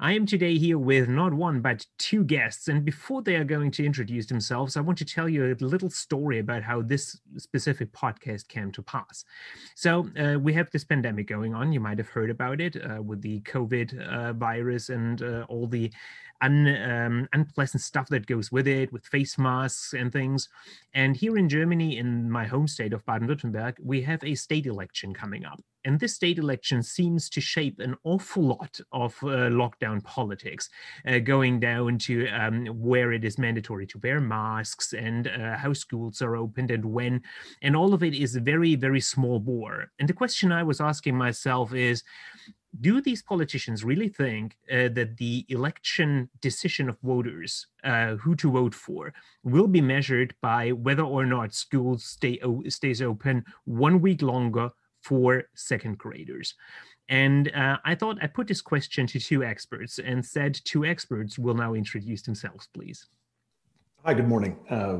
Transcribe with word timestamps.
I 0.00 0.12
am 0.12 0.26
today 0.26 0.58
here 0.58 0.78
with 0.78 1.08
not 1.08 1.32
one, 1.32 1.60
but 1.60 1.86
two 1.98 2.24
guests. 2.24 2.68
And 2.68 2.84
before 2.84 3.22
they 3.22 3.36
are 3.36 3.44
going 3.44 3.70
to 3.72 3.84
introduce 3.84 4.26
themselves, 4.26 4.76
I 4.76 4.80
want 4.80 4.98
to 4.98 5.04
tell 5.04 5.28
you 5.28 5.56
a 5.60 5.64
little 5.64 5.90
story 5.90 6.38
about 6.38 6.62
how 6.62 6.82
this 6.82 7.18
specific 7.36 7.92
podcast 7.92 8.48
came 8.48 8.72
to 8.72 8.82
pass. 8.82 9.24
So, 9.74 10.08
uh, 10.18 10.38
we 10.38 10.52
have 10.54 10.70
this 10.70 10.84
pandemic 10.84 11.26
going 11.26 11.54
on. 11.54 11.72
You 11.72 11.80
might 11.80 11.98
have 11.98 12.08
heard 12.08 12.30
about 12.30 12.60
it 12.60 12.76
uh, 12.76 13.02
with 13.02 13.22
the 13.22 13.40
COVID 13.42 14.06
uh, 14.06 14.32
virus 14.32 14.88
and 14.88 15.22
uh, 15.22 15.46
all 15.48 15.66
the 15.66 15.92
un, 16.40 16.66
um, 16.68 17.28
unpleasant 17.32 17.82
stuff 17.82 18.08
that 18.08 18.26
goes 18.26 18.52
with 18.52 18.66
it, 18.66 18.92
with 18.92 19.06
face 19.06 19.38
masks 19.38 19.92
and 19.92 20.12
things. 20.12 20.48
And 20.94 21.16
here 21.16 21.36
in 21.36 21.48
Germany, 21.48 21.98
in 21.98 22.30
my 22.30 22.46
home 22.46 22.68
state 22.68 22.92
of 22.92 23.04
Baden 23.06 23.28
Württemberg, 23.28 23.74
we 23.82 24.02
have 24.02 24.22
a 24.24 24.34
state 24.34 24.66
election 24.66 25.14
coming 25.14 25.44
up. 25.44 25.60
And 25.86 26.00
this 26.00 26.14
state 26.14 26.38
election 26.38 26.82
seems 26.82 27.30
to 27.30 27.40
shape 27.40 27.78
an 27.78 27.94
awful 28.02 28.42
lot 28.42 28.80
of 28.90 29.16
uh, 29.22 29.48
lockdown 29.50 30.02
politics, 30.02 30.68
uh, 31.06 31.20
going 31.20 31.60
down 31.60 31.98
to 31.98 32.26
um, 32.28 32.66
where 32.66 33.12
it 33.12 33.24
is 33.24 33.38
mandatory 33.38 33.86
to 33.86 34.00
wear 34.02 34.20
masks 34.20 34.94
and 34.94 35.28
uh, 35.28 35.56
how 35.56 35.72
schools 35.72 36.20
are 36.22 36.34
opened 36.34 36.72
and 36.72 36.84
when. 36.84 37.22
And 37.62 37.76
all 37.76 37.94
of 37.94 38.02
it 38.02 38.14
is 38.14 38.34
very, 38.34 38.74
very 38.74 39.00
small 39.00 39.38
bore. 39.38 39.86
And 40.00 40.08
the 40.08 40.12
question 40.12 40.50
I 40.50 40.64
was 40.64 40.80
asking 40.80 41.16
myself 41.16 41.72
is 41.72 42.02
do 42.80 43.00
these 43.00 43.22
politicians 43.22 43.84
really 43.84 44.08
think 44.08 44.56
uh, 44.70 44.88
that 44.88 45.16
the 45.16 45.46
election 45.48 46.28
decision 46.40 46.88
of 46.88 46.98
voters, 47.00 47.66
uh, 47.84 48.16
who 48.16 48.34
to 48.36 48.50
vote 48.50 48.74
for, 48.74 49.12
will 49.42 49.66
be 49.66 49.80
measured 49.80 50.34
by 50.42 50.72
whether 50.72 51.02
or 51.02 51.24
not 51.24 51.54
schools 51.54 52.04
stay 52.04 52.40
stays 52.68 53.00
open 53.00 53.44
one 53.64 54.00
week 54.00 54.22
longer 54.22 54.70
for 55.02 55.44
second 55.54 55.98
graders? 55.98 56.54
And 57.08 57.52
uh, 57.54 57.78
I 57.84 57.94
thought 57.94 58.18
I 58.20 58.26
put 58.26 58.48
this 58.48 58.60
question 58.60 59.06
to 59.08 59.20
two 59.20 59.44
experts 59.44 59.98
and 59.98 60.24
said 60.24 60.58
two 60.64 60.84
experts 60.84 61.38
will 61.38 61.54
now 61.54 61.74
introduce 61.74 62.22
themselves, 62.22 62.68
please. 62.74 63.08
Hi, 64.04 64.14
good 64.14 64.28
morning. 64.28 64.56
Uh, 64.68 64.98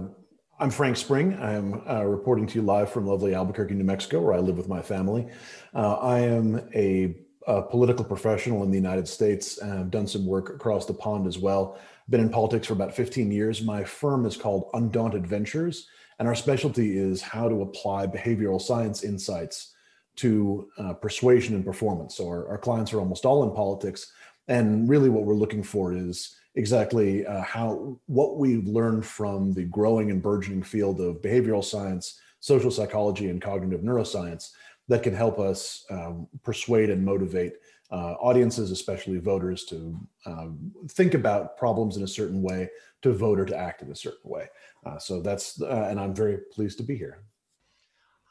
I'm 0.59 0.71
Frank 0.71 0.97
Spring. 0.97 1.35
I'm 1.39 1.83
uh, 1.89 2.05
reporting 2.05 2.47
to 2.47 2.55
you 2.55 2.63
live 2.63 2.91
from 2.91 3.07
lovely 3.07 3.35
Albuquerque, 3.35 3.75
New 3.75 3.85
Mexico, 3.85 4.21
where 4.21 4.35
I 4.35 4.39
live 4.39 4.57
with 4.57 4.69
my 4.69 4.81
family. 4.81 5.29
Uh, 5.75 5.95
I 5.95 6.21
am 6.21 6.69
a 6.75 7.26
a 7.47 7.63
political 7.63 8.05
professional 8.05 8.63
in 8.65 8.71
the 8.71 8.77
United 8.77 9.07
States 9.07 9.59
and 9.59 9.73
I've 9.73 9.91
done 9.91 10.07
some 10.07 10.27
work 10.27 10.51
across 10.51 10.87
the 10.87 10.95
pond 10.95 11.27
as 11.27 11.39
well. 11.39 11.79
Been 12.09 12.21
in 12.21 12.29
politics 12.29 12.67
for 12.67 12.73
about 12.73 12.95
15 12.95 13.31
years. 13.31 13.63
My 13.63 13.85
firm 13.85 14.27
is 14.27 14.37
called 14.37 14.71
Undaunted 14.75 15.27
Ventures, 15.27 15.89
and 16.19 16.27
our 16.27 16.35
specialty 16.35 16.99
is 16.99 17.23
how 17.23 17.49
to 17.49 17.63
apply 17.63 18.07
behavioral 18.07 18.61
science 18.61 19.05
insights 19.05 19.75
to 20.17 20.69
uh, 20.79 20.95
persuasion 20.95 21.55
and 21.55 21.65
performance. 21.65 22.17
So 22.17 22.27
our, 22.29 22.49
our, 22.49 22.59
clients 22.59 22.93
are 22.93 23.01
almost 23.01 23.27
all 23.27 23.43
in 23.43 23.55
politics, 23.55 24.13
and 24.49 24.89
really 24.89 25.09
what 25.09 25.25
we're 25.25 25.35
looking 25.35 25.63
for 25.63 25.93
is 25.93 26.37
exactly 26.55 27.27
uh, 27.27 27.43
how 27.43 27.99
what 28.07 28.39
we've 28.39 28.67
learned 28.67 29.05
from 29.05 29.53
the 29.53 29.65
growing 29.65 30.11
and 30.11 30.23
burgeoning 30.23 30.63
field 30.63 31.01
of 31.01 31.17
behavioral 31.17 31.63
science, 31.63 32.21
social 32.41 32.71
psychology, 32.71 33.29
and 33.29 33.43
cognitive 33.43 33.83
neuroscience 33.83 34.53
that 34.89 35.03
can 35.03 35.15
help 35.15 35.39
us 35.39 35.85
um, 35.91 36.29
persuade 36.43 36.91
and 36.91 37.05
motivate 37.05 37.55
uh, 37.91 38.15
audiences, 38.15 38.71
especially 38.71 39.19
voters, 39.19 39.65
to 39.65 39.99
um, 40.27 40.73
think 40.91 41.15
about 41.15 41.57
problems 41.57 41.97
in 41.97 42.03
a 42.03 42.09
certain 42.09 42.43
way, 42.43 42.69
to 43.03 43.13
vote 43.13 43.39
or 43.39 43.45
to 43.45 43.57
act 43.57 43.83
in 43.83 43.91
a 43.91 43.97
certain 43.97 44.31
way. 44.31 44.49
Uh, 44.85 44.99
so 44.99 45.21
that's, 45.21 45.61
uh, 45.63 45.87
and 45.89 46.01
I'm 46.01 46.15
very 46.15 46.39
pleased 46.53 46.79
to 46.79 46.85
be 46.85 46.97
here. 46.97 47.23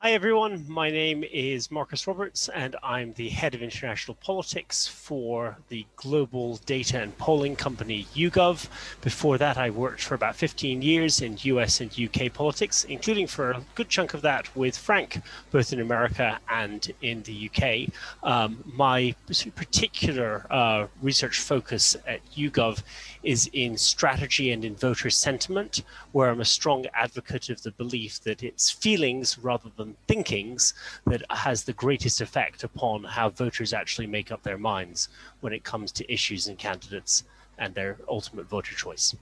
Hi, 0.06 0.12
everyone. 0.12 0.66
My 0.68 0.92
name 0.92 1.24
is 1.24 1.72
Marcus 1.72 2.06
Roberts, 2.06 2.48
and 2.50 2.76
I'm 2.84 3.14
the 3.14 3.30
head 3.30 3.56
of 3.56 3.64
international 3.64 4.14
politics 4.22 4.86
for 4.86 5.58
the 5.70 5.84
global 5.96 6.58
data 6.68 7.02
and 7.02 7.18
polling 7.18 7.56
company 7.56 8.06
YouGov. 8.14 8.68
Before 9.02 9.40
that, 9.40 9.58
I 9.58 9.72
worked 9.72 10.04
for 10.04 10.14
about 10.14 10.36
15 10.36 10.84
years 10.84 11.22
in 11.22 11.40
US 11.42 11.82
and 11.82 11.90
UK 12.00 12.32
politics, 12.32 12.84
including 12.84 13.26
for 13.26 13.50
a 13.50 13.64
good 13.74 13.90
chunk 13.90 14.14
of 14.14 14.22
that 14.22 14.56
with 14.56 14.78
Frank, 14.78 15.24
both 15.50 15.74
in 15.74 15.80
America 15.80 16.38
and 16.52 16.94
in 17.02 17.24
the 17.24 17.50
UK. 17.50 17.92
Um, 18.22 18.64
my 18.64 19.16
particular 19.56 20.46
uh, 20.52 20.86
research 21.02 21.40
focus 21.40 21.98
at 22.06 22.20
YouGov 22.36 22.84
is 23.26 23.50
in 23.54 23.76
strategy 23.76 24.52
and 24.52 24.64
in 24.64 24.76
voter 24.76 25.10
sentiment, 25.10 25.82
where 26.12 26.30
I'm 26.30 26.42
a 26.42 26.46
strong 26.46 26.86
advocate 26.94 27.50
of 27.50 27.64
the 27.64 27.72
belief 27.72 28.22
that 28.22 28.44
it's 28.44 28.70
feelings 28.70 29.40
rather 29.40 29.70
than 29.76 29.98
thinkings 30.08 30.76
that 31.06 31.24
has 31.32 31.64
the 31.64 31.74
greatest 31.74 32.22
effect 32.22 32.64
upon 32.64 33.04
how 33.04 33.30
voters 33.30 33.74
actually 33.74 34.08
make 34.08 34.32
up 34.32 34.44
their 34.44 34.60
minds 34.60 35.10
when 35.42 35.54
it 35.54 35.64
comes 35.64 35.92
to 35.94 36.14
issues 36.14 36.48
and 36.48 36.58
candidates 36.60 37.24
and 37.58 37.74
their 37.74 37.98
ultimate 38.08 38.48
voter 38.48 38.76
choice. 38.76 39.16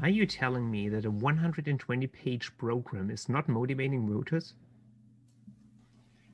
Are 0.00 0.08
you 0.08 0.24
telling 0.24 0.70
me 0.70 0.88
that 0.88 1.04
a 1.04 1.10
120 1.10 2.06
page 2.06 2.50
program 2.56 3.10
is 3.10 3.28
not 3.28 3.48
motivating 3.48 4.08
voters? 4.08 4.54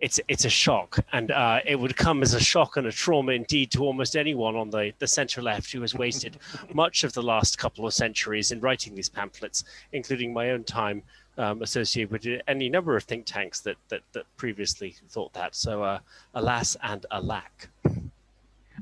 It's 0.01 0.21
it's 0.29 0.45
a 0.45 0.51
shock, 0.51 0.99
and 1.13 1.31
uh, 1.31 1.61
it 1.65 1.79
would 1.79 1.97
come 1.97 2.23
as 2.23 2.35
a 2.35 2.41
shock 2.41 2.77
and 2.77 2.87
a 2.87 2.93
trauma 2.93 3.33
indeed 3.33 3.71
to 3.73 3.85
almost 3.85 4.17
anyone 4.17 4.57
on 4.57 4.71
the 4.71 4.93
the 4.99 5.07
centre 5.07 5.43
left 5.43 5.73
who 5.73 5.81
has 5.81 5.95
wasted 5.95 6.39
much 6.75 7.05
of 7.05 7.13
the 7.13 7.23
last 7.23 7.59
couple 7.59 7.87
of 7.87 7.95
centuries 7.95 8.53
in 8.53 8.61
writing 8.61 8.95
these 8.95 9.09
pamphlets, 9.09 9.65
including 9.93 10.33
my 10.33 10.51
own 10.51 10.65
time 10.65 11.03
um, 11.39 11.63
associated 11.63 12.11
with 12.11 12.43
any 12.49 12.69
number 12.69 12.97
of 12.97 13.05
think 13.05 13.25
tanks 13.25 13.61
that 13.61 13.77
that, 13.89 14.03
that 14.13 14.25
previously 14.37 14.97
thought 15.09 15.33
that. 15.35 15.55
So, 15.55 15.83
uh, 15.83 16.01
alas 16.35 16.77
and 16.83 17.07
alack. 17.11 17.69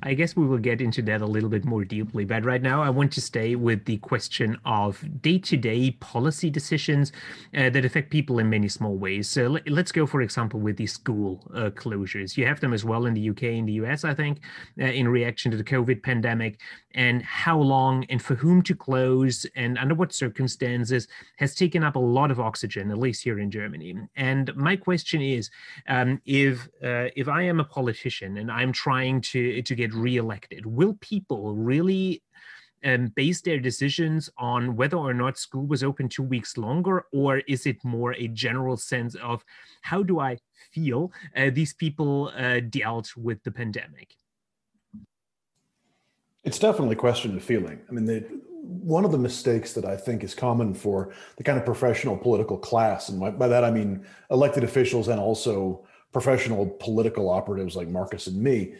I 0.02 0.14
guess 0.14 0.36
we 0.36 0.46
will 0.46 0.58
get 0.58 0.80
into 0.80 1.02
that 1.02 1.20
a 1.20 1.26
little 1.26 1.48
bit 1.48 1.64
more 1.64 1.84
deeply, 1.84 2.24
but 2.24 2.44
right 2.44 2.62
now 2.62 2.82
I 2.82 2.90
want 2.90 3.12
to 3.12 3.20
stay 3.20 3.56
with 3.56 3.84
the 3.84 3.98
question 3.98 4.58
of 4.64 5.04
day 5.22 5.38
to 5.38 5.56
day 5.56 5.92
policy 5.92 6.50
decisions 6.50 7.12
uh, 7.56 7.70
that 7.70 7.84
affect 7.84 8.10
people 8.10 8.38
in 8.38 8.50
many 8.50 8.68
small 8.68 8.96
ways. 8.96 9.28
So 9.28 9.46
let, 9.46 9.86
us 9.86 9.92
go, 9.92 10.06
for 10.06 10.20
example, 10.20 10.60
with 10.60 10.76
the 10.76 10.86
school 10.86 11.42
uh, 11.54 11.70
closures. 11.70 12.36
You 12.36 12.46
have 12.46 12.60
them 12.60 12.72
as 12.72 12.84
well 12.84 13.06
in 13.06 13.14
the 13.14 13.30
UK 13.30 13.44
and 13.44 13.68
the 13.68 13.74
US, 13.74 14.04
I 14.04 14.14
think, 14.14 14.40
uh, 14.80 14.84
in 14.84 15.08
reaction 15.08 15.50
to 15.50 15.56
the 15.56 15.64
COVID 15.64 16.02
pandemic, 16.02 16.60
and 16.94 17.22
how 17.22 17.58
long 17.58 18.04
and 18.08 18.20
for 18.20 18.34
whom 18.34 18.62
to 18.62 18.74
close 18.74 19.46
and 19.54 19.78
under 19.78 19.94
what 19.94 20.12
circumstances 20.12 21.08
has 21.36 21.54
taken 21.54 21.84
up 21.84 21.96
a 21.96 22.00
lot 22.00 22.30
of 22.30 22.40
oxygen, 22.40 22.90
at 22.90 22.98
least 22.98 23.22
here 23.22 23.38
in 23.38 23.50
Germany. 23.50 23.94
And 24.16 24.54
my 24.56 24.76
question 24.76 25.20
is 25.20 25.50
um, 25.88 26.20
if, 26.24 26.68
uh, 26.82 27.08
if 27.14 27.28
I 27.28 27.42
am 27.42 27.60
a 27.60 27.64
politician 27.64 28.38
and 28.38 28.50
I'm 28.50 28.72
trying 28.72 29.20
to, 29.20 29.62
to 29.62 29.74
get 29.74 29.85
get 29.86 29.94
reelected, 29.94 30.66
will 30.66 30.96
people 31.00 31.54
really 31.54 32.22
um, 32.84 33.08
base 33.16 33.40
their 33.40 33.58
decisions 33.58 34.30
on 34.38 34.76
whether 34.76 34.96
or 34.96 35.14
not 35.14 35.38
school 35.38 35.66
was 35.66 35.82
open 35.82 36.08
two 36.08 36.22
weeks 36.22 36.56
longer, 36.56 37.04
or 37.12 37.38
is 37.48 37.66
it 37.66 37.84
more 37.84 38.12
a 38.14 38.28
general 38.28 38.76
sense 38.76 39.14
of 39.16 39.44
how 39.82 40.02
do 40.02 40.20
I 40.20 40.38
feel 40.72 41.12
uh, 41.36 41.50
these 41.52 41.74
people 41.74 42.32
uh, 42.36 42.60
dealt 42.60 43.16
with 43.16 43.42
the 43.44 43.50
pandemic? 43.50 44.14
It's 46.44 46.58
definitely 46.58 46.94
a 46.94 46.98
question 46.98 47.36
of 47.36 47.42
feeling. 47.42 47.80
I 47.88 47.92
mean, 47.92 48.42
one 48.62 49.04
of 49.04 49.10
the 49.10 49.18
mistakes 49.18 49.72
that 49.72 49.84
I 49.84 49.96
think 49.96 50.22
is 50.22 50.34
common 50.34 50.74
for 50.74 51.12
the 51.36 51.42
kind 51.42 51.58
of 51.58 51.64
professional 51.64 52.16
political 52.16 52.56
class, 52.56 53.08
and 53.08 53.38
by 53.38 53.48
that 53.48 53.64
I 53.64 53.70
mean 53.70 54.06
elected 54.30 54.62
officials 54.62 55.08
and 55.08 55.18
also 55.18 55.84
professional 56.12 56.66
political 56.66 57.28
operatives 57.28 57.74
like 57.74 57.88
Marcus 57.88 58.28
and 58.28 58.40
me, 58.40 58.74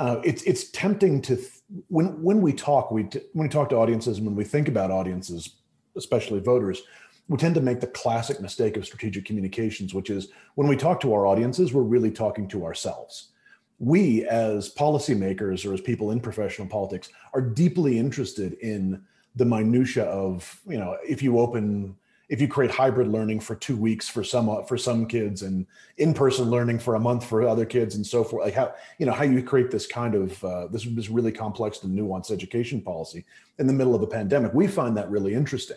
uh, 0.00 0.18
it's 0.24 0.42
it's 0.44 0.70
tempting 0.70 1.20
to 1.20 1.36
th- 1.36 1.60
when 1.88 2.22
when 2.22 2.40
we 2.40 2.54
talk 2.54 2.90
we 2.90 3.04
t- 3.04 3.20
when 3.34 3.46
we 3.46 3.52
talk 3.52 3.68
to 3.68 3.76
audiences 3.76 4.16
and 4.16 4.26
when 4.26 4.34
we 4.34 4.44
think 4.44 4.66
about 4.66 4.90
audiences, 4.90 5.56
especially 5.94 6.40
voters, 6.40 6.80
we 7.28 7.36
tend 7.36 7.54
to 7.54 7.60
make 7.60 7.80
the 7.80 7.86
classic 7.86 8.40
mistake 8.40 8.78
of 8.78 8.86
strategic 8.86 9.26
communications, 9.26 9.92
which 9.92 10.08
is 10.08 10.28
when 10.54 10.68
we 10.68 10.74
talk 10.74 11.00
to 11.00 11.12
our 11.12 11.26
audiences, 11.26 11.74
we're 11.74 11.82
really 11.82 12.10
talking 12.10 12.48
to 12.48 12.64
ourselves. 12.64 13.32
We, 13.78 14.24
as 14.24 14.74
policymakers 14.74 15.68
or 15.68 15.74
as 15.74 15.82
people 15.82 16.12
in 16.12 16.20
professional 16.20 16.66
politics, 16.66 17.10
are 17.34 17.42
deeply 17.42 17.98
interested 17.98 18.54
in 18.54 19.02
the 19.36 19.44
minutia 19.44 20.04
of 20.04 20.60
you 20.66 20.78
know 20.78 20.96
if 21.06 21.22
you 21.22 21.38
open 21.38 21.94
if 22.30 22.40
you 22.40 22.46
create 22.46 22.70
hybrid 22.70 23.08
learning 23.08 23.40
for 23.40 23.56
two 23.56 23.76
weeks 23.76 24.08
for 24.08 24.22
some 24.24 24.64
for 24.64 24.78
some 24.78 25.04
kids 25.04 25.42
and 25.42 25.66
in-person 25.98 26.48
learning 26.48 26.78
for 26.78 26.94
a 26.94 27.00
month 27.00 27.26
for 27.26 27.46
other 27.46 27.66
kids 27.66 27.96
and 27.96 28.06
so 28.06 28.24
forth 28.24 28.44
like 28.44 28.54
how 28.54 28.72
you 28.98 29.04
know 29.04 29.12
how 29.12 29.24
you 29.24 29.42
create 29.42 29.70
this 29.70 29.86
kind 29.86 30.14
of 30.14 30.42
uh, 30.44 30.66
this 30.68 30.84
this 30.84 31.10
really 31.10 31.32
complex 31.32 31.82
and 31.82 31.98
nuanced 31.98 32.30
education 32.30 32.80
policy 32.80 33.24
in 33.58 33.66
the 33.66 33.72
middle 33.72 33.94
of 33.94 34.02
a 34.02 34.06
pandemic 34.06 34.54
we 34.54 34.66
find 34.66 34.96
that 34.96 35.10
really 35.10 35.34
interesting. 35.34 35.76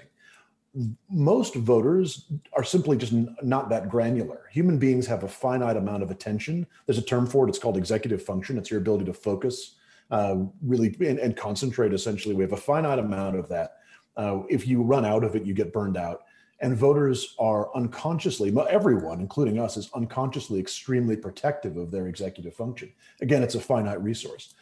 Most 1.09 1.53
voters 1.53 2.25
are 2.53 2.63
simply 2.63 2.97
just 2.97 3.13
not 3.43 3.69
that 3.69 3.89
granular. 3.89 4.45
Human 4.51 4.79
beings 4.79 5.05
have 5.05 5.23
a 5.23 5.27
finite 5.27 5.77
amount 5.77 6.01
of 6.01 6.09
attention. 6.09 6.65
There's 6.87 6.97
a 6.97 7.03
term 7.03 7.27
for 7.27 7.45
it. 7.45 7.49
It's 7.49 7.59
called 7.59 7.77
executive 7.77 8.23
function. 8.23 8.57
It's 8.57 8.71
your 8.71 8.79
ability 8.79 9.05
to 9.05 9.13
focus 9.13 9.75
uh, 10.09 10.37
really 10.63 10.95
and, 10.99 11.19
and, 11.19 11.37
concentrate 11.37 11.93
essentially. 11.93 12.33
We 12.33 12.43
have 12.43 12.53
a 12.53 12.57
finite 12.57 12.97
amount 12.97 13.35
of 13.37 13.49
that. 13.49 13.77
Uh, 14.17 14.41
if 14.49 14.67
you 14.67 14.81
run 14.81 15.05
out 15.05 15.23
of 15.23 15.35
it 15.35 15.43
you 15.43 15.55
get 15.55 15.73
burned 15.73 15.97
out 15.97 16.23
and 16.63 16.75
voters 16.75 17.35
are 17.37 17.69
unconsciously 17.75 18.51
everyone 18.69 19.19
including 19.19 19.59
us 19.59 19.77
is 19.77 19.91
unconsciously 19.93 20.59
extremely 20.59 21.15
protective 21.15 21.77
of 21.77 21.91
their 21.91 22.07
executive 22.07 22.55
function 22.55 22.91
again 23.21 23.43
it's 23.43 23.55
a 23.55 23.59
finite 23.59 24.01
resource 24.01 24.55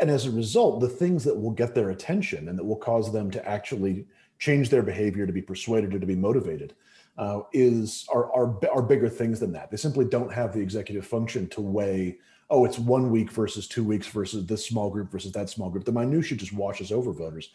and 0.00 0.10
as 0.10 0.26
a 0.26 0.30
result, 0.30 0.80
the 0.80 0.88
things 0.88 1.24
that 1.24 1.36
will 1.36 1.50
get 1.50 1.74
their 1.74 1.90
attention 1.90 2.48
and 2.48 2.58
that 2.58 2.64
will 2.64 2.76
cause 2.76 3.12
them 3.12 3.30
to 3.30 3.48
actually 3.48 4.06
change 4.38 4.68
their 4.68 4.82
behavior, 4.82 5.26
to 5.26 5.32
be 5.32 5.42
persuaded 5.42 5.94
or 5.94 5.98
to 5.98 6.06
be 6.06 6.16
motivated, 6.16 6.74
uh, 7.16 7.40
is 7.52 8.06
are, 8.12 8.30
are 8.32 8.58
are 8.70 8.82
bigger 8.82 9.08
things 9.08 9.40
than 9.40 9.52
that. 9.52 9.70
They 9.70 9.78
simply 9.78 10.04
don't 10.04 10.32
have 10.32 10.52
the 10.52 10.60
executive 10.60 11.06
function 11.06 11.48
to 11.48 11.62
weigh. 11.62 12.18
Oh, 12.50 12.64
it's 12.64 12.78
one 12.78 13.10
week 13.10 13.32
versus 13.32 13.66
two 13.66 13.82
weeks 13.82 14.06
versus 14.06 14.46
this 14.46 14.66
small 14.66 14.90
group 14.90 15.10
versus 15.10 15.32
that 15.32 15.48
small 15.48 15.70
group. 15.70 15.84
The 15.84 15.92
minutia 15.92 16.36
just 16.36 16.52
washes 16.52 16.92
over 16.92 17.12
voters. 17.12 17.50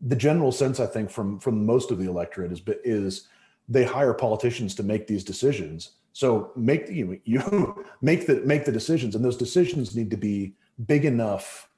The 0.00 0.16
general 0.16 0.52
sense, 0.52 0.80
I 0.80 0.86
think, 0.86 1.10
from 1.10 1.38
from 1.40 1.64
most 1.64 1.90
of 1.90 1.98
the 1.98 2.08
electorate 2.08 2.52
is 2.52 2.62
is 2.84 3.28
they 3.68 3.84
hire 3.84 4.14
politicians 4.14 4.74
to 4.76 4.82
make 4.82 5.06
these 5.06 5.24
decisions. 5.24 5.92
So 6.12 6.52
make 6.56 6.88
you 6.88 7.20
you 7.24 7.84
make 8.00 8.26
the 8.26 8.36
make 8.44 8.64
the 8.64 8.72
decisions, 8.72 9.14
and 9.14 9.24
those 9.24 9.36
decisions 9.36 9.96
need 9.96 10.10
to 10.10 10.16
be 10.16 10.54
big 10.86 11.04
enough 11.04 11.68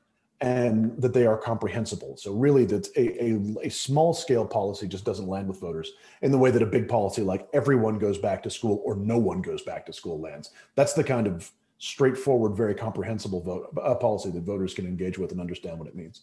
and 0.41 1.01
that 1.03 1.13
they 1.13 1.27
are 1.27 1.37
comprehensible. 1.37 2.17
So 2.17 2.33
really 2.33 2.65
that 2.67 2.87
a, 2.97 3.25
a, 3.25 3.67
a, 3.67 3.71
small 3.71 4.15
scale 4.15 4.47
policy 4.47 4.87
just 4.87 5.05
doesn't 5.05 5.27
land 5.27 5.49
with 5.49 5.59
voters 5.59 5.93
in 6.23 6.31
the 6.31 6.39
way 6.39 6.53
that 6.53 6.63
a 6.63 6.67
big 6.67 6.89
policy 6.89 7.23
like 7.23 7.49
everyone 7.53 7.99
goes 7.99 8.19
back 8.19 8.43
to 8.45 8.51
school 8.51 8.81
or 8.85 8.95
no 8.95 9.19
one 9.19 9.43
goes 9.43 9.63
back 9.63 9.85
to 9.87 9.93
school 9.93 10.21
lands. 10.21 10.51
That's 10.77 10.93
the 10.93 11.03
kind 11.03 11.27
of 11.27 11.51
straightforward, 11.79 12.57
very 12.57 12.75
comprehensible 12.75 13.41
vote, 13.41 13.77
uh, 13.83 13.95
policy 13.97 14.31
that 14.31 14.43
voters 14.43 14.75
can 14.75 14.87
engage 14.87 15.19
with 15.19 15.33
and 15.33 15.41
understand 15.41 15.79
what 15.79 15.89
it 15.89 15.97
means. 15.97 16.23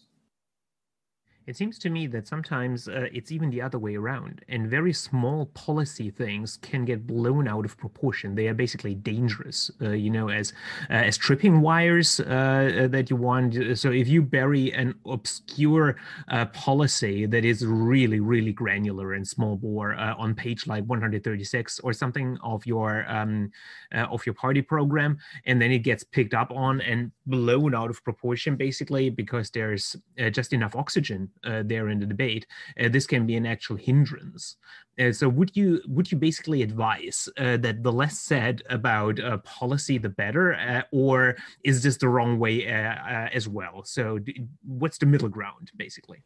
It 1.46 1.56
seems 1.56 1.78
to 1.78 1.90
me 1.90 2.08
that 2.08 2.26
sometimes 2.26 2.88
uh, 2.88 3.06
it's 3.12 3.30
even 3.30 3.50
the 3.50 3.62
other 3.62 3.78
way 3.78 3.94
around, 3.94 4.44
and 4.48 4.68
very 4.68 4.92
small 4.92 5.46
policy 5.46 6.10
things 6.10 6.56
can 6.56 6.84
get 6.84 7.06
blown 7.06 7.46
out 7.46 7.64
of 7.64 7.76
proportion. 7.76 8.34
They 8.34 8.48
are 8.48 8.54
basically 8.54 8.96
dangerous, 8.96 9.70
uh, 9.80 9.90
you 9.90 10.10
know, 10.10 10.28
as 10.28 10.52
uh, 10.90 10.94
as 10.94 11.16
tripping 11.16 11.60
wires 11.60 12.18
uh, 12.18 12.24
uh, 12.24 12.88
that 12.88 13.10
you 13.10 13.16
want. 13.16 13.78
So 13.78 13.92
if 13.92 14.08
you 14.08 14.22
bury 14.22 14.72
an 14.72 14.96
obscure 15.06 15.94
uh, 16.26 16.46
policy 16.46 17.26
that 17.26 17.44
is 17.44 17.64
really, 17.64 18.18
really 18.18 18.52
granular 18.52 19.12
and 19.12 19.26
small 19.26 19.54
bore 19.54 19.94
on 19.94 20.34
page 20.34 20.66
like 20.66 20.82
136 20.86 21.78
or 21.80 21.92
something 21.92 22.36
of 22.42 22.66
your 22.66 23.08
um, 23.08 23.52
of 23.92 24.26
your 24.26 24.34
party 24.34 24.62
program, 24.62 25.16
and 25.44 25.62
then 25.62 25.70
it 25.70 25.80
gets 25.80 26.02
picked 26.02 26.34
up 26.34 26.50
on 26.50 26.80
and 26.80 27.12
blown 27.26 27.72
out 27.72 27.88
of 27.88 28.02
proportion, 28.02 28.56
basically 28.56 29.10
because 29.10 29.48
there's 29.50 29.94
just 30.32 30.52
enough 30.52 30.74
oxygen 30.74 31.30
uh, 31.44 31.62
there 31.64 31.88
in 31.88 32.00
the 32.00 32.06
debate, 32.06 32.46
uh, 32.80 32.88
this 32.88 33.06
can 33.06 33.26
be 33.26 33.36
an 33.36 33.46
actual 33.46 33.76
hindrance. 33.76 34.56
Uh, 34.98 35.12
so 35.12 35.28
would 35.28 35.54
you 35.54 35.80
would 35.86 36.10
you 36.10 36.16
basically 36.16 36.62
advise 36.62 37.28
uh, 37.38 37.56
that 37.58 37.82
the 37.82 37.92
less 37.92 38.18
said 38.18 38.62
about 38.70 39.20
uh, 39.20 39.36
policy, 39.38 39.98
the 39.98 40.08
better, 40.08 40.54
uh, 40.54 40.82
or 40.90 41.36
is 41.64 41.82
this 41.82 41.98
the 41.98 42.08
wrong 42.08 42.38
way 42.38 42.66
as 42.66 43.48
well? 43.48 43.84
So 43.84 44.18
what's 44.64 44.98
the 44.98 45.06
middle 45.06 45.28
ground, 45.28 45.70
basically? 45.76 46.22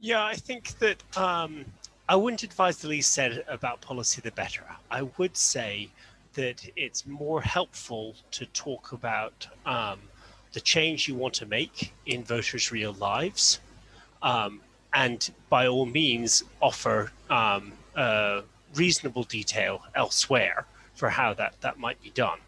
Yeah, 0.00 0.24
I 0.24 0.34
think 0.34 0.78
that 0.78 1.02
um, 1.16 1.64
I 2.08 2.14
wouldn't 2.14 2.44
advise 2.44 2.78
the 2.78 2.88
least 2.88 3.12
said 3.12 3.44
about 3.48 3.80
policy, 3.80 4.20
the 4.20 4.30
better. 4.30 4.64
I 4.90 5.02
would 5.18 5.36
say 5.36 5.88
that 6.34 6.70
it's 6.76 7.04
more 7.06 7.42
helpful 7.42 8.14
to 8.30 8.46
talk 8.46 8.92
about 8.92 9.48
um, 9.66 9.98
the 10.52 10.60
change 10.60 11.08
you 11.08 11.16
want 11.16 11.34
to 11.34 11.46
make 11.46 11.92
in 12.06 12.22
voters' 12.22 12.70
real 12.70 12.92
lives 12.94 13.58
um, 14.22 14.60
and 14.94 15.30
by 15.48 15.66
all 15.66 15.86
means 15.86 16.42
offer 16.60 17.12
um, 17.30 17.72
uh, 17.94 18.42
reasonable 18.74 19.24
detail 19.24 19.82
elsewhere 19.94 20.64
for 20.94 21.10
how 21.10 21.34
that, 21.34 21.54
that 21.60 21.78
might 21.78 22.02
be 22.02 22.10
done. 22.10 22.38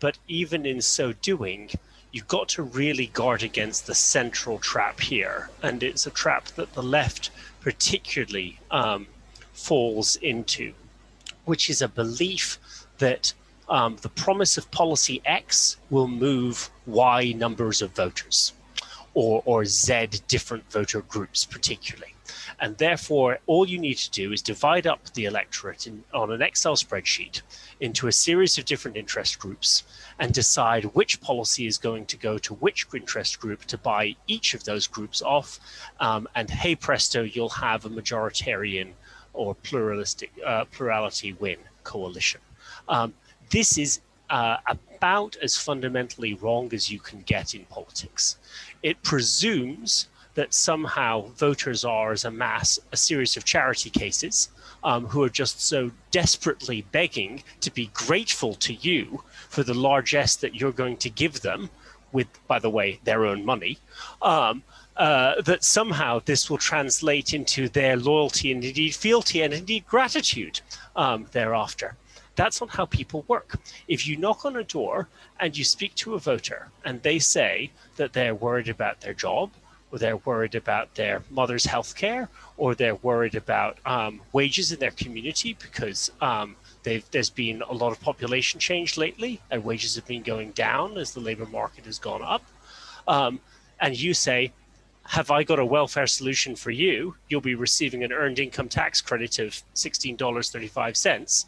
But 0.00 0.18
even 0.26 0.66
in 0.66 0.80
so 0.80 1.12
doing, 1.12 1.70
you've 2.10 2.28
got 2.28 2.48
to 2.50 2.62
really 2.62 3.06
guard 3.06 3.42
against 3.42 3.86
the 3.86 3.94
central 3.94 4.58
trap 4.58 5.00
here. 5.00 5.50
And 5.62 5.82
it's 5.82 6.06
a 6.06 6.10
trap 6.10 6.46
that 6.56 6.72
the 6.72 6.82
left 6.82 7.30
particularly 7.60 8.58
um, 8.70 9.06
falls 9.52 10.16
into, 10.16 10.72
which 11.44 11.70
is 11.70 11.80
a 11.82 11.88
belief 11.88 12.58
that 12.98 13.32
um, 13.68 13.96
the 14.02 14.08
promise 14.08 14.58
of 14.58 14.70
policy 14.70 15.22
X 15.24 15.76
will 15.88 16.08
move 16.08 16.68
Y 16.86 17.32
numbers 17.32 17.80
of 17.80 17.92
voters 17.92 18.52
or, 19.14 19.42
or 19.44 19.64
Z 19.64 20.08
different 20.28 20.70
voter 20.70 21.02
groups, 21.02 21.44
particularly. 21.44 22.14
And 22.60 22.78
therefore, 22.78 23.38
all 23.46 23.68
you 23.68 23.78
need 23.78 23.98
to 23.98 24.10
do 24.10 24.32
is 24.32 24.40
divide 24.40 24.86
up 24.86 25.12
the 25.14 25.24
electorate 25.24 25.86
in, 25.86 26.04
on 26.14 26.30
an 26.30 26.42
Excel 26.42 26.76
spreadsheet 26.76 27.42
into 27.80 28.06
a 28.06 28.12
series 28.12 28.56
of 28.58 28.64
different 28.64 28.96
interest 28.96 29.38
groups 29.38 29.82
and 30.18 30.32
decide 30.32 30.84
which 30.94 31.20
policy 31.20 31.66
is 31.66 31.78
going 31.78 32.06
to 32.06 32.16
go 32.16 32.38
to 32.38 32.54
which 32.54 32.86
interest 32.94 33.40
group 33.40 33.64
to 33.64 33.78
buy 33.78 34.14
each 34.28 34.54
of 34.54 34.64
those 34.64 34.86
groups 34.86 35.22
off. 35.22 35.58
Um, 36.00 36.28
and 36.34 36.48
hey 36.48 36.76
presto, 36.76 37.22
you'll 37.22 37.48
have 37.48 37.84
a 37.84 37.90
majoritarian 37.90 38.92
or 39.32 39.54
pluralistic 39.54 40.30
uh, 40.46 40.64
plurality 40.66 41.32
win 41.34 41.58
coalition. 41.84 42.40
Um, 42.88 43.14
this 43.50 43.76
is 43.78 44.00
uh, 44.32 44.56
about 44.66 45.36
as 45.42 45.56
fundamentally 45.58 46.32
wrong 46.34 46.72
as 46.72 46.90
you 46.90 46.98
can 46.98 47.20
get 47.20 47.54
in 47.54 47.64
politics. 47.66 48.38
It 48.82 49.02
presumes 49.02 50.08
that 50.34 50.54
somehow 50.54 51.26
voters 51.36 51.84
are, 51.84 52.12
as 52.12 52.24
a 52.24 52.30
mass, 52.30 52.78
a 52.92 52.96
series 52.96 53.36
of 53.36 53.44
charity 53.44 53.90
cases 53.90 54.48
um, 54.82 55.06
who 55.06 55.22
are 55.22 55.28
just 55.28 55.60
so 55.60 55.90
desperately 56.10 56.80
begging 56.92 57.42
to 57.60 57.70
be 57.70 57.90
grateful 57.92 58.54
to 58.54 58.72
you 58.72 59.22
for 59.50 59.62
the 59.62 59.74
largesse 59.74 60.36
that 60.36 60.54
you're 60.54 60.72
going 60.72 60.96
to 60.96 61.10
give 61.10 61.42
them, 61.42 61.68
with, 62.12 62.26
by 62.48 62.58
the 62.58 62.70
way, 62.70 62.98
their 63.04 63.26
own 63.26 63.44
money. 63.44 63.78
Um, 64.22 64.62
uh, 64.96 65.40
that 65.42 65.64
somehow 65.64 66.20
this 66.24 66.48
will 66.48 66.58
translate 66.58 67.34
into 67.34 67.68
their 67.68 67.96
loyalty 67.96 68.52
and 68.52 68.64
indeed 68.64 68.94
fealty 68.94 69.42
and 69.42 69.52
indeed 69.52 69.86
gratitude 69.86 70.60
um, 70.96 71.26
thereafter. 71.32 71.96
That's 72.34 72.60
not 72.60 72.70
how 72.70 72.86
people 72.86 73.24
work. 73.28 73.58
If 73.88 74.06
you 74.06 74.16
knock 74.16 74.44
on 74.44 74.56
a 74.56 74.64
door 74.64 75.08
and 75.38 75.56
you 75.56 75.64
speak 75.64 75.94
to 75.96 76.14
a 76.14 76.18
voter 76.18 76.70
and 76.84 77.02
they 77.02 77.18
say 77.18 77.70
that 77.96 78.12
they're 78.12 78.34
worried 78.34 78.68
about 78.68 79.00
their 79.00 79.14
job, 79.14 79.50
or 79.90 79.98
they're 79.98 80.16
worried 80.16 80.54
about 80.54 80.94
their 80.94 81.22
mother's 81.30 81.66
health 81.66 81.94
care, 81.94 82.30
or 82.56 82.74
they're 82.74 82.94
worried 82.94 83.34
about 83.34 83.76
um, 83.84 84.22
wages 84.32 84.72
in 84.72 84.78
their 84.80 84.90
community 84.92 85.54
because 85.60 86.10
um, 86.22 86.56
there's 86.82 87.30
been 87.30 87.62
a 87.68 87.74
lot 87.74 87.92
of 87.92 88.00
population 88.00 88.58
change 88.58 88.96
lately 88.96 89.40
and 89.50 89.62
wages 89.62 89.94
have 89.94 90.06
been 90.06 90.22
going 90.22 90.50
down 90.52 90.96
as 90.96 91.12
the 91.12 91.20
labor 91.20 91.46
market 91.46 91.84
has 91.84 91.98
gone 91.98 92.22
up. 92.22 92.42
Um, 93.06 93.40
and 93.80 93.98
you 93.98 94.14
say, 94.14 94.52
have 95.04 95.30
I 95.30 95.42
got 95.42 95.58
a 95.58 95.66
welfare 95.66 96.06
solution 96.06 96.56
for 96.56 96.70
you? 96.70 97.16
You'll 97.28 97.40
be 97.40 97.54
receiving 97.54 98.02
an 98.04 98.12
earned 98.12 98.38
income 98.38 98.68
tax 98.68 99.00
credit 99.00 99.38
of 99.40 99.60
$16.35 99.74 101.44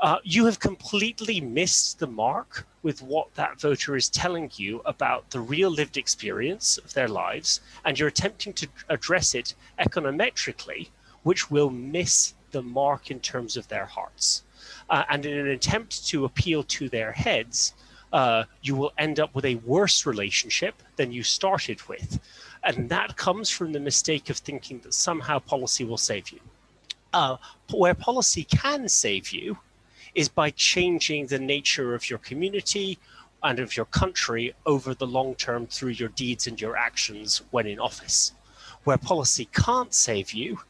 uh, 0.00 0.18
you 0.24 0.46
have 0.46 0.58
completely 0.58 1.40
missed 1.40 1.98
the 1.98 2.06
mark 2.06 2.66
with 2.82 3.02
what 3.02 3.34
that 3.34 3.60
voter 3.60 3.96
is 3.96 4.08
telling 4.08 4.50
you 4.54 4.80
about 4.86 5.28
the 5.30 5.40
real 5.40 5.70
lived 5.70 5.98
experience 5.98 6.78
of 6.78 6.94
their 6.94 7.08
lives, 7.08 7.60
and 7.84 7.98
you're 7.98 8.08
attempting 8.08 8.54
to 8.54 8.66
address 8.88 9.34
it 9.34 9.54
econometrically, 9.78 10.88
which 11.22 11.50
will 11.50 11.68
miss 11.68 12.32
the 12.50 12.62
mark 12.62 13.10
in 13.10 13.20
terms 13.20 13.56
of 13.58 13.68
their 13.68 13.84
hearts. 13.84 14.42
Uh, 14.88 15.04
and 15.10 15.26
in 15.26 15.36
an 15.36 15.48
attempt 15.48 16.06
to 16.06 16.24
appeal 16.24 16.62
to 16.62 16.88
their 16.88 17.12
heads, 17.12 17.74
uh, 18.14 18.44
you 18.62 18.74
will 18.74 18.92
end 18.96 19.20
up 19.20 19.34
with 19.34 19.44
a 19.44 19.56
worse 19.56 20.06
relationship 20.06 20.82
than 20.96 21.12
you 21.12 21.22
started 21.22 21.86
with. 21.88 22.18
And 22.64 22.88
that 22.88 23.16
comes 23.16 23.50
from 23.50 23.72
the 23.72 23.80
mistake 23.80 24.30
of 24.30 24.38
thinking 24.38 24.80
that 24.80 24.94
somehow 24.94 25.38
policy 25.38 25.84
will 25.84 25.98
save 25.98 26.30
you. 26.30 26.40
Uh, 27.12 27.36
where 27.70 27.94
policy 27.94 28.44
can 28.44 28.88
save 28.88 29.30
you 29.30 29.58
is 30.14 30.28
by 30.28 30.50
changing 30.50 31.26
the 31.26 31.38
nature 31.38 31.94
of 31.94 32.08
your 32.10 32.18
community 32.18 32.98
and 33.42 33.58
of 33.58 33.76
your 33.76 33.86
country 33.86 34.54
over 34.66 34.94
the 34.94 35.06
long 35.06 35.34
term 35.34 35.66
through 35.66 35.90
your 35.90 36.08
deeds 36.10 36.46
and 36.46 36.60
your 36.60 36.76
actions 36.76 37.42
when 37.50 37.66
in 37.66 37.78
office. 37.78 38.32
Where 38.84 38.98
policy 38.98 39.48
can't 39.52 39.94
save 39.94 40.32
you 40.32 40.60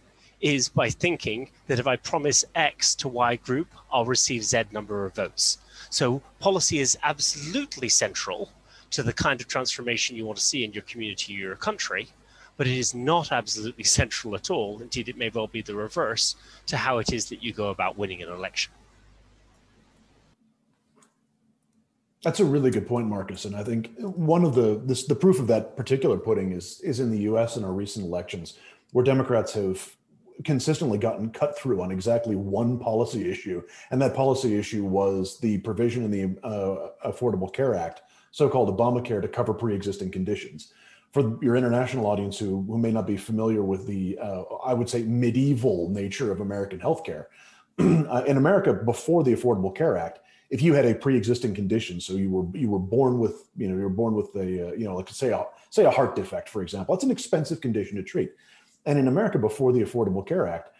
is 0.40 0.68
by 0.68 0.90
thinking 0.90 1.50
that 1.66 1.78
if 1.78 1.87
I 1.87 1.97
promise 1.97 2.44
X 2.54 2.94
to 2.97 3.09
Y 3.09 3.37
group, 3.37 3.68
I'll 3.92 4.06
receive 4.06 4.44
Z 4.44 4.64
number 4.73 5.04
of 5.04 5.14
votes. 5.14 5.59
So 5.90 6.23
policy 6.38 6.78
is 6.78 6.99
absolutely 7.02 7.88
central 7.88 8.50
to 8.90 9.02
the 9.02 9.12
kind 9.12 9.40
of 9.40 9.49
transformation 9.49 10.16
you 10.16 10.25
want 10.25 10.38
to 10.38 10.44
see 10.44 10.64
in 10.64 10.73
your 10.73 10.82
community 10.82 11.37
or 11.37 11.49
your 11.49 11.56
country, 11.56 12.09
but 12.56 12.66
it 12.66 12.76
is 12.76 12.94
not 12.94 13.32
absolutely 13.32 13.85
central 13.99 14.35
at 14.35 14.50
all. 14.50 14.80
Indeed, 14.80 15.09
it 15.09 15.16
may 15.16 15.28
well 15.28 15.47
be 15.47 15.62
the 15.62 15.75
reverse 15.75 16.37
to 16.66 16.76
how 16.76 16.99
it 16.99 17.12
is 17.12 17.26
that 17.26 17.42
you 17.42 17.52
go 17.52 17.68
about 17.68 17.99
winning 17.99 18.23
an 18.23 18.30
election. 18.30 18.73
That's 22.23 22.41
a 22.41 22.45
really 22.45 22.71
good 22.71 22.87
point, 22.87 23.09
Marcus. 23.09 23.47
And 23.47 23.57
I 23.57 23.65
think 23.65 23.93
one 23.99 24.45
of 24.45 24.55
the 24.55 24.81
this, 24.85 25.05
the 25.05 25.15
proof 25.15 25.39
of 25.39 25.47
that 25.47 25.77
particular 25.77 26.19
pudding 26.19 26.53
is 26.53 26.81
is 26.83 27.00
in 27.00 27.11
the 27.11 27.21
U.S. 27.21 27.57
in 27.57 27.65
our 27.65 27.73
recent 27.73 28.05
elections, 28.05 28.59
where 28.93 29.05
Democrats 29.05 29.55
have 29.55 29.97
consistently 30.45 30.99
gotten 30.99 31.31
cut 31.31 31.59
through 31.59 31.83
on 31.83 31.91
exactly 31.91 32.37
one 32.37 32.79
policy 32.79 33.31
issue, 33.31 33.62
and 33.91 34.00
that 34.03 34.15
policy 34.15 34.59
issue 34.59 34.85
was 34.85 35.39
the 35.41 35.59
provision 35.59 36.05
in 36.05 36.11
the 36.11 36.47
uh, 36.47 37.11
Affordable 37.11 37.53
Care 37.53 37.75
Act 37.75 38.03
so-called 38.33 38.77
Obamacare 38.77 39.21
to 39.21 39.29
cover 39.29 39.53
pre-existing 39.53 40.11
conditions. 40.11 40.73
For 41.12 41.37
your 41.43 41.57
international 41.57 42.07
audience 42.07 42.39
who, 42.39 42.62
who 42.62 42.79
may 42.79 42.93
not 42.93 43.07
be 43.07 43.17
familiar 43.17 43.62
with 43.62 43.87
the, 43.87 44.17
uh, 44.19 44.43
I 44.65 44.75
would 44.75 44.89
say, 44.89 45.03
medieval 45.03 45.89
nature 45.91 46.31
of 46.31 46.41
American 46.41 46.79
healthcare, 46.79 47.27
uh, 47.79 48.23
in 48.27 48.37
America 48.37 48.73
before 48.73 49.25
the 49.25 49.35
Affordable 49.35 49.75
Care 49.75 49.97
Act, 49.97 50.21
if 50.50 50.62
you 50.62 50.75
had 50.75 50.85
a 50.85 50.95
pre-existing 50.95 51.54
condition, 51.54 52.00
so 52.00 52.14
you 52.14 52.28
were 52.30 52.59
you 52.59 52.69
were 52.69 52.78
born 52.78 53.19
with 53.19 53.49
you 53.57 53.69
know 53.69 53.76
you 53.76 53.83
were 53.83 53.88
born 53.88 54.14
with 54.14 54.35
a 54.35 54.69
uh, 54.69 54.73
you 54.73 54.85
know 54.85 54.97
like 54.97 55.09
say 55.09 55.30
a 55.30 55.45
say 55.71 55.85
a 55.85 55.90
heart 55.90 56.16
defect, 56.16 56.49
for 56.49 56.62
example, 56.62 56.95
that's 56.95 57.04
an 57.04 57.11
expensive 57.11 57.61
condition 57.61 57.97
to 57.97 58.02
treat. 58.02 58.33
And 58.87 58.99
in 58.99 59.09
America 59.09 59.38
before 59.38 59.73
the 59.73 59.80
Affordable 59.80 60.26
Care 60.26 60.47
Act, 60.47 60.71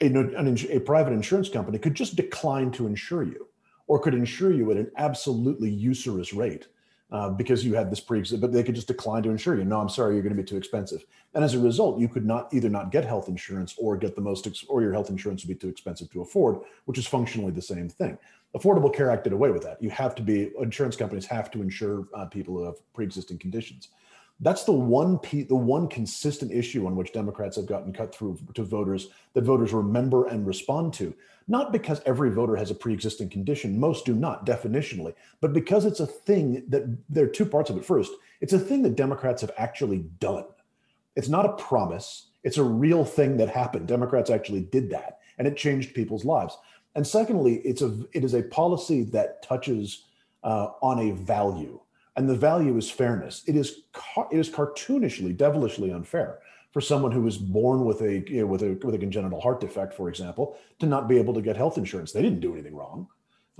a, 0.00 0.06
an, 0.06 0.56
a 0.70 0.78
private 0.80 1.12
insurance 1.12 1.48
company 1.48 1.78
could 1.78 1.94
just 1.94 2.14
decline 2.14 2.70
to 2.72 2.86
insure 2.86 3.24
you, 3.24 3.48
or 3.88 3.98
could 3.98 4.14
insure 4.14 4.52
you 4.52 4.70
at 4.70 4.76
an 4.76 4.90
absolutely 4.96 5.70
usurious 5.70 6.32
rate 6.32 6.68
uh, 7.10 7.30
because 7.30 7.64
you 7.64 7.74
had 7.74 7.90
this 7.90 8.00
pre 8.00 8.22
but 8.38 8.52
they 8.52 8.62
could 8.62 8.74
just 8.74 8.86
decline 8.86 9.22
to 9.22 9.30
insure 9.30 9.56
you. 9.56 9.64
No, 9.64 9.80
I'm 9.80 9.88
sorry, 9.88 10.14
you're 10.14 10.22
going 10.22 10.36
to 10.36 10.42
be 10.42 10.46
too 10.46 10.56
expensive. 10.56 11.04
And 11.34 11.42
as 11.42 11.54
a 11.54 11.58
result, 11.58 11.98
you 11.98 12.08
could 12.08 12.26
not 12.26 12.52
either 12.52 12.68
not 12.68 12.92
get 12.92 13.04
health 13.04 13.28
insurance 13.28 13.74
or 13.78 13.96
get 13.96 14.14
the 14.14 14.20
most, 14.20 14.46
ex- 14.46 14.64
or 14.68 14.82
your 14.82 14.92
health 14.92 15.10
insurance 15.10 15.42
would 15.42 15.48
be 15.48 15.54
too 15.54 15.68
expensive 15.68 16.10
to 16.12 16.20
afford, 16.20 16.60
which 16.84 16.98
is 16.98 17.06
functionally 17.06 17.50
the 17.50 17.62
same 17.62 17.88
thing. 17.88 18.18
Affordable 18.56 18.94
Care 18.94 19.10
Act 19.10 19.24
did 19.24 19.32
away 19.32 19.50
with 19.50 19.62
that. 19.62 19.82
You 19.82 19.90
have 19.90 20.14
to 20.16 20.22
be, 20.22 20.50
insurance 20.60 20.96
companies 20.96 21.26
have 21.26 21.50
to 21.50 21.62
insure 21.62 22.08
uh, 22.14 22.26
people 22.26 22.54
who 22.54 22.64
have 22.64 22.76
pre 22.94 23.04
existing 23.04 23.38
conditions. 23.38 23.88
That's 24.40 24.64
the 24.64 24.72
one 24.72 25.18
pe- 25.18 25.42
the 25.42 25.56
one 25.56 25.88
consistent 25.88 26.52
issue 26.52 26.86
on 26.86 26.94
which 26.94 27.12
Democrats 27.12 27.56
have 27.56 27.66
gotten 27.66 27.92
cut 27.92 28.14
through 28.14 28.38
to 28.54 28.62
voters 28.62 29.08
that 29.34 29.44
voters 29.44 29.72
remember 29.72 30.28
and 30.28 30.46
respond 30.46 30.94
to. 30.94 31.12
Not 31.48 31.72
because 31.72 32.00
every 32.06 32.30
voter 32.30 32.56
has 32.56 32.70
a 32.70 32.74
pre-existing 32.74 33.30
condition, 33.30 33.80
most 33.80 34.04
do 34.04 34.14
not 34.14 34.46
definitionally, 34.46 35.14
but 35.40 35.52
because 35.52 35.86
it's 35.86 36.00
a 36.00 36.06
thing 36.06 36.64
that 36.68 36.84
there 37.08 37.24
are 37.24 37.28
two 37.28 37.46
parts 37.46 37.70
of 37.70 37.76
it. 37.78 37.84
First, 37.84 38.12
it's 38.40 38.52
a 38.52 38.58
thing 38.58 38.82
that 38.82 38.96
Democrats 38.96 39.40
have 39.40 39.50
actually 39.56 40.04
done. 40.20 40.44
It's 41.16 41.28
not 41.28 41.46
a 41.46 41.54
promise, 41.54 42.28
it's 42.44 42.58
a 42.58 42.62
real 42.62 43.04
thing 43.04 43.38
that 43.38 43.48
happened. 43.48 43.88
Democrats 43.88 44.30
actually 44.30 44.60
did 44.60 44.90
that, 44.90 45.18
and 45.38 45.48
it 45.48 45.56
changed 45.56 45.94
people's 45.94 46.24
lives. 46.24 46.56
And 46.98 47.06
secondly, 47.06 47.60
it's 47.64 47.80
a 47.80 47.96
it 48.12 48.24
is 48.24 48.34
a 48.34 48.42
policy 48.42 49.04
that 49.04 49.40
touches 49.40 50.06
uh, 50.42 50.70
on 50.82 50.98
a 50.98 51.12
value 51.12 51.78
and 52.16 52.28
the 52.28 52.34
value 52.34 52.76
is 52.76 52.90
fairness. 52.90 53.44
It 53.46 53.54
is 53.54 53.82
it 54.32 54.36
is 54.36 54.50
cartoonishly, 54.50 55.36
devilishly 55.36 55.92
unfair 55.92 56.40
for 56.72 56.80
someone 56.80 57.12
who 57.12 57.22
was 57.22 57.38
born 57.38 57.84
with 57.84 58.00
a 58.00 58.24
you 58.28 58.40
know, 58.40 58.46
with 58.46 58.62
a 58.62 58.72
with 58.82 58.96
a 58.96 58.98
congenital 58.98 59.40
heart 59.40 59.60
defect, 59.60 59.94
for 59.94 60.08
example, 60.08 60.58
to 60.80 60.86
not 60.86 61.06
be 61.08 61.16
able 61.18 61.32
to 61.34 61.40
get 61.40 61.56
health 61.56 61.78
insurance. 61.78 62.10
They 62.10 62.20
didn't 62.20 62.40
do 62.40 62.52
anything 62.52 62.74
wrong, 62.74 63.06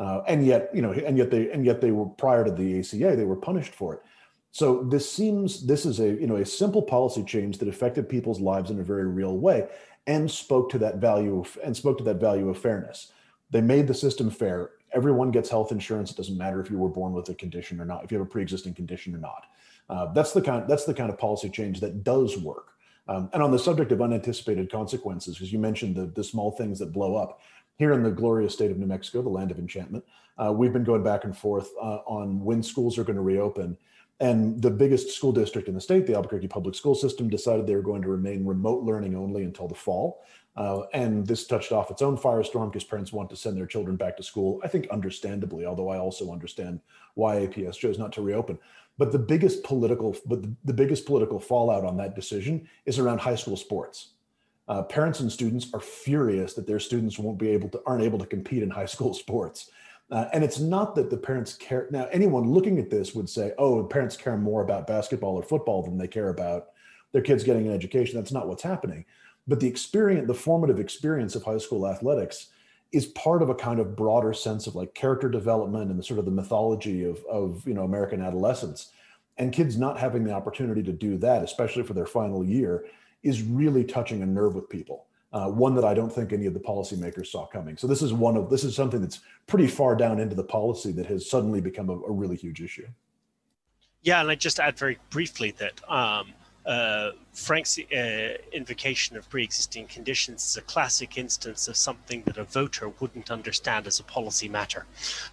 uh, 0.00 0.22
and 0.26 0.44
yet 0.44 0.70
you 0.74 0.82
know, 0.82 0.90
and 0.90 1.16
yet 1.16 1.30
they 1.30 1.52
and 1.52 1.64
yet 1.64 1.80
they 1.80 1.92
were 1.92 2.06
prior 2.06 2.44
to 2.44 2.50
the 2.50 2.80
ACA, 2.80 3.14
they 3.14 3.24
were 3.24 3.36
punished 3.36 3.72
for 3.72 3.94
it. 3.94 4.02
So 4.50 4.82
this 4.82 5.08
seems 5.08 5.64
this 5.64 5.86
is 5.86 6.00
a 6.00 6.08
you 6.08 6.26
know 6.26 6.36
a 6.36 6.44
simple 6.44 6.82
policy 6.82 7.22
change 7.22 7.58
that 7.58 7.68
affected 7.68 8.08
people's 8.08 8.40
lives 8.40 8.72
in 8.72 8.80
a 8.80 8.82
very 8.82 9.06
real 9.06 9.38
way 9.38 9.68
and 10.08 10.28
spoke 10.28 10.70
to 10.70 10.78
that 10.78 10.96
value 10.96 11.38
of, 11.38 11.56
and 11.62 11.76
spoke 11.76 11.98
to 11.98 12.04
that 12.04 12.18
value 12.18 12.48
of 12.48 12.58
fairness. 12.58 13.12
They 13.50 13.60
made 13.60 13.86
the 13.86 13.94
system 13.94 14.30
fair 14.30 14.70
everyone 14.92 15.30
gets 15.30 15.50
health 15.50 15.72
insurance. 15.72 16.10
It 16.10 16.16
doesn't 16.16 16.36
matter 16.36 16.60
if 16.60 16.70
you 16.70 16.78
were 16.78 16.88
born 16.88 17.12
with 17.12 17.28
a 17.28 17.34
condition 17.34 17.80
or 17.80 17.84
not, 17.84 18.04
if 18.04 18.12
you 18.12 18.18
have 18.18 18.26
a 18.26 18.30
pre-existing 18.30 18.74
condition 18.74 19.14
or 19.14 19.18
not. 19.18 19.46
Uh, 19.88 20.12
that's 20.12 20.32
the 20.32 20.42
kind. 20.42 20.68
That's 20.68 20.84
the 20.84 20.94
kind 20.94 21.10
of 21.10 21.18
policy 21.18 21.48
change 21.48 21.80
that 21.80 22.04
does 22.04 22.36
work. 22.36 22.72
Um, 23.08 23.30
and 23.32 23.42
on 23.42 23.50
the 23.50 23.58
subject 23.58 23.90
of 23.90 24.02
unanticipated 24.02 24.70
consequences, 24.70 25.36
because 25.36 25.52
you 25.52 25.58
mentioned 25.58 25.96
the 25.96 26.06
the 26.06 26.24
small 26.24 26.50
things 26.52 26.78
that 26.80 26.92
blow 26.92 27.16
up 27.16 27.40
here 27.76 27.92
in 27.92 28.02
the 28.02 28.10
glorious 28.10 28.52
state 28.52 28.70
of 28.70 28.78
New 28.78 28.86
Mexico, 28.86 29.22
the 29.22 29.28
land 29.28 29.50
of 29.50 29.58
enchantment, 29.58 30.04
uh, 30.36 30.52
we've 30.52 30.72
been 30.72 30.84
going 30.84 31.02
back 31.02 31.24
and 31.24 31.36
forth 31.36 31.70
uh, 31.80 32.00
on 32.06 32.42
when 32.44 32.62
schools 32.62 32.98
are 32.98 33.04
going 33.04 33.16
to 33.16 33.22
reopen. 33.22 33.76
And 34.20 34.60
the 34.60 34.70
biggest 34.70 35.12
school 35.12 35.30
district 35.30 35.68
in 35.68 35.74
the 35.74 35.80
state, 35.80 36.04
the 36.04 36.14
Albuquerque 36.14 36.48
Public 36.48 36.74
School 36.74 36.96
System, 36.96 37.30
decided 37.30 37.68
they 37.68 37.76
were 37.76 37.82
going 37.82 38.02
to 38.02 38.08
remain 38.08 38.44
remote 38.44 38.82
learning 38.82 39.14
only 39.14 39.44
until 39.44 39.68
the 39.68 39.76
fall. 39.76 40.24
Uh, 40.58 40.82
and 40.92 41.24
this 41.24 41.46
touched 41.46 41.70
off 41.70 41.88
its 41.88 42.02
own 42.02 42.18
firestorm 42.18 42.72
because 42.72 42.82
parents 42.82 43.12
want 43.12 43.30
to 43.30 43.36
send 43.36 43.56
their 43.56 43.64
children 43.64 43.94
back 43.94 44.16
to 44.16 44.24
school. 44.24 44.60
I 44.64 44.66
think 44.66 44.88
understandably, 44.90 45.64
although 45.64 45.88
I 45.88 45.98
also 45.98 46.32
understand 46.32 46.80
why 47.14 47.46
APS 47.46 47.76
chose 47.76 47.96
not 47.96 48.12
to 48.14 48.22
reopen. 48.22 48.58
But 48.98 49.12
the 49.12 49.20
biggest 49.20 49.62
political, 49.62 50.16
but 50.26 50.42
the, 50.42 50.52
the 50.64 50.72
biggest 50.72 51.06
political 51.06 51.38
fallout 51.38 51.84
on 51.84 51.96
that 51.98 52.16
decision 52.16 52.68
is 52.86 52.98
around 52.98 53.20
high 53.20 53.36
school 53.36 53.56
sports. 53.56 54.14
Uh, 54.66 54.82
parents 54.82 55.20
and 55.20 55.30
students 55.30 55.68
are 55.74 55.80
furious 55.80 56.54
that 56.54 56.66
their 56.66 56.80
students 56.80 57.20
won't 57.20 57.38
be 57.38 57.50
able 57.50 57.68
to 57.68 57.80
aren't 57.86 58.02
able 58.02 58.18
to 58.18 58.26
compete 58.26 58.64
in 58.64 58.68
high 58.68 58.84
school 58.84 59.14
sports. 59.24 59.70
Uh, 60.10 60.24
and 60.32 60.42
it's 60.42 60.58
not 60.58 60.96
that 60.96 61.08
the 61.08 61.16
parents 61.16 61.54
care. 61.54 61.86
Now, 61.92 62.08
anyone 62.10 62.50
looking 62.50 62.80
at 62.80 62.90
this 62.90 63.14
would 63.14 63.30
say, 63.30 63.52
"Oh, 63.58 63.84
parents 63.84 64.16
care 64.16 64.36
more 64.36 64.62
about 64.62 64.88
basketball 64.88 65.36
or 65.36 65.44
football 65.44 65.84
than 65.84 65.98
they 65.98 66.08
care 66.08 66.30
about 66.30 66.70
their 67.12 67.22
kids 67.22 67.44
getting 67.44 67.68
an 67.68 67.74
education." 67.74 68.16
That's 68.16 68.32
not 68.32 68.48
what's 68.48 68.64
happening 68.64 69.04
but 69.48 69.58
the 69.58 69.66
experience 69.66 70.26
the 70.28 70.34
formative 70.34 70.78
experience 70.78 71.34
of 71.34 71.42
high 71.42 71.58
school 71.58 71.88
athletics 71.88 72.48
is 72.92 73.06
part 73.06 73.42
of 73.42 73.50
a 73.50 73.54
kind 73.54 73.80
of 73.80 73.96
broader 73.96 74.32
sense 74.32 74.66
of 74.66 74.74
like 74.74 74.94
character 74.94 75.28
development 75.28 75.90
and 75.90 75.98
the 75.98 76.02
sort 76.02 76.18
of 76.18 76.24
the 76.24 76.30
mythology 76.30 77.04
of, 77.04 77.24
of 77.24 77.66
you 77.66 77.74
know 77.74 77.82
american 77.82 78.22
adolescence. 78.22 78.92
And 79.38 79.52
kids 79.52 79.78
not 79.78 79.98
having 79.98 80.24
the 80.24 80.32
opportunity 80.32 80.82
to 80.82 80.92
do 80.92 81.16
that 81.18 81.42
especially 81.42 81.82
for 81.82 81.94
their 81.94 82.06
final 82.06 82.44
year 82.44 82.86
is 83.22 83.42
really 83.42 83.84
touching 83.84 84.22
a 84.22 84.26
nerve 84.26 84.54
with 84.54 84.68
people 84.68 85.06
uh, 85.32 85.48
one 85.48 85.74
that 85.74 85.84
i 85.84 85.94
don't 85.94 86.12
think 86.12 86.32
any 86.32 86.46
of 86.46 86.54
the 86.54 86.60
policymakers 86.60 87.28
saw 87.28 87.46
coming. 87.46 87.76
So 87.76 87.86
this 87.86 88.02
is 88.02 88.12
one 88.12 88.36
of 88.36 88.50
this 88.50 88.64
is 88.64 88.76
something 88.76 89.00
that's 89.00 89.20
pretty 89.46 89.66
far 89.66 89.96
down 89.96 90.20
into 90.20 90.36
the 90.36 90.44
policy 90.44 90.92
that 90.92 91.06
has 91.06 91.28
suddenly 91.28 91.60
become 91.60 91.88
a, 91.88 91.94
a 91.94 92.12
really 92.12 92.36
huge 92.36 92.60
issue. 92.60 92.86
Yeah 94.02 94.20
and 94.20 94.30
i 94.30 94.34
just 94.34 94.60
add 94.60 94.78
very 94.78 94.98
briefly 95.10 95.50
that 95.58 95.80
um, 95.90 96.32
uh, 96.68 97.12
Frank's 97.38 97.78
uh, 97.78 98.36
invocation 98.52 99.16
of 99.16 99.30
pre-existing 99.30 99.86
conditions 99.86 100.44
is 100.44 100.56
a 100.56 100.62
classic 100.62 101.16
instance 101.16 101.68
of 101.68 101.76
something 101.76 102.22
that 102.26 102.36
a 102.36 102.44
voter 102.44 102.88
wouldn't 103.00 103.30
understand 103.30 103.86
as 103.86 104.00
a 104.00 104.04
policy 104.04 104.48
matter, 104.48 104.86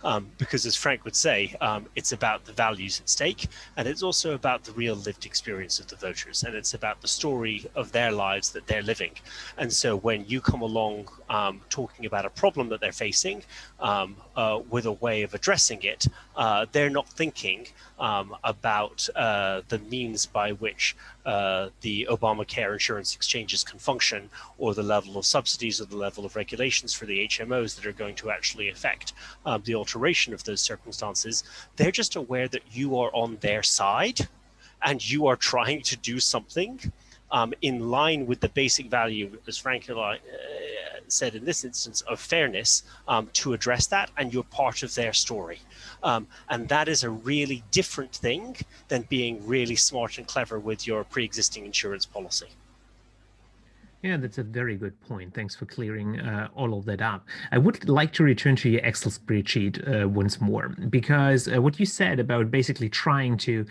um, 0.04 0.30
because 0.38 0.66
as 0.66 0.76
Frank 0.76 1.04
would 1.04 1.16
say, 1.16 1.56
um, 1.62 1.88
it's 1.96 2.12
about 2.12 2.46
the 2.46 2.54
values 2.54 3.02
at 3.02 3.10
stake, 3.10 3.48
and 3.76 3.88
it's 3.88 4.04
also 4.04 4.34
about 4.34 4.64
the 4.64 4.72
real 4.74 4.96
lived 4.96 5.26
experience 5.26 5.80
of 5.80 5.88
the 5.88 5.96
voters, 5.96 6.44
and 6.44 6.56
it's 6.56 6.74
about 6.76 7.02
the 7.02 7.08
story 7.08 7.66
of 7.76 7.92
their 7.92 8.12
lives 8.12 8.52
that 8.52 8.68
they're 8.68 8.84
living. 8.84 9.12
And 9.58 9.74
so 9.74 9.98
when 9.98 10.26
you 10.28 10.40
come 10.42 10.62
along 10.62 11.10
um, 11.30 11.62
talking 11.70 12.06
about 12.06 12.26
a 12.26 12.30
problem 12.30 12.70
that 12.70 12.82
they're 12.82 12.92
facing 12.92 13.44
um, 13.80 14.16
uh, 14.36 14.60
with 14.70 14.86
a 14.86 14.92
way 14.92 15.24
of 15.24 15.34
addressing 15.34 15.82
it, 15.84 16.06
uh, 16.36 16.66
they're 16.72 16.90
not 16.90 17.10
thinking 17.10 17.68
um, 18.00 18.36
about 18.44 19.10
uh, 19.16 19.62
the 19.70 19.80
means 19.80 20.26
by 20.26 20.52
which 20.52 20.96
uh, 21.26 21.70
Obamacare 22.04 22.74
insurance 22.74 23.16
exchanges 23.16 23.64
can 23.64 23.80
function, 23.80 24.30
or 24.58 24.74
the 24.74 24.84
level 24.84 25.18
of 25.18 25.26
subsidies 25.26 25.80
or 25.80 25.86
the 25.86 25.96
level 25.98 26.26
of 26.26 26.36
regulations 26.36 26.94
for 26.94 27.06
the 27.06 27.28
HMOs 27.28 27.76
that 27.76 27.86
are 27.86 27.94
going 27.94 28.16
to 28.16 28.30
actually 28.30 28.70
affect 28.70 29.14
um, 29.46 29.62
the 29.64 29.76
alteration 29.76 30.34
of 30.34 30.44
those 30.44 30.62
circumstances. 30.62 31.44
They're 31.76 31.92
just 31.92 32.16
aware 32.16 32.48
that 32.50 32.64
you 32.72 32.98
are 32.98 33.12
on 33.14 33.38
their 33.42 33.64
side 33.64 34.28
and 34.82 35.10
you 35.10 35.28
are 35.28 35.36
trying 35.36 35.82
to 35.84 35.98
do 35.98 36.20
something 36.20 36.92
um, 37.32 37.54
in 37.62 37.90
line 37.90 38.26
with 38.26 38.40
the 38.40 38.50
basic 38.50 38.88
value, 38.88 39.38
as 39.48 39.58
Frank 39.58 39.90
uh, 39.90 40.16
said 41.08 41.36
in 41.36 41.46
this 41.46 41.64
instance, 41.64 42.02
of 42.02 42.20
fairness 42.20 42.84
um, 43.08 43.30
to 43.34 43.54
address 43.54 43.88
that, 43.88 44.10
and 44.18 44.34
you're 44.34 44.44
part 44.44 44.84
of 44.84 44.94
their 44.96 45.14
story. 45.14 45.60
Um, 46.04 46.28
and 46.50 46.68
that 46.70 46.88
is 46.88 47.04
a 47.04 47.10
really 47.10 47.64
different 47.72 48.14
thing 48.14 48.56
than 48.88 49.04
being 49.04 49.46
really 49.46 49.76
smart 49.76 50.18
and 50.18 50.28
clever 50.28 50.60
with 50.60 50.88
your 50.88 51.04
pre 51.04 51.26
existing 51.26 51.66
insurance 51.66 52.06
policy. 52.06 52.48
Yeah, 54.06 54.18
that's 54.18 54.38
a 54.38 54.44
very 54.44 54.76
good 54.76 55.00
point. 55.02 55.34
Thanks 55.34 55.56
for 55.56 55.66
clearing 55.66 56.20
uh, 56.20 56.50
all 56.54 56.78
of 56.78 56.86
that 56.86 57.02
up. 57.02 57.26
I 57.52 57.58
would 57.58 57.90
like 57.90 58.14
to 58.14 58.24
return 58.24 58.56
to 58.58 58.70
your 58.70 58.82
Excel 58.82 59.12
spreadsheet 59.12 60.04
uh, 60.04 60.08
once 60.08 60.40
more 60.40 60.76
because 60.90 61.48
uh, 61.48 61.60
what 61.60 61.80
you 61.80 61.88
said 61.88 62.20
about 62.20 62.52
basically 62.52 62.88
trying 62.88 63.36
to 63.38 63.66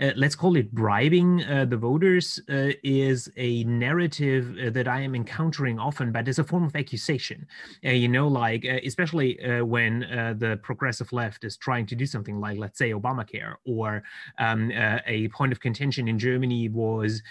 uh, 0.00 0.10
let's 0.16 0.34
call 0.34 0.56
it 0.56 0.72
bribing 0.72 1.42
uh, 1.44 1.64
the 1.64 1.76
voters 1.76 2.40
uh, 2.50 2.70
is 2.82 3.30
a 3.36 3.64
narrative 3.64 4.56
uh, 4.58 4.70
that 4.70 4.86
I 4.86 5.00
am 5.00 5.14
encountering 5.14 5.78
often, 5.78 6.12
but 6.12 6.28
it's 6.28 6.38
a 6.38 6.44
form 6.44 6.64
of 6.64 6.76
accusation. 6.76 7.46
Uh, 7.84 7.90
you 7.90 8.08
know, 8.08 8.28
like 8.28 8.64
uh, 8.66 8.78
especially 8.84 9.38
when 9.62 10.00
the 10.38 10.58
progressive 10.62 11.12
left 11.12 11.44
is 11.44 11.56
trying 11.56 11.86
to 11.86 11.94
do 11.94 12.04
something 12.04 12.40
like, 12.40 12.58
let's 12.58 12.78
say, 12.78 12.90
Obamacare, 12.90 13.54
or 13.64 14.02
um, 14.38 14.70
a 15.06 15.28
point 15.28 15.52
of 15.52 15.60
contention 15.60 16.08
in 16.08 16.18
Germany 16.18 16.68
was 16.68 17.22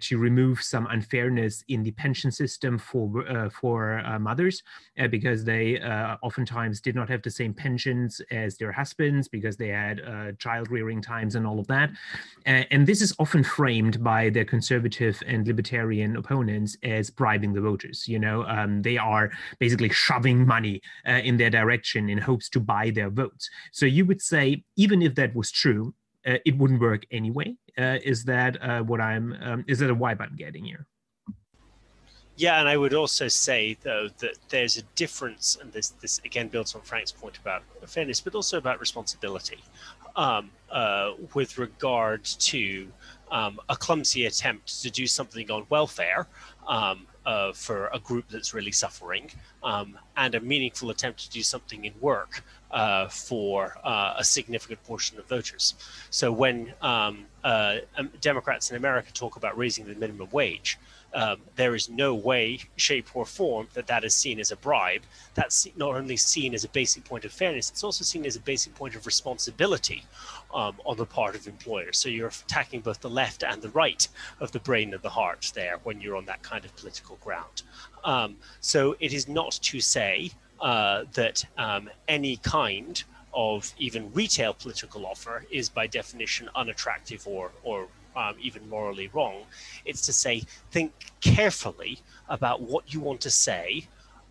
to 0.00 0.18
remove 0.18 0.62
some 0.62 0.86
unfairness 0.90 1.64
in 1.68 1.82
the 1.82 1.90
pension 1.92 2.30
system 2.30 2.78
for 2.78 3.50
for 3.50 4.02
mothers 4.20 4.62
because 5.10 5.44
they 5.44 5.80
oftentimes 6.22 6.80
did 6.80 6.94
not 6.94 7.08
have 7.08 7.22
the 7.22 7.30
same 7.30 7.54
pensions 7.54 8.20
as 8.30 8.56
their 8.56 8.72
husbands 8.72 9.28
because 9.28 9.56
they 9.56 9.68
had 9.68 10.00
child 10.38 10.70
rearing 10.70 11.00
times 11.00 11.34
and 11.34 11.46
all 11.46 11.58
of 11.58 11.66
that. 11.66 11.90
Uh, 12.46 12.64
and 12.70 12.86
this 12.86 13.02
is 13.02 13.14
often 13.18 13.44
framed 13.44 14.02
by 14.02 14.30
their 14.30 14.44
conservative 14.44 15.22
and 15.26 15.46
libertarian 15.46 16.16
opponents 16.16 16.76
as 16.82 17.10
bribing 17.10 17.52
the 17.52 17.60
voters. 17.60 18.08
You 18.08 18.18
know, 18.18 18.44
um, 18.44 18.82
they 18.82 18.96
are 18.96 19.30
basically 19.58 19.90
shoving 19.90 20.46
money 20.46 20.80
uh, 21.06 21.20
in 21.22 21.36
their 21.36 21.50
direction 21.50 22.08
in 22.08 22.18
hopes 22.18 22.48
to 22.50 22.60
buy 22.60 22.90
their 22.90 23.10
votes. 23.10 23.50
So 23.72 23.86
you 23.86 24.06
would 24.06 24.22
say, 24.22 24.64
even 24.76 25.02
if 25.02 25.14
that 25.16 25.34
was 25.34 25.50
true, 25.50 25.94
uh, 26.26 26.38
it 26.44 26.56
wouldn't 26.56 26.80
work 26.80 27.04
anyway. 27.10 27.56
Uh, 27.78 27.98
is 28.04 28.24
that 28.24 28.62
uh, 28.62 28.82
what 28.82 29.00
I'm? 29.00 29.36
Um, 29.42 29.64
is 29.68 29.78
that 29.78 29.90
a 29.90 29.94
vibe 29.94 30.20
I'm 30.20 30.36
getting 30.36 30.64
here? 30.64 30.86
Yeah, 32.36 32.58
and 32.58 32.68
I 32.68 32.76
would 32.78 32.94
also 32.94 33.28
say 33.28 33.76
though 33.82 34.08
that 34.18 34.38
there's 34.48 34.78
a 34.78 34.82
difference, 34.96 35.58
and 35.60 35.72
this 35.72 35.90
this 35.90 36.20
again 36.24 36.48
builds 36.48 36.74
on 36.74 36.80
Frank's 36.80 37.12
point 37.12 37.38
about 37.38 37.62
fairness, 37.86 38.20
but 38.20 38.34
also 38.34 38.56
about 38.56 38.80
responsibility, 38.80 39.58
um, 40.20 40.50
uh, 40.70 41.12
with 41.34 41.56
regard 41.56 42.22
to 42.24 42.86
um, 43.30 43.58
a 43.68 43.76
clumsy 43.76 44.26
attempt 44.26 44.82
to 44.82 44.90
do 44.90 45.06
something 45.06 45.50
on 45.50 45.66
welfare. 45.70 46.26
Um, 46.68 47.06
uh, 47.26 47.52
for 47.52 47.88
a 47.92 47.98
group 47.98 48.24
that's 48.30 48.54
really 48.54 48.72
suffering, 48.72 49.30
um, 49.62 49.98
and 50.16 50.34
a 50.34 50.40
meaningful 50.40 50.88
attempt 50.90 51.20
to 51.20 51.30
do 51.30 51.42
something 51.42 51.84
in 51.84 51.92
work 52.00 52.42
uh, 52.70 53.08
for 53.08 53.76
uh, 53.84 54.14
a 54.16 54.24
significant 54.24 54.82
portion 54.84 55.18
of 55.18 55.26
voters. 55.26 55.74
So 56.08 56.32
when 56.32 56.72
um, 56.80 57.26
uh, 57.44 57.78
um, 57.98 58.10
Democrats 58.20 58.70
in 58.70 58.76
America 58.76 59.12
talk 59.12 59.36
about 59.36 59.56
raising 59.58 59.84
the 59.84 59.94
minimum 59.94 60.28
wage, 60.32 60.78
um, 61.14 61.40
there 61.56 61.74
is 61.74 61.88
no 61.88 62.14
way, 62.14 62.60
shape, 62.76 63.08
or 63.14 63.26
form 63.26 63.68
that 63.74 63.86
that 63.88 64.04
is 64.04 64.14
seen 64.14 64.38
as 64.38 64.50
a 64.50 64.56
bribe. 64.56 65.02
That's 65.34 65.66
not 65.76 65.94
only 65.94 66.16
seen 66.16 66.54
as 66.54 66.64
a 66.64 66.68
basic 66.68 67.04
point 67.04 67.24
of 67.24 67.32
fairness, 67.32 67.70
it's 67.70 67.84
also 67.84 68.04
seen 68.04 68.24
as 68.26 68.36
a 68.36 68.40
basic 68.40 68.74
point 68.74 68.94
of 68.94 69.06
responsibility 69.06 70.04
um, 70.54 70.76
on 70.84 70.96
the 70.96 71.06
part 71.06 71.34
of 71.34 71.46
employers. 71.46 71.98
So 71.98 72.08
you're 72.08 72.28
attacking 72.28 72.80
both 72.80 73.00
the 73.00 73.10
left 73.10 73.42
and 73.42 73.60
the 73.60 73.70
right 73.70 74.06
of 74.40 74.52
the 74.52 74.60
brain 74.60 74.94
and 74.94 75.02
the 75.02 75.10
heart 75.10 75.50
there 75.54 75.78
when 75.82 76.00
you're 76.00 76.16
on 76.16 76.26
that 76.26 76.42
kind 76.42 76.64
of 76.64 76.74
political 76.76 77.16
ground. 77.16 77.62
Um, 78.04 78.36
so 78.60 78.96
it 79.00 79.12
is 79.12 79.28
not 79.28 79.52
to 79.62 79.80
say 79.80 80.30
uh, 80.60 81.04
that 81.14 81.44
um, 81.58 81.90
any 82.08 82.36
kind 82.36 83.02
of 83.32 83.72
even 83.78 84.12
retail 84.12 84.52
political 84.52 85.06
offer 85.06 85.44
is 85.50 85.68
by 85.68 85.86
definition 85.86 86.48
unattractive 86.54 87.26
or, 87.26 87.52
or 87.62 87.86
um, 88.20 88.34
even 88.40 88.68
morally 88.68 89.08
wrong. 89.14 89.42
It's 89.84 90.02
to 90.06 90.12
say, 90.12 90.42
think 90.70 90.92
carefully 91.20 91.98
about 92.28 92.60
what 92.60 92.92
you 92.92 93.00
want 93.00 93.20
to 93.22 93.30
say, 93.30 93.86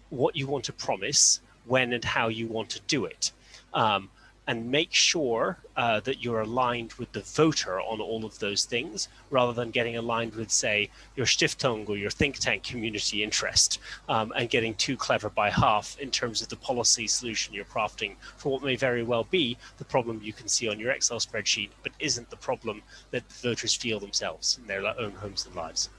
what 0.09 0.35
you 0.35 0.47
want 0.47 0.63
to 0.65 0.73
promise, 0.73 1.41
when 1.65 1.93
and 1.93 2.03
how 2.03 2.27
you 2.27 2.47
want 2.47 2.69
to 2.69 2.79
do 2.87 3.05
it. 3.05 3.31
Um, 3.73 4.09
and 4.49 4.71
make 4.71 4.91
sure 4.91 5.59
uh, 5.77 5.99
that 5.99 6.23
you're 6.23 6.41
aligned 6.41 6.91
with 6.93 7.11
the 7.11 7.21
voter 7.21 7.79
on 7.81 8.01
all 8.01 8.25
of 8.25 8.39
those 8.39 8.65
things 8.65 9.07
rather 9.29 9.53
than 9.53 9.69
getting 9.69 9.95
aligned 9.95 10.33
with, 10.33 10.49
say, 10.49 10.89
your 11.15 11.27
Stiftung 11.27 11.87
or 11.87 11.95
your 11.95 12.09
think 12.09 12.39
tank 12.39 12.63
community 12.63 13.21
interest 13.21 13.77
um, 14.09 14.33
and 14.35 14.49
getting 14.49 14.73
too 14.73 14.97
clever 14.97 15.29
by 15.29 15.51
half 15.51 15.95
in 15.99 16.09
terms 16.09 16.41
of 16.41 16.49
the 16.49 16.55
policy 16.55 17.05
solution 17.05 17.53
you're 17.53 17.63
crafting 17.63 18.15
for 18.37 18.51
what 18.51 18.63
may 18.63 18.75
very 18.75 19.03
well 19.03 19.25
be 19.25 19.55
the 19.77 19.85
problem 19.85 20.19
you 20.23 20.33
can 20.33 20.47
see 20.47 20.67
on 20.67 20.79
your 20.79 20.89
Excel 20.89 21.19
spreadsheet, 21.19 21.69
but 21.83 21.91
isn't 21.99 22.31
the 22.31 22.35
problem 22.35 22.81
that 23.11 23.31
voters 23.33 23.75
feel 23.75 23.99
themselves 23.99 24.57
in 24.59 24.65
their 24.65 24.83
own 24.99 25.11
homes 25.11 25.45
and 25.45 25.55
lives 25.55 25.89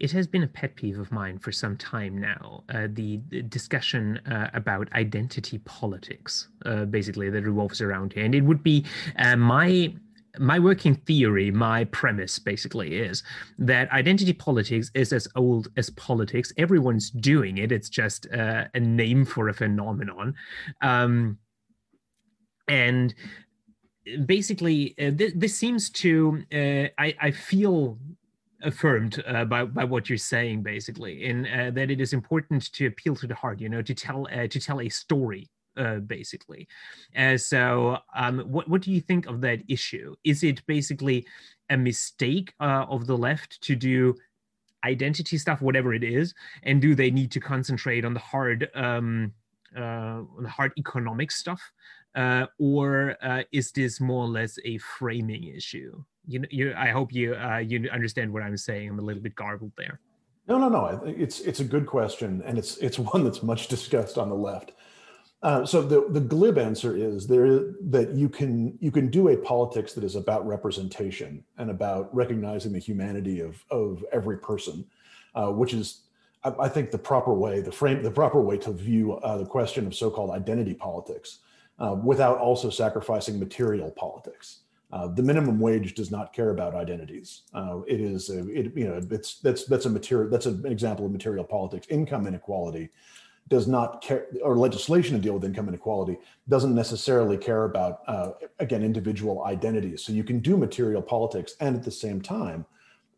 it 0.00 0.12
has 0.12 0.26
been 0.26 0.42
a 0.42 0.48
pet 0.48 0.76
peeve 0.76 0.98
of 0.98 1.10
mine 1.10 1.38
for 1.38 1.52
some 1.52 1.76
time 1.76 2.18
now. 2.18 2.62
Uh, 2.68 2.86
the, 2.90 3.20
the, 3.28 3.42
discussion 3.42 4.18
uh, 4.30 4.48
about 4.54 4.92
identity 4.92 5.58
politics, 5.58 6.48
uh, 6.66 6.84
basically, 6.84 7.30
that 7.30 7.44
revolves 7.44 7.80
around 7.80 8.12
here, 8.12 8.24
and 8.24 8.34
it 8.34 8.42
would 8.42 8.62
be 8.62 8.84
uh, 9.18 9.36
my 9.36 9.94
my 10.38 10.58
working 10.58 10.94
theory, 10.94 11.50
my 11.50 11.84
premise 11.86 12.38
basically 12.38 12.96
is 12.96 13.24
that 13.58 13.90
identity 13.90 14.32
politics 14.32 14.88
is 14.94 15.12
as 15.12 15.26
old 15.34 15.68
as 15.76 15.90
politics. 15.90 16.52
Everyone's 16.56 17.10
doing 17.10 17.58
it. 17.58 17.72
It's 17.72 17.88
just 17.88 18.28
uh, 18.32 18.66
a 18.72 18.78
name 18.78 19.24
for 19.24 19.48
a 19.48 19.54
phenomenon, 19.54 20.34
um, 20.80 21.38
and 22.68 23.14
basically, 24.26 24.94
uh, 24.98 25.10
th- 25.10 25.32
this 25.34 25.56
seems 25.56 25.90
to 25.90 26.44
I, 26.52 27.14
I 27.20 27.30
feel 27.32 27.98
affirmed 28.62 29.22
uh, 29.26 29.44
by, 29.44 29.64
by 29.64 29.84
what 29.84 30.08
you're 30.08 30.18
saying 30.18 30.62
basically 30.62 31.24
in 31.24 31.46
uh, 31.46 31.70
that 31.72 31.90
it 31.90 32.00
is 32.00 32.12
important 32.12 32.72
to 32.72 32.86
appeal 32.86 33.14
to 33.14 33.26
the 33.26 33.34
heart 33.34 33.60
you 33.60 33.68
know 33.68 33.82
to 33.82 33.94
tell 33.94 34.26
uh, 34.32 34.46
to 34.48 34.60
tell 34.60 34.80
a 34.80 34.88
story 34.88 35.48
uh, 35.76 36.00
basically. 36.00 36.66
Uh, 37.16 37.36
so 37.36 37.98
um, 38.16 38.40
what, 38.40 38.68
what 38.68 38.82
do 38.82 38.90
you 38.90 39.00
think 39.00 39.26
of 39.26 39.40
that 39.42 39.60
issue? 39.68 40.16
Is 40.24 40.42
it 40.42 40.66
basically 40.66 41.24
a 41.70 41.76
mistake 41.76 42.52
uh, 42.58 42.86
of 42.88 43.06
the 43.06 43.16
left 43.16 43.60
to 43.62 43.76
do 43.76 44.16
identity 44.84 45.38
stuff 45.38 45.60
whatever 45.60 45.94
it 45.94 46.02
is 46.02 46.34
and 46.64 46.82
do 46.82 46.96
they 46.96 47.12
need 47.12 47.30
to 47.30 47.40
concentrate 47.40 48.04
on 48.04 48.14
the 48.14 48.20
hard 48.20 48.68
um, 48.74 49.32
on 49.76 50.42
the 50.42 50.48
hard 50.48 50.72
economic 50.76 51.30
stuff? 51.30 51.60
Or 52.58 53.16
is 53.52 53.70
this 53.70 54.00
more 54.00 54.24
or 54.24 54.28
less 54.28 54.58
a 54.64 54.78
framing 54.78 55.44
issue 55.44 56.02
you 56.28 56.44
you 56.50 56.74
I 56.76 56.90
hope 56.90 57.12
you 57.12 57.34
uh, 57.34 57.58
you 57.58 57.88
understand 57.90 58.32
what 58.32 58.42
I'm 58.42 58.56
saying. 58.56 58.90
I'm 58.90 58.98
a 58.98 59.02
little 59.02 59.22
bit 59.22 59.34
garbled 59.34 59.72
there. 59.76 59.98
No, 60.46 60.58
no, 60.58 60.68
no. 60.68 61.02
It's 61.04 61.40
it's 61.40 61.60
a 61.60 61.64
good 61.64 61.86
question, 61.86 62.42
and 62.44 62.58
it's 62.58 62.76
it's 62.78 62.98
one 63.12 63.24
that's 63.24 63.42
much 63.42 63.68
discussed 63.68 64.18
on 64.18 64.28
the 64.28 64.36
left. 64.36 64.72
Uh, 65.42 65.64
so 65.64 65.80
the 65.82 66.06
the 66.10 66.20
glib 66.20 66.58
answer 66.58 66.96
is 66.96 67.26
there 67.26 67.72
that 67.80 68.10
you 68.14 68.28
can 68.28 68.76
you 68.80 68.90
can 68.90 69.08
do 69.08 69.28
a 69.28 69.36
politics 69.36 69.92
that 69.94 70.04
is 70.04 70.16
about 70.16 70.46
representation 70.46 71.44
and 71.58 71.70
about 71.70 72.14
recognizing 72.14 72.72
the 72.72 72.78
humanity 72.78 73.40
of 73.40 73.64
of 73.70 74.04
every 74.12 74.38
person, 74.38 74.84
uh, 75.34 75.50
which 75.50 75.72
is 75.72 76.02
I, 76.44 76.52
I, 76.60 76.68
think 76.68 76.90
the 76.90 76.98
proper 76.98 77.32
way 77.32 77.60
the 77.60 77.70
frame 77.70 78.02
the 78.02 78.10
proper 78.10 78.40
way 78.40 78.58
to 78.58 78.72
view 78.72 79.14
uh, 79.14 79.38
the 79.38 79.46
question 79.46 79.86
of 79.86 79.94
so-called 79.94 80.30
identity 80.30 80.74
politics, 80.74 81.38
uh, 81.78 81.94
without 81.94 82.38
also 82.38 82.68
sacrificing 82.68 83.38
material 83.38 83.92
politics. 83.92 84.62
Uh, 84.90 85.06
the 85.08 85.22
minimum 85.22 85.60
wage 85.60 85.94
does 85.94 86.10
not 86.10 86.32
care 86.32 86.50
about 86.50 86.74
identities. 86.74 87.42
Uh, 87.52 87.80
it 87.86 88.00
is, 88.00 88.30
a, 88.30 88.48
it, 88.48 88.72
you 88.74 88.88
know, 88.88 89.00
it's 89.10 89.38
that's 89.40 89.64
that's 89.66 89.84
a 89.84 89.90
material 89.90 90.30
that's 90.30 90.46
an 90.46 90.64
example 90.66 91.04
of 91.04 91.12
material 91.12 91.44
politics. 91.44 91.86
Income 91.90 92.26
inequality 92.26 92.88
does 93.48 93.66
not 93.66 94.02
care, 94.02 94.26
or 94.42 94.56
legislation 94.56 95.14
to 95.14 95.20
deal 95.20 95.34
with 95.34 95.44
income 95.44 95.68
inequality 95.68 96.18
doesn't 96.48 96.74
necessarily 96.74 97.36
care 97.36 97.64
about 97.64 98.00
uh, 98.06 98.32
again 98.60 98.82
individual 98.82 99.44
identities. 99.44 100.02
So 100.02 100.12
you 100.12 100.24
can 100.24 100.38
do 100.40 100.56
material 100.56 101.02
politics 101.02 101.54
and 101.60 101.76
at 101.76 101.82
the 101.82 101.90
same 101.90 102.20
time 102.22 102.64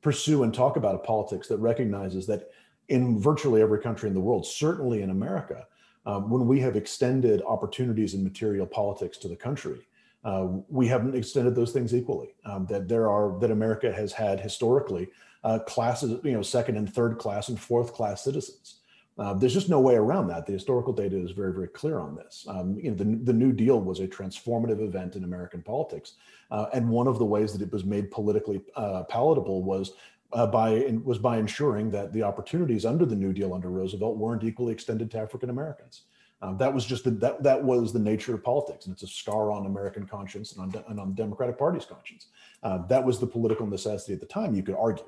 pursue 0.03 0.43
and 0.43 0.53
talk 0.53 0.77
about 0.77 0.95
a 0.95 0.99
politics 0.99 1.47
that 1.49 1.59
recognizes 1.59 2.27
that 2.27 2.51
in 2.89 3.21
virtually 3.21 3.63
every 3.63 3.81
country 3.81 4.09
in 4.09 4.15
the 4.15 4.21
world, 4.21 4.45
certainly 4.45 5.03
in 5.03 5.11
America, 5.11 5.67
um, 6.07 6.31
when 6.31 6.47
we 6.47 6.59
have 6.61 6.75
extended 6.75 7.43
opportunities 7.43 8.15
in 8.15 8.25
material 8.25 8.67
politics 8.67 9.19
to 9.19 9.29
the 9.29 9.37
country 9.37 9.87
uh, 10.25 10.47
we 10.69 10.87
haven't 10.87 11.15
extended 11.15 11.55
those 11.55 11.73
things 11.73 11.95
equally. 11.95 12.35
Um, 12.45 12.67
that 12.67 12.89
there 12.89 13.09
are 13.09 13.39
that 13.41 13.51
America 13.51 13.93
has 13.93 14.13
had 14.13 14.41
historically 14.41 15.09
uh, 15.45 15.61
classes, 15.61 16.21
you 16.25 16.33
know, 16.33 16.43
second 16.43 16.77
and 16.77 16.93
third 16.93 17.19
class 17.19 17.49
and 17.49 17.59
fourth 17.59 17.95
class 17.95 18.23
citizens. 18.23 18.77
Uh, 19.19 19.35
there's 19.35 19.53
just 19.53 19.69
no 19.69 19.81
way 19.81 19.97
around 19.97 20.29
that. 20.29 20.47
The 20.47 20.53
historical 20.53 20.95
data 20.95 21.17
is 21.17 21.33
very, 21.33 21.53
very 21.53 21.69
clear 21.69 21.99
on 21.99 22.15
this. 22.15 22.47
Um, 22.49 22.79
you 22.81 22.91
know, 22.91 22.97
the, 22.97 23.05
the 23.05 23.33
New 23.33 23.53
Deal 23.53 23.79
was 23.79 24.01
a 24.01 24.09
transformative 24.09 24.83
event 24.83 25.15
in 25.15 25.25
American 25.25 25.63
politics, 25.63 26.15
uh, 26.51 26.67
and 26.73 26.89
one 26.89 27.07
of 27.07 27.19
the 27.19 27.25
ways 27.25 27.53
that 27.53 27.63
it 27.63 27.73
was 27.73 27.85
made 27.85 28.11
politically 28.11 28.63
uh, 28.77 29.03
palatable 29.05 29.63
was 29.63 29.93
uh, 30.33 30.47
by 30.47 30.99
was 31.05 31.19
by 31.19 31.39
ensuring 31.39 31.91
that 31.91 32.13
the 32.13 32.23
opportunities 32.23 32.87
under 32.87 33.05
the 33.05 33.17
New 33.17 33.33
Deal 33.33 33.53
under 33.53 33.69
Roosevelt 33.69 34.17
weren't 34.17 34.45
equally 34.45 34.73
extended 34.73 35.11
to 35.11 35.19
African 35.19 35.51
Americans. 35.51 36.03
Um, 36.42 36.57
that 36.59 36.72
was 36.72 36.87
just 36.87 37.05
the, 37.05 37.11
that 37.11 37.42
that 37.42 37.62
was 37.62 37.92
the 37.92 37.98
nature 37.98 38.35
of 38.35 38.42
politics, 38.42 38.87
and 38.87 38.94
it's 38.94 39.03
a 39.03 39.07
scar 39.07 39.50
on 39.50 39.66
American 39.66 40.07
conscience 40.07 40.53
and 40.53 40.74
on, 40.74 40.85
and 40.88 40.98
on 40.98 41.11
the 41.11 41.14
Democratic 41.14 41.59
Party's 41.59 41.85
conscience. 41.85 42.26
Uh, 42.62 42.79
that 42.87 43.05
was 43.05 43.18
the 43.18 43.26
political 43.26 43.66
necessity 43.66 44.14
at 44.14 44.20
the 44.20 44.26
time. 44.26 44.55
You 44.55 44.62
could 44.62 44.76
argue. 44.76 45.05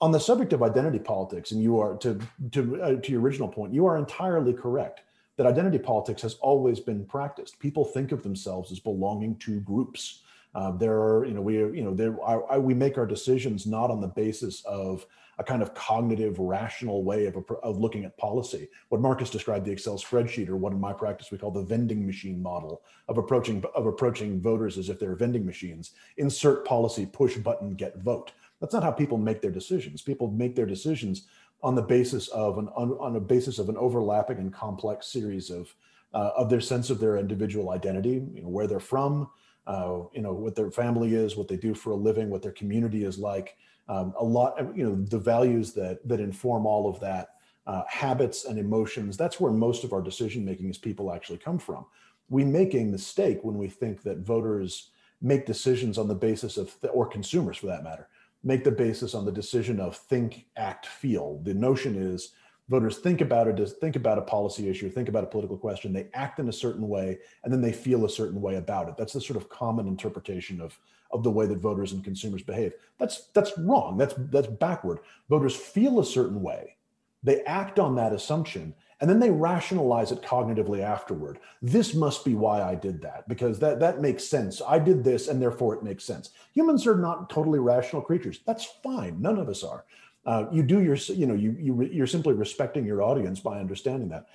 On 0.00 0.10
the 0.10 0.18
subject 0.18 0.52
of 0.52 0.62
identity 0.62 0.98
politics, 0.98 1.52
and 1.52 1.62
you 1.62 1.78
are 1.78 1.96
to 1.98 2.18
to 2.52 2.82
uh, 2.82 2.96
to 2.96 3.12
your 3.12 3.20
original 3.20 3.48
point, 3.48 3.74
you 3.74 3.86
are 3.86 3.98
entirely 3.98 4.52
correct 4.52 5.02
that 5.36 5.46
identity 5.46 5.78
politics 5.78 6.22
has 6.22 6.34
always 6.34 6.80
been 6.80 7.04
practiced. 7.04 7.58
People 7.58 7.84
think 7.84 8.12
of 8.12 8.22
themselves 8.22 8.72
as 8.72 8.80
belonging 8.80 9.36
to 9.36 9.60
groups. 9.60 10.22
Uh, 10.54 10.70
there 10.72 11.00
are, 11.00 11.24
you 11.24 11.34
know, 11.34 11.40
we, 11.40 11.56
you 11.56 11.82
know, 11.82 11.94
there 11.94 12.16
are, 12.22 12.60
we 12.60 12.74
make 12.74 12.98
our 12.98 13.06
decisions 13.06 13.66
not 13.66 13.90
on 13.90 14.00
the 14.00 14.08
basis 14.08 14.62
of 14.64 15.06
a 15.38 15.44
kind 15.44 15.62
of 15.62 15.74
cognitive, 15.74 16.38
rational 16.38 17.02
way 17.04 17.26
of, 17.26 17.36
of 17.62 17.78
looking 17.78 18.04
at 18.04 18.16
policy. 18.18 18.68
What 18.90 19.00
Marcus 19.00 19.30
described 19.30 19.64
the 19.64 19.72
Excel 19.72 19.96
spreadsheet, 19.96 20.48
or 20.48 20.56
what 20.56 20.72
in 20.72 20.80
my 20.80 20.92
practice 20.92 21.30
we 21.30 21.38
call 21.38 21.50
the 21.50 21.62
vending 21.62 22.06
machine 22.06 22.42
model 22.42 22.82
of 23.08 23.16
approaching 23.16 23.64
of 23.74 23.86
approaching 23.86 24.40
voters 24.40 24.76
as 24.76 24.88
if 24.88 24.98
they're 24.98 25.16
vending 25.16 25.46
machines. 25.46 25.92
Insert 26.18 26.66
policy, 26.66 27.06
push 27.06 27.36
button, 27.38 27.74
get 27.74 27.98
vote. 27.98 28.32
That's 28.60 28.74
not 28.74 28.82
how 28.82 28.92
people 28.92 29.18
make 29.18 29.40
their 29.40 29.50
decisions. 29.50 30.02
People 30.02 30.30
make 30.30 30.54
their 30.54 30.66
decisions 30.66 31.26
on 31.62 31.74
the 31.74 31.82
basis 31.82 32.28
of 32.28 32.58
an 32.58 32.68
on, 32.68 32.92
on 33.00 33.16
a 33.16 33.20
basis 33.20 33.58
of 33.58 33.68
an 33.68 33.76
overlapping 33.76 34.38
and 34.38 34.52
complex 34.52 35.06
series 35.06 35.48
of 35.48 35.74
uh, 36.14 36.30
of 36.36 36.50
their 36.50 36.60
sense 36.60 36.90
of 36.90 37.00
their 37.00 37.16
individual 37.16 37.70
identity, 37.70 38.22
you 38.34 38.42
know, 38.42 38.48
where 38.48 38.66
they're 38.66 38.80
from, 38.80 39.30
uh, 39.66 40.00
you 40.12 40.22
know, 40.22 40.32
what 40.32 40.54
their 40.54 40.70
family 40.70 41.14
is, 41.14 41.36
what 41.36 41.48
they 41.48 41.56
do 41.56 41.74
for 41.74 41.90
a 41.90 41.96
living, 41.96 42.30
what 42.30 42.42
their 42.42 42.52
community 42.52 43.04
is 43.04 43.18
like, 43.18 43.56
um, 43.88 44.14
a 44.18 44.24
lot 44.24 44.58
of 44.58 44.76
you 44.76 44.84
know 44.84 44.94
the 44.94 45.18
values 45.18 45.72
that 45.74 46.06
that 46.08 46.20
inform 46.20 46.66
all 46.66 46.88
of 46.88 47.00
that 47.00 47.30
uh, 47.66 47.82
habits 47.88 48.44
and 48.44 48.58
emotions 48.58 49.16
that's 49.16 49.40
where 49.40 49.52
most 49.52 49.82
of 49.82 49.92
our 49.92 50.00
decision 50.00 50.44
making 50.44 50.70
as 50.70 50.78
people 50.78 51.12
actually 51.12 51.38
come 51.38 51.58
from 51.58 51.84
we 52.32 52.44
make 52.44 52.74
a 52.74 52.84
mistake 52.84 53.40
when 53.42 53.58
we 53.58 53.68
think 53.68 54.02
that 54.02 54.18
voters 54.18 54.90
make 55.20 55.46
decisions 55.46 55.98
on 55.98 56.08
the 56.08 56.14
basis 56.14 56.56
of, 56.56 56.74
or 56.92 57.06
consumers 57.06 57.58
for 57.58 57.66
that 57.66 57.84
matter, 57.84 58.08
make 58.42 58.64
the 58.64 58.70
basis 58.70 59.14
on 59.14 59.24
the 59.24 59.30
decision 59.30 59.78
of 59.78 59.96
think, 59.96 60.46
act, 60.56 60.86
feel. 60.86 61.40
The 61.44 61.54
notion 61.54 61.94
is 61.94 62.32
voters 62.72 62.96
think 62.96 63.20
about 63.20 63.46
it, 63.46 63.68
think 63.82 63.96
about 63.96 64.16
a 64.16 64.22
policy 64.22 64.66
issue, 64.66 64.88
think 64.88 65.10
about 65.10 65.24
a 65.24 65.26
political 65.26 65.58
question, 65.58 65.92
they 65.92 66.08
act 66.14 66.38
in 66.38 66.48
a 66.48 66.52
certain 66.52 66.88
way, 66.88 67.18
and 67.44 67.52
then 67.52 67.60
they 67.60 67.70
feel 67.70 68.06
a 68.06 68.10
certain 68.10 68.40
way 68.40 68.56
about 68.56 68.88
it. 68.88 68.96
That's 68.96 69.12
the 69.12 69.20
sort 69.20 69.36
of 69.36 69.50
common 69.50 69.86
interpretation 69.86 70.58
of, 70.58 70.78
of 71.10 71.22
the 71.22 71.30
way 71.30 71.44
that 71.44 71.58
voters 71.58 71.92
and 71.92 72.02
consumers 72.02 72.42
behave. 72.42 72.72
That's 72.98 73.26
that's 73.34 73.52
wrong. 73.58 73.98
That's 73.98 74.14
that's 74.30 74.46
backward. 74.46 75.00
Voters 75.28 75.54
feel 75.54 76.00
a 76.00 76.04
certain 76.04 76.40
way, 76.40 76.76
they 77.22 77.42
act 77.42 77.78
on 77.78 77.94
that 77.96 78.14
assumption, 78.14 78.74
and 79.00 79.10
then 79.10 79.20
they 79.20 79.30
rationalize 79.30 80.10
it 80.10 80.22
cognitively 80.22 80.80
afterward. 80.80 81.40
This 81.60 81.92
must 81.92 82.24
be 82.24 82.34
why 82.34 82.62
I 82.62 82.74
did 82.74 83.02
that 83.02 83.28
because 83.28 83.58
that 83.58 83.80
that 83.80 84.00
makes 84.00 84.24
sense. 84.24 84.62
I 84.66 84.78
did 84.78 85.04
this, 85.04 85.28
and 85.28 85.42
therefore 85.42 85.74
it 85.74 85.82
makes 85.82 86.04
sense. 86.04 86.30
Humans 86.54 86.86
are 86.86 86.96
not 86.96 87.28
totally 87.28 87.58
rational 87.58 88.00
creatures. 88.00 88.40
That's 88.46 88.64
fine. 88.82 89.20
None 89.20 89.38
of 89.38 89.50
us 89.50 89.62
are. 89.62 89.84
Uh, 90.24 90.46
you 90.52 90.62
do 90.62 90.80
your, 90.80 90.96
you 90.96 91.26
know, 91.26 91.34
you, 91.34 91.56
you 91.58 91.82
you're 91.82 92.06
simply 92.06 92.34
respecting 92.34 92.86
your 92.86 93.02
audience 93.02 93.40
by 93.40 93.58
understanding 93.58 94.08
that. 94.08 94.26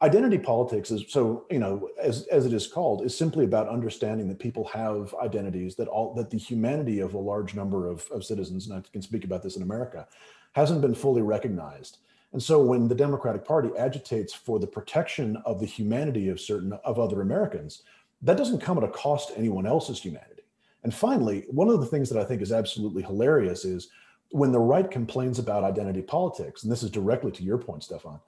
Identity 0.00 0.38
politics 0.38 0.92
is 0.92 1.04
so, 1.08 1.44
you 1.50 1.58
know, 1.58 1.88
as 2.00 2.26
as 2.28 2.46
it 2.46 2.52
is 2.52 2.68
called, 2.68 3.04
is 3.04 3.16
simply 3.16 3.44
about 3.44 3.68
understanding 3.68 4.28
that 4.28 4.38
people 4.38 4.64
have 4.68 5.12
identities 5.20 5.74
that 5.74 5.88
all 5.88 6.14
that 6.14 6.30
the 6.30 6.38
humanity 6.38 7.00
of 7.00 7.14
a 7.14 7.18
large 7.18 7.54
number 7.54 7.88
of, 7.88 8.06
of 8.12 8.24
citizens, 8.24 8.68
and 8.68 8.78
I 8.78 8.82
can 8.92 9.02
speak 9.02 9.24
about 9.24 9.42
this 9.42 9.56
in 9.56 9.62
America, 9.62 10.06
hasn't 10.52 10.82
been 10.82 10.94
fully 10.94 11.22
recognized. 11.22 11.98
And 12.32 12.42
so 12.42 12.62
when 12.62 12.86
the 12.86 12.94
Democratic 12.94 13.44
Party 13.44 13.70
agitates 13.76 14.34
for 14.34 14.60
the 14.60 14.66
protection 14.66 15.36
of 15.44 15.58
the 15.58 15.66
humanity 15.66 16.28
of 16.28 16.40
certain 16.40 16.74
of 16.84 16.98
other 16.98 17.22
Americans, 17.22 17.82
that 18.22 18.36
doesn't 18.36 18.60
come 18.60 18.78
at 18.78 18.84
a 18.84 18.88
cost 18.88 19.30
to 19.30 19.38
anyone 19.38 19.66
else's 19.66 20.00
humanity. 20.00 20.42
And 20.84 20.94
finally, 20.94 21.46
one 21.48 21.68
of 21.68 21.80
the 21.80 21.86
things 21.86 22.08
that 22.10 22.20
I 22.20 22.24
think 22.24 22.42
is 22.42 22.52
absolutely 22.52 23.02
hilarious 23.02 23.64
is 23.64 23.88
when 24.30 24.52
the 24.52 24.58
right 24.58 24.90
complains 24.90 25.38
about 25.38 25.64
identity 25.64 26.02
politics, 26.02 26.62
and 26.62 26.72
this 26.72 26.82
is 26.82 26.90
directly 26.90 27.30
to 27.32 27.42
your 27.42 27.58
point, 27.58 27.84
Stefan, 27.84 28.20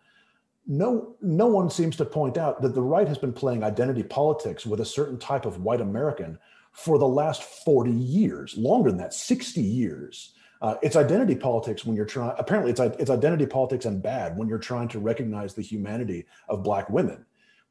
no, 0.66 1.16
no 1.20 1.46
one 1.46 1.70
seems 1.70 1.96
to 1.96 2.04
point 2.04 2.38
out 2.38 2.62
that 2.62 2.74
the 2.74 2.82
right 2.82 3.08
has 3.08 3.18
been 3.18 3.32
playing 3.32 3.64
identity 3.64 4.02
politics 4.02 4.64
with 4.64 4.80
a 4.80 4.84
certain 4.84 5.18
type 5.18 5.44
of 5.44 5.62
white 5.62 5.80
American 5.80 6.38
for 6.72 6.98
the 6.98 7.08
last 7.08 7.42
40 7.42 7.90
years, 7.90 8.56
longer 8.56 8.90
than 8.90 8.98
that, 8.98 9.14
60 9.14 9.60
years. 9.60 10.34
Uh, 10.62 10.76
it's 10.82 10.96
identity 10.96 11.34
politics 11.34 11.84
when 11.84 11.96
you're 11.96 12.04
trying, 12.04 12.34
apparently, 12.38 12.70
it's, 12.70 12.80
it's 12.80 13.10
identity 13.10 13.46
politics 13.46 13.86
and 13.86 14.02
bad 14.02 14.36
when 14.36 14.46
you're 14.46 14.58
trying 14.58 14.88
to 14.88 14.98
recognize 14.98 15.54
the 15.54 15.62
humanity 15.62 16.26
of 16.48 16.62
Black 16.62 16.88
women 16.90 17.24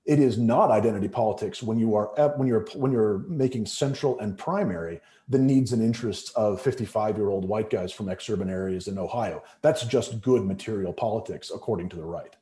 it 0.09 0.17
is 0.17 0.39
not 0.39 0.71
identity 0.71 1.07
politics 1.07 1.61
when 1.61 1.77
you 1.77 1.93
are 1.93 2.07
when 2.35 2.47
you're 2.47 2.65
when 2.73 2.91
you're 2.91 3.19
making 3.27 3.67
central 3.67 4.19
and 4.19 4.35
primary 4.35 4.99
the 5.27 5.37
needs 5.37 5.71
and 5.71 5.83
interests 5.83 6.31
of 6.31 6.59
55 6.59 7.15
year 7.15 7.29
old 7.29 7.47
white 7.47 7.69
guys 7.69 7.93
from 7.93 8.07
exurban 8.07 8.49
areas 8.49 8.87
in 8.87 8.97
ohio. 8.97 9.43
That's 9.61 9.85
just 9.85 10.19
good 10.21 10.43
material 10.43 10.91
politics 10.91 11.51
according 11.53 11.89
to 11.89 11.95
the 11.95 12.03
right. 12.03 12.35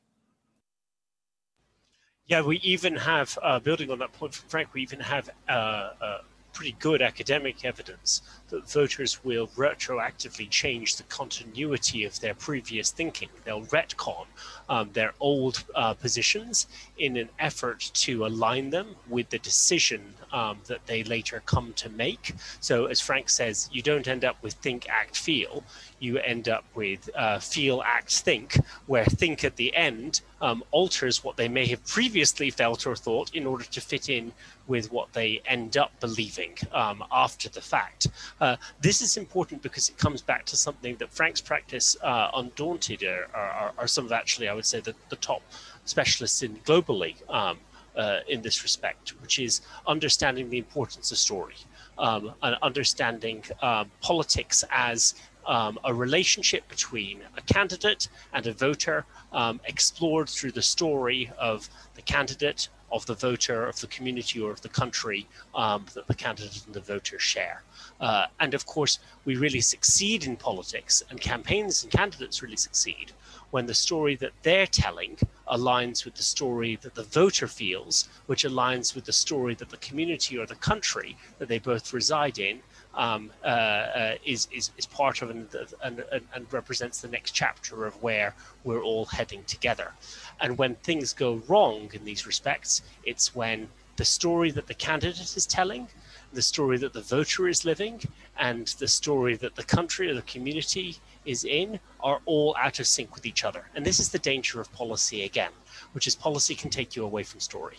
Yeah 2.24 2.40
we 2.40 2.56
even 2.60 2.96
have 2.96 3.38
uh, 3.42 3.58
building 3.58 3.90
on 3.90 3.98
that 3.98 4.14
point 4.14 4.34
frank 4.34 4.72
we 4.72 4.80
even 4.80 5.00
have 5.00 5.28
uh, 5.50 5.52
uh, 5.52 6.18
pretty 6.58 6.76
good 6.80 7.00
academic 7.00 7.64
evidence 7.64 8.20
that 8.48 8.68
voters 8.68 9.22
will 9.22 9.46
retroactively 9.56 10.50
change 10.50 10.96
the 10.96 11.04
continuity 11.04 12.02
of 12.02 12.18
their 12.18 12.34
previous 12.34 12.90
thinking. 12.90 13.28
They'll 13.44 13.66
retcon 13.66 14.26
um, 14.68 14.90
their 14.92 15.12
old 15.20 15.62
uh, 15.76 15.94
positions 15.94 16.66
in 16.96 17.16
an 17.16 17.28
effort 17.38 17.92
to 17.94 18.26
align 18.26 18.70
them 18.70 18.96
with 19.08 19.30
the 19.30 19.38
decision 19.38 20.14
um, 20.32 20.58
that 20.66 20.84
they 20.86 21.04
later 21.04 21.44
come 21.46 21.74
to 21.74 21.88
make. 21.90 22.34
So, 22.58 22.86
as 22.86 23.00
Frank 23.00 23.30
says, 23.30 23.68
you 23.70 23.80
don't 23.80 24.08
end 24.08 24.24
up 24.24 24.42
with 24.42 24.54
think, 24.54 24.88
act, 24.88 25.16
feel. 25.16 25.62
You 26.00 26.18
end 26.18 26.48
up 26.48 26.64
with 26.74 27.10
uh, 27.14 27.38
feel, 27.38 27.82
act, 27.82 28.18
think, 28.18 28.58
where 28.86 29.04
think 29.04 29.44
at 29.44 29.56
the 29.56 29.74
end 29.74 30.20
um, 30.40 30.62
alters 30.70 31.24
what 31.24 31.36
they 31.36 31.48
may 31.48 31.66
have 31.66 31.84
previously 31.86 32.50
felt 32.50 32.86
or 32.86 32.94
thought 32.94 33.34
in 33.34 33.46
order 33.46 33.64
to 33.64 33.80
fit 33.80 34.08
in 34.08 34.32
with 34.66 34.92
what 34.92 35.12
they 35.12 35.40
end 35.46 35.76
up 35.76 35.90
believing 36.00 36.56
um, 36.72 37.02
after 37.10 37.48
the 37.48 37.60
fact. 37.60 38.06
Uh, 38.40 38.56
this 38.80 39.02
is 39.02 39.16
important 39.16 39.62
because 39.62 39.88
it 39.88 39.98
comes 39.98 40.22
back 40.22 40.44
to 40.46 40.56
something 40.56 40.96
that 40.96 41.12
Frank's 41.12 41.40
practice, 41.40 41.96
uh, 42.02 42.30
Undaunted, 42.34 43.02
are, 43.02 43.28
are, 43.34 43.72
are, 43.78 43.86
some 43.86 44.04
of 44.04 44.12
actually, 44.12 44.48
I 44.48 44.54
would 44.54 44.66
say, 44.66 44.80
the, 44.80 44.94
the 45.08 45.16
top 45.16 45.42
specialists 45.84 46.42
in 46.42 46.56
globally 46.58 47.14
um, 47.32 47.58
uh, 47.96 48.20
in 48.28 48.40
this 48.42 48.62
respect, 48.62 49.10
which 49.20 49.38
is 49.38 49.60
understanding 49.86 50.48
the 50.50 50.58
importance 50.58 51.10
of 51.10 51.18
story 51.18 51.56
um, 51.98 52.32
and 52.42 52.56
understanding 52.62 53.42
um, 53.60 53.90
politics 54.00 54.64
as 54.70 55.14
um, 55.48 55.78
a 55.84 55.92
relationship 55.92 56.68
between 56.68 57.20
a 57.36 57.40
candidate 57.52 58.08
and 58.32 58.46
a 58.46 58.52
voter 58.52 59.04
um, 59.32 59.60
explored 59.64 60.28
through 60.28 60.52
the 60.52 60.62
story 60.62 61.30
of 61.38 61.68
the 61.94 62.02
candidate, 62.02 62.68
of 62.92 63.04
the 63.06 63.14
voter, 63.14 63.66
of 63.66 63.80
the 63.80 63.86
community, 63.88 64.40
or 64.40 64.50
of 64.50 64.60
the 64.60 64.68
country 64.68 65.26
um, 65.54 65.84
that 65.94 66.06
the 66.06 66.14
candidate 66.14 66.62
and 66.66 66.74
the 66.74 66.80
voter 66.80 67.18
share. 67.18 67.62
Uh, 68.00 68.26
and 68.40 68.54
of 68.54 68.64
course, 68.66 68.98
we 69.24 69.36
really 69.36 69.60
succeed 69.60 70.24
in 70.24 70.36
politics, 70.36 71.02
and 71.10 71.20
campaigns 71.20 71.82
and 71.82 71.90
candidates 71.92 72.42
really 72.42 72.56
succeed 72.56 73.12
when 73.50 73.66
the 73.66 73.74
story 73.74 74.14
that 74.16 74.32
they're 74.42 74.66
telling 74.66 75.16
aligns 75.50 76.04
with 76.04 76.14
the 76.14 76.22
story 76.22 76.76
that 76.82 76.94
the 76.94 77.02
voter 77.04 77.46
feels, 77.46 78.08
which 78.26 78.44
aligns 78.44 78.94
with 78.94 79.04
the 79.06 79.12
story 79.12 79.54
that 79.54 79.70
the 79.70 79.76
community 79.78 80.36
or 80.36 80.46
the 80.46 80.54
country 80.56 81.16
that 81.38 81.48
they 81.48 81.58
both 81.58 81.94
reside 81.94 82.38
in 82.38 82.60
um, 82.94 83.30
uh, 83.44 83.46
uh, 83.46 84.14
is, 84.24 84.48
is, 84.52 84.70
is 84.76 84.86
part 84.86 85.22
of 85.22 85.30
and, 85.30 85.48
and, 85.82 86.04
and 86.12 86.52
represents 86.52 87.00
the 87.00 87.08
next 87.08 87.32
chapter 87.32 87.86
of 87.86 88.02
where 88.02 88.34
we're 88.64 88.82
all 88.82 89.04
heading 89.06 89.44
together. 89.44 89.92
And 90.40 90.58
when 90.58 90.74
things 90.76 91.12
go 91.12 91.42
wrong 91.48 91.90
in 91.92 92.04
these 92.04 92.26
respects, 92.26 92.82
it's 93.04 93.34
when 93.34 93.68
the 93.96 94.04
story 94.04 94.50
that 94.52 94.66
the 94.66 94.74
candidate 94.74 95.36
is 95.36 95.46
telling, 95.46 95.88
the 96.32 96.42
story 96.42 96.78
that 96.78 96.92
the 96.92 97.00
voter 97.00 97.48
is 97.48 97.64
living, 97.64 98.00
and 98.38 98.68
the 98.78 98.88
story 98.88 99.36
that 99.36 99.56
the 99.56 99.64
country 99.64 100.08
or 100.10 100.14
the 100.14 100.22
community 100.22 100.96
is 101.24 101.44
in 101.44 101.80
are 102.00 102.20
all 102.24 102.56
out 102.58 102.78
of 102.78 102.86
sync 102.86 103.14
with 103.14 103.26
each 103.26 103.44
other. 103.44 103.64
And 103.74 103.84
this 103.84 103.98
is 103.98 104.10
the 104.10 104.18
danger 104.18 104.60
of 104.60 104.72
policy 104.72 105.24
again, 105.24 105.50
which 105.92 106.06
is 106.06 106.14
policy 106.14 106.54
can 106.54 106.70
take 106.70 106.94
you 106.94 107.04
away 107.04 107.22
from 107.24 107.40
story 107.40 107.78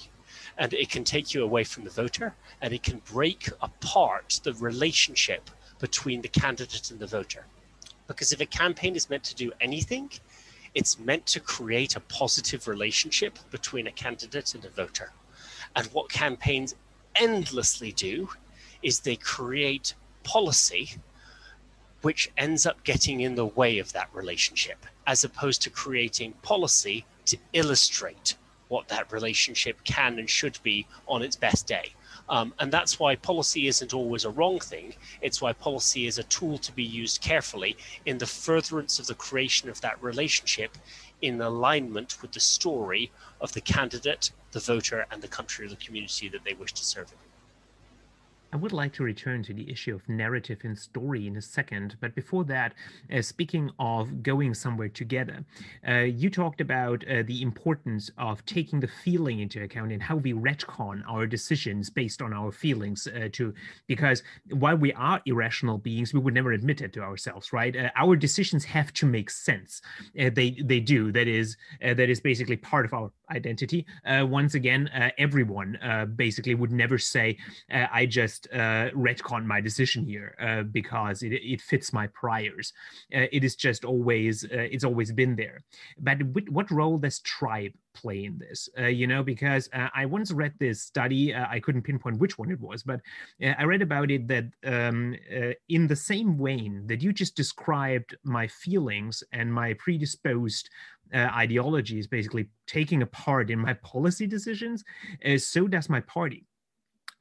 and 0.60 0.74
it 0.74 0.90
can 0.90 1.06
take 1.06 1.34
you 1.34 1.42
away 1.42 1.64
from 1.64 1.86
the 1.86 1.90
voter 1.90 2.36
and 2.62 2.74
it 2.74 2.84
can 2.84 3.02
break 3.12 3.50
apart 3.62 4.42
the 4.44 4.54
relationship 4.56 5.50
between 5.80 6.22
the 6.22 6.28
candidate 6.28 6.92
and 6.92 7.00
the 7.00 7.08
voter. 7.08 7.46
Because 8.08 8.34
if 8.34 8.42
a 8.42 8.46
campaign 8.46 8.96
is 8.96 9.10
meant 9.10 9.24
to 9.24 9.36
do 9.36 9.54
anything, 9.62 10.12
it's 10.76 11.00
meant 11.00 11.26
to 11.28 11.40
create 11.40 11.96
a 11.96 12.02
positive 12.02 12.68
relationship 12.68 13.40
between 13.50 13.88
a 13.88 13.92
candidate 13.92 14.54
and 14.54 14.66
a 14.66 14.70
voter. 14.70 15.12
And 15.76 15.88
what 15.88 16.10
campaigns 16.10 16.76
endlessly 17.16 17.94
do 17.94 18.30
is 18.84 19.00
they 19.00 19.16
create 19.16 19.94
policy 20.24 20.92
which 22.02 22.32
ends 22.38 22.66
up 22.66 22.84
getting 22.84 23.22
in 23.22 23.36
the 23.36 23.46
way 23.46 23.78
of 23.78 23.92
that 23.94 24.10
relationship, 24.14 24.86
as 25.06 25.24
opposed 25.24 25.62
to 25.62 25.70
creating 25.70 26.34
policy 26.42 27.06
to 27.26 27.38
illustrate 27.54 28.36
what 28.70 28.88
that 28.88 29.12
relationship 29.12 29.84
can 29.84 30.18
and 30.18 30.30
should 30.30 30.58
be 30.64 30.88
on 31.08 31.22
its 31.22 31.36
best 31.36 31.68
day. 31.68 31.94
Um, 32.30 32.54
and 32.60 32.72
that's 32.72 33.00
why 33.00 33.16
policy 33.16 33.68
isn't 33.68 33.94
always 33.94 34.24
a 34.24 34.30
wrong 34.30 34.60
thing. 34.60 34.94
It's 35.22 35.42
why 35.42 35.54
policy 35.54 36.06
is 36.06 36.20
a 36.20 36.24
tool 36.24 36.58
to 36.60 36.72
be 36.72 36.84
used 36.84 37.22
carefully 37.22 37.76
in 38.06 38.20
the 38.20 38.28
furtherance 38.28 39.00
of 39.00 39.08
the 39.08 39.16
creation 39.16 39.70
of 39.70 39.82
that 39.82 40.02
relationship 40.02 40.78
in 41.22 41.42
alignment 41.42 42.22
with 42.22 42.32
the 42.32 42.40
story 42.40 43.12
of 43.42 43.52
the 43.54 43.62
candidate, 43.62 44.32
the 44.52 44.60
voter, 44.60 45.06
and 45.12 45.22
the 45.22 45.28
country 45.28 45.66
or 45.66 45.70
the 45.70 45.76
community 45.76 46.30
that 46.30 46.44
they 46.44 46.54
wish 46.54 46.74
to 46.74 46.86
serve. 46.86 47.08
I 48.52 48.58
would 48.58 48.74
like 48.74 48.94
to 48.94 49.04
return 49.04 49.44
to 49.44 49.54
the 49.54 49.70
issue 49.70 49.94
of 49.94 50.10
narrative 50.10 50.62
and 50.64 50.78
story 50.78 51.28
in 51.28 51.36
a 51.38 51.42
second, 51.42 51.98
but 52.02 52.16
before 52.16 52.44
that, 52.46 52.74
uh, 53.14 53.22
speaking 53.22 53.70
of 53.78 54.24
going 54.24 54.56
somewhere 54.56 54.90
together, 54.90 55.46
uh, 55.88 56.00
you 56.00 56.32
talked 56.32 56.60
about 56.60 57.08
uh, 57.08 57.22
the 57.24 57.44
importance 57.44 58.10
of 58.18 58.44
taking 58.46 58.80
the 58.80 58.88
feeling 58.88 59.40
into 59.40 59.62
account 59.62 59.92
and 59.92 60.02
how 60.02 60.16
we 60.16 60.34
retcon 60.34 61.04
our 61.08 61.28
decisions 61.28 61.92
based 61.92 62.24
on 62.24 62.34
our 62.34 62.52
feelings. 62.52 63.08
Uh, 63.08 63.30
to 63.34 63.54
because 63.86 64.24
while 64.50 64.76
we 64.76 64.94
are 64.94 65.22
irrational 65.28 65.78
beings, 65.78 66.12
we 66.12 66.20
would 66.20 66.34
never 66.34 66.52
admit 66.52 66.82
it 66.82 66.92
to 66.94 67.02
ourselves, 67.02 67.54
right? 67.54 67.76
Uh, 67.76 67.90
our 67.96 68.16
decisions 68.16 68.66
have 68.66 68.92
to 68.94 69.06
make 69.06 69.30
sense. 69.30 69.82
Uh, 70.20 70.32
they 70.34 70.58
they 70.64 70.80
do. 70.80 71.12
That 71.12 71.28
is 71.28 71.56
that 71.82 72.00
is 72.00 72.20
basically 72.20 72.58
part 72.58 72.86
of 72.86 72.94
our 72.94 73.12
identity. 73.32 73.86
Uh, 74.06 74.26
once 74.28 74.56
again, 74.56 74.90
uh, 74.90 75.10
everyone 75.18 75.78
uh, 75.78 76.06
basically 76.06 76.56
would 76.56 76.72
never 76.72 76.98
say, 76.98 77.38
uh, 77.72 77.86
I 77.92 78.06
just 78.06 78.48
uh, 78.54 78.90
retcon 78.92 79.46
my 79.46 79.62
decision 79.62 80.06
here 80.06 80.36
uh, 80.42 80.64
because 80.64 81.24
it, 81.24 81.34
it 81.34 81.62
fits 81.62 81.94
my 81.94 82.08
priors. 82.08 82.74
it 83.12 83.44
is 83.44 83.56
just 83.56 83.86
always, 83.86 84.46
it's 84.52 84.84
always 84.84 85.12
been 85.12 85.36
there. 85.36 85.64
But 86.00 86.18
what 86.50 86.70
role 86.72 86.98
does 86.98 87.20
tribe 87.20 87.74
play 87.94 88.26
in 88.26 88.38
this? 88.38 88.70
you 88.78 89.08
know, 89.08 89.24
because 89.24 89.70
I 89.74 90.06
once 90.06 90.32
read 90.32 90.54
this 90.60 90.82
study, 90.82 91.36
I 91.36 91.60
couldn't 91.60 91.84
pinpoint 91.84 92.20
which 92.20 92.38
one 92.38 92.52
it 92.52 92.60
was, 92.60 92.84
but 92.84 93.02
I 93.42 93.64
read 93.64 93.82
about 93.82 94.12
it 94.12 94.28
that 94.28 94.46
um, 94.66 95.16
in 95.68 95.88
the 95.88 95.96
same 95.96 96.38
vein 96.38 96.84
that 96.88 97.02
you 97.02 97.12
just 97.14 97.36
described 97.36 98.16
my 98.24 98.48
feelings 98.48 99.24
and 99.32 99.54
my 99.54 99.74
predisposed 99.74 100.70
uh, 101.14 101.30
ideology 101.36 102.00
is 102.00 102.08
basically 102.08 102.50
taking 102.68 103.02
a 103.02 103.08
part 103.08 103.50
in 103.50 103.60
my 103.60 103.74
policy 103.74 104.28
decisions, 104.28 104.84
uh, 105.26 105.38
so 105.38 105.68
does 105.68 105.90
my 105.90 106.02
party. 106.02 106.46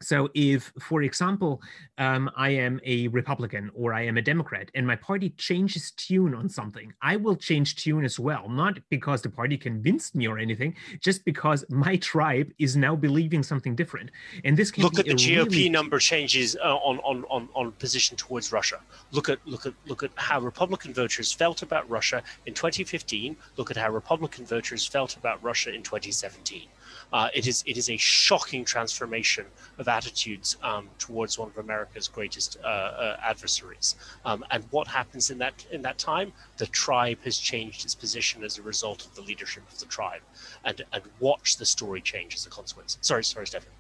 So, 0.01 0.29
if, 0.35 0.73
for 0.81 1.03
example, 1.03 1.61
um, 1.99 2.31
I 2.37 2.51
am 2.51 2.81
a 2.85 3.09
Republican 3.09 3.71
or 3.75 3.93
I 3.93 4.03
am 4.03 4.17
a 4.17 4.23
Democrat 4.23 4.71
and 4.75 4.87
my 4.87 4.95
party 4.95 5.31
changes 5.31 5.91
tune 5.91 6.35
on 6.35 6.49
something, 6.49 6.93
I 7.03 7.17
will 7.17 7.35
change 7.35 7.77
tune 7.77 8.05
as 8.05 8.19
well, 8.19 8.49
not 8.49 8.79
because 8.91 9.23
the 9.23 9.31
party 9.31 9.57
convinced 9.57 10.15
me 10.15 10.29
or 10.29 10.39
anything, 10.39 10.77
just 11.01 11.25
because 11.25 11.65
my 11.69 11.97
tribe 11.97 12.53
is 12.59 12.77
now 12.77 12.95
believing 12.95 13.43
something 13.43 13.75
different. 13.75 14.11
And 14.45 14.57
this 14.57 14.71
can 14.71 14.85
look 14.85 15.01
at 15.01 15.07
the 15.07 15.15
GOP 15.15 15.51
really... 15.51 15.69
number 15.69 15.99
changes 15.99 16.57
uh, 16.57 16.77
on, 16.77 16.99
on 17.01 17.25
on 17.29 17.49
on 17.55 17.73
position 17.73 18.17
towards 18.17 18.53
Russia. 18.53 18.81
Look 19.11 19.29
at 19.29 19.39
look 19.47 19.67
at 19.67 19.75
look 19.87 20.05
at 20.05 20.11
how 20.15 20.41
Republican 20.41 20.95
voters 20.95 21.33
felt 21.33 21.63
about 21.63 21.89
Russia 21.91 22.23
in 22.47 22.55
2015. 22.55 23.37
Look 23.57 23.71
at 23.73 23.77
how 23.77 23.91
Republican 23.91 24.47
voters 24.47 24.87
felt 24.87 25.17
about 25.17 25.43
Russia 25.43 25.75
in 25.75 25.83
2017. 25.83 26.69
Uh, 27.13 27.29
it 27.35 27.47
is 27.47 27.65
it 27.67 27.77
is 27.77 27.89
a 27.91 27.97
shocking 27.97 28.65
transformation 28.65 29.47
of 29.79 29.89
attitudes 29.89 30.57
um, 30.63 30.89
towards 30.99 31.39
one 31.39 31.49
of 31.49 31.59
America's 31.59 32.09
greatest 32.09 32.59
uh, 32.63 32.67
uh, 32.67 33.17
adversaries. 33.23 33.97
Um, 34.25 34.45
and 34.51 34.65
what 34.71 34.87
happens 34.87 35.31
in 35.31 35.39
that 35.39 35.67
in 35.71 35.83
that 35.83 35.99
time? 35.99 36.33
The 36.59 36.67
tribe 36.67 37.19
has 37.25 37.39
changed 37.39 37.85
its 37.85 37.95
position 37.95 38.45
as 38.45 38.59
a 38.59 38.63
result 38.63 39.07
of 39.07 39.15
the 39.15 39.23
leadership 39.23 39.65
of 39.71 39.79
the 39.79 39.87
tribe, 39.87 40.23
and 40.65 40.85
and 40.93 41.03
watch 41.21 41.57
the 41.57 41.67
story 41.67 42.01
change 42.01 42.35
as 42.35 42.47
a 42.47 42.51
consequence. 42.51 42.99
Sorry, 43.01 43.25
sorry, 43.25 43.47
Stefan. 43.47 43.78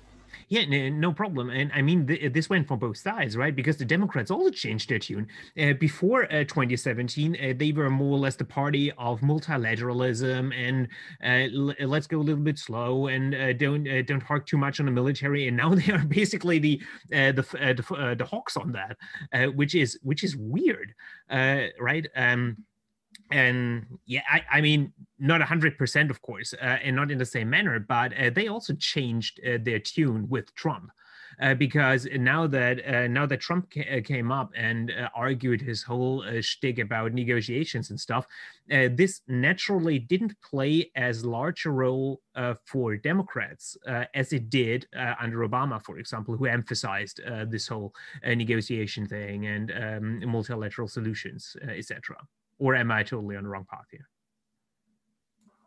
Yeah, 0.50 0.64
no 0.88 1.12
problem. 1.12 1.50
And 1.50 1.70
I 1.74 1.82
mean, 1.82 2.06
th- 2.06 2.32
this 2.32 2.48
went 2.48 2.66
for 2.68 2.78
both 2.78 2.96
sides, 2.96 3.36
right? 3.36 3.54
Because 3.54 3.76
the 3.76 3.84
Democrats 3.84 4.30
also 4.30 4.48
changed 4.50 4.88
their 4.88 4.98
tune. 4.98 5.26
Uh, 5.60 5.74
before 5.74 6.24
uh, 6.32 6.44
2017, 6.44 7.36
uh, 7.36 7.52
they 7.54 7.70
were 7.72 7.90
more 7.90 8.14
or 8.16 8.18
less 8.18 8.36
the 8.36 8.46
party 8.46 8.90
of 8.92 9.20
multilateralism 9.20 10.54
and 10.54 10.88
uh, 11.22 11.54
l- 11.54 11.86
let's 11.88 12.06
go 12.06 12.18
a 12.20 12.22
little 12.22 12.42
bit 12.42 12.58
slow 12.58 13.08
and 13.08 13.34
uh, 13.34 13.52
don't 13.52 13.86
uh, 13.86 14.00
don't 14.02 14.22
hark 14.22 14.46
too 14.46 14.56
much 14.56 14.80
on 14.80 14.86
the 14.86 14.92
military. 14.92 15.48
And 15.48 15.56
now 15.58 15.74
they 15.74 15.92
are 15.92 16.04
basically 16.06 16.58
the 16.58 16.80
the 17.10 17.32
the, 17.32 18.14
the 18.18 18.24
hawks 18.24 18.56
on 18.56 18.72
that, 18.72 18.96
which 19.54 19.74
is 19.74 19.98
which 20.02 20.24
is 20.24 20.34
weird, 20.34 20.94
right? 21.30 22.06
Um, 22.16 22.56
and 23.30 23.86
yeah 24.06 24.22
i, 24.30 24.42
I 24.50 24.60
mean 24.60 24.92
not 25.18 25.40
100% 25.40 26.10
of 26.10 26.22
course 26.22 26.54
uh, 26.54 26.78
and 26.84 26.94
not 26.94 27.10
in 27.10 27.18
the 27.18 27.26
same 27.26 27.50
manner 27.50 27.78
but 27.80 28.12
uh, 28.18 28.30
they 28.30 28.48
also 28.48 28.74
changed 28.74 29.40
uh, 29.44 29.58
their 29.60 29.78
tune 29.78 30.28
with 30.28 30.54
trump 30.54 30.90
uh, 31.40 31.54
because 31.54 32.06
now 32.16 32.46
that 32.46 32.84
uh, 32.86 33.06
now 33.06 33.24
that 33.24 33.40
Trump 33.40 33.70
ca- 33.72 33.98
uh, 33.98 34.00
came 34.00 34.32
up 34.32 34.50
and 34.56 34.92
argued 35.14 35.60
his 35.60 35.82
whole 35.82 36.24
uh, 36.24 36.40
shtick 36.40 36.78
about 36.78 37.12
negotiations 37.12 37.90
and 37.90 38.00
stuff, 38.00 38.26
this 38.68 39.20
naturally 39.28 39.98
didn't 39.98 40.34
play 40.42 40.90
as 40.96 41.24
large 41.24 41.64
a 41.64 41.70
role 41.70 42.20
for 42.64 42.96
Democrats 42.96 43.76
as 44.14 44.32
it 44.32 44.50
did 44.50 44.86
under 45.20 45.48
Obama, 45.48 45.82
for 45.82 45.98
example, 45.98 46.36
who 46.36 46.46
emphasized 46.46 47.20
this 47.46 47.66
whole 47.66 47.94
negotiation 48.24 49.06
thing 49.06 49.46
and 49.46 49.72
um, 49.72 50.30
multilateral 50.30 50.88
solutions, 50.88 51.56
etc 51.68 52.16
or 52.58 52.74
am 52.74 52.90
I 52.90 53.02
totally 53.02 53.36
on 53.36 53.44
the 53.44 53.48
wrong 53.48 53.66
path 53.70 53.86
here? 53.90 54.08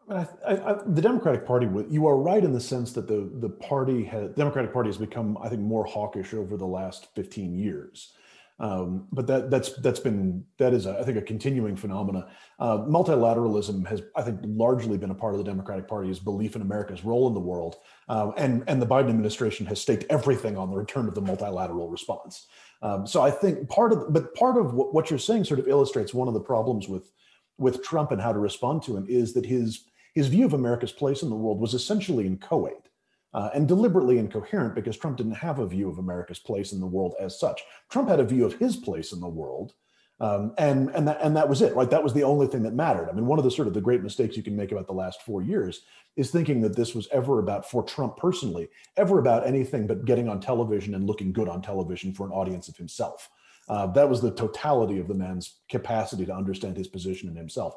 I, 0.10 0.27
I, 0.45 0.75
the 0.86 1.01
Democratic 1.01 1.45
Party, 1.45 1.67
you 1.89 2.06
are 2.08 2.17
right 2.17 2.43
in 2.43 2.51
the 2.51 2.60
sense 2.60 2.91
that 2.93 3.08
the 3.08 3.30
the 3.39 3.49
party 3.49 4.04
has, 4.06 4.32
Democratic 4.32 4.73
Party 4.73 4.89
has 4.89 4.97
become, 4.97 5.38
I 5.41 5.47
think, 5.47 5.62
more 5.62 5.86
hawkish 5.86 6.34
over 6.34 6.58
the 6.58 6.65
last 6.65 7.08
15 7.15 7.58
years. 7.58 8.13
Um, 8.60 9.08
but 9.12 9.25
that 9.25 9.49
that's 9.49 9.73
that's 9.77 9.99
been 9.99 10.45
that 10.60 10.73
is 10.73 10.86
a, 10.86 10.99
I 10.99 11.04
think 11.04 11.17
a 11.17 11.21
continuing 11.21 11.75
phenomena. 11.75 12.27
Uh, 12.60 12.80
multilateralism 12.80 13.88
has 13.88 14.04
I 14.15 14.21
think 14.21 14.39
largely 14.43 14.99
been 14.99 15.10
a 15.10 15.15
part 15.15 15.34
of 15.34 15.39
the 15.39 15.43
Democratic 15.43 15.88
Party's 15.88 16.19
belief 16.19 16.56
in 16.56 16.62
America's 16.62 17.04
role 17.04 17.27
in 17.27 17.34
the 17.34 17.39
world, 17.39 17.77
uh, 18.08 18.32
and 18.38 18.63
and 18.67 18.80
the 18.80 18.86
Biden 18.86 19.10
administration 19.10 19.65
has 19.65 19.82
staked 19.82 20.06
everything 20.12 20.58
on 20.58 20.69
the 20.69 20.77
return 20.77 21.08
of 21.08 21.15
the 21.15 21.21
multilateral 21.21 21.89
response. 21.89 22.47
Um, 22.82 23.06
so 23.06 23.22
I 23.22 23.30
think 23.30 23.70
part 23.70 23.91
of, 23.94 24.12
but 24.12 24.34
part 24.34 24.58
of 24.58 24.74
what, 24.74 25.10
you're 25.10 25.20
saying 25.20 25.44
sort 25.44 25.60
of 25.60 25.67
illustrates 25.67 26.13
one 26.13 26.28
of 26.28 26.34
the 26.34 26.39
problems 26.39 26.88
with 26.88 27.12
with 27.58 27.84
Trump 27.84 28.12
and 28.12 28.20
how 28.20 28.34
to 28.34 28.39
respond 28.39 28.82
to 28.84 28.98
him 28.98 29.06
is 29.08 29.34
that 29.34 29.46
his 29.46 29.86
his 30.15 30.28
view 30.28 30.46
of 30.46 30.54
America's 30.54 30.91
place 30.91 31.22
in 31.22 31.30
the 31.30 31.36
world 31.36 31.60
was 31.60 31.74
essentially 31.74 32.26
inchoate 32.26 32.89
uh, 33.34 33.50
and 33.54 33.67
deliberately 33.67 34.17
incoherent 34.17 34.76
because 34.76 34.98
Trump 34.98 35.17
didn't 35.17 35.34
have 35.34 35.60
a 35.60 35.67
view 35.67 35.88
of 35.89 36.00
America's 36.00 36.39
place 36.39 36.74
in 36.74 36.80
the 36.80 36.88
world 36.88 37.15
as 37.20 37.39
such. 37.39 37.62
Trump 37.89 38.10
had 38.10 38.20
a 38.20 38.26
view 38.26 38.46
of 38.46 38.56
his 38.56 38.76
place 38.76 39.13
in 39.13 39.22
the 39.22 39.28
world, 39.28 39.74
um, 40.21 40.53
and 40.60 40.89
and 40.91 41.07
that 41.07 41.17
and 41.21 41.36
that 41.36 41.49
was 41.49 41.63
it, 41.63 41.75
right? 41.75 41.89
That 41.89 42.03
was 42.03 42.13
the 42.13 42.23
only 42.23 42.45
thing 42.45 42.62
that 42.62 42.75
mattered. 42.75 43.10
I 43.10 43.12
mean, 43.13 43.25
one 43.25 43.39
of 43.39 43.43
the 43.43 43.49
sort 43.49 43.67
of 43.67 43.73
the 43.73 43.81
great 43.81 44.03
mistakes 44.03 44.38
you 44.38 44.43
can 44.43 44.55
make 44.55 44.71
about 44.71 44.86
the 44.86 44.93
last 44.93 45.23
four 45.23 45.41
years 45.41 45.81
is 46.15 46.29
thinking 46.29 46.62
that 46.62 46.75
this 46.75 46.93
was 46.93 47.07
ever 47.12 47.39
about 47.39 47.67
for 47.67 47.81
Trump 47.81 48.17
personally, 48.17 48.69
ever 48.97 49.17
about 49.17 49.47
anything 49.47 49.88
but 49.88 50.05
getting 50.05 50.29
on 50.29 50.39
television 50.39 50.93
and 50.93 51.07
looking 51.07 51.34
good 51.34 51.49
on 51.49 51.60
television 51.60 52.13
for 52.13 52.27
an 52.27 52.31
audience 52.31 52.69
of 52.69 52.77
himself. 52.77 53.29
Uh, 53.67 53.88
that 53.88 54.07
was 54.07 54.21
the 54.21 54.31
totality 54.31 54.99
of 54.99 55.07
the 55.07 55.13
man's 55.15 55.55
capacity 55.69 56.25
to 56.25 56.36
understand 56.36 56.77
his 56.77 56.88
position 56.88 57.27
in 57.27 57.36
himself. 57.36 57.75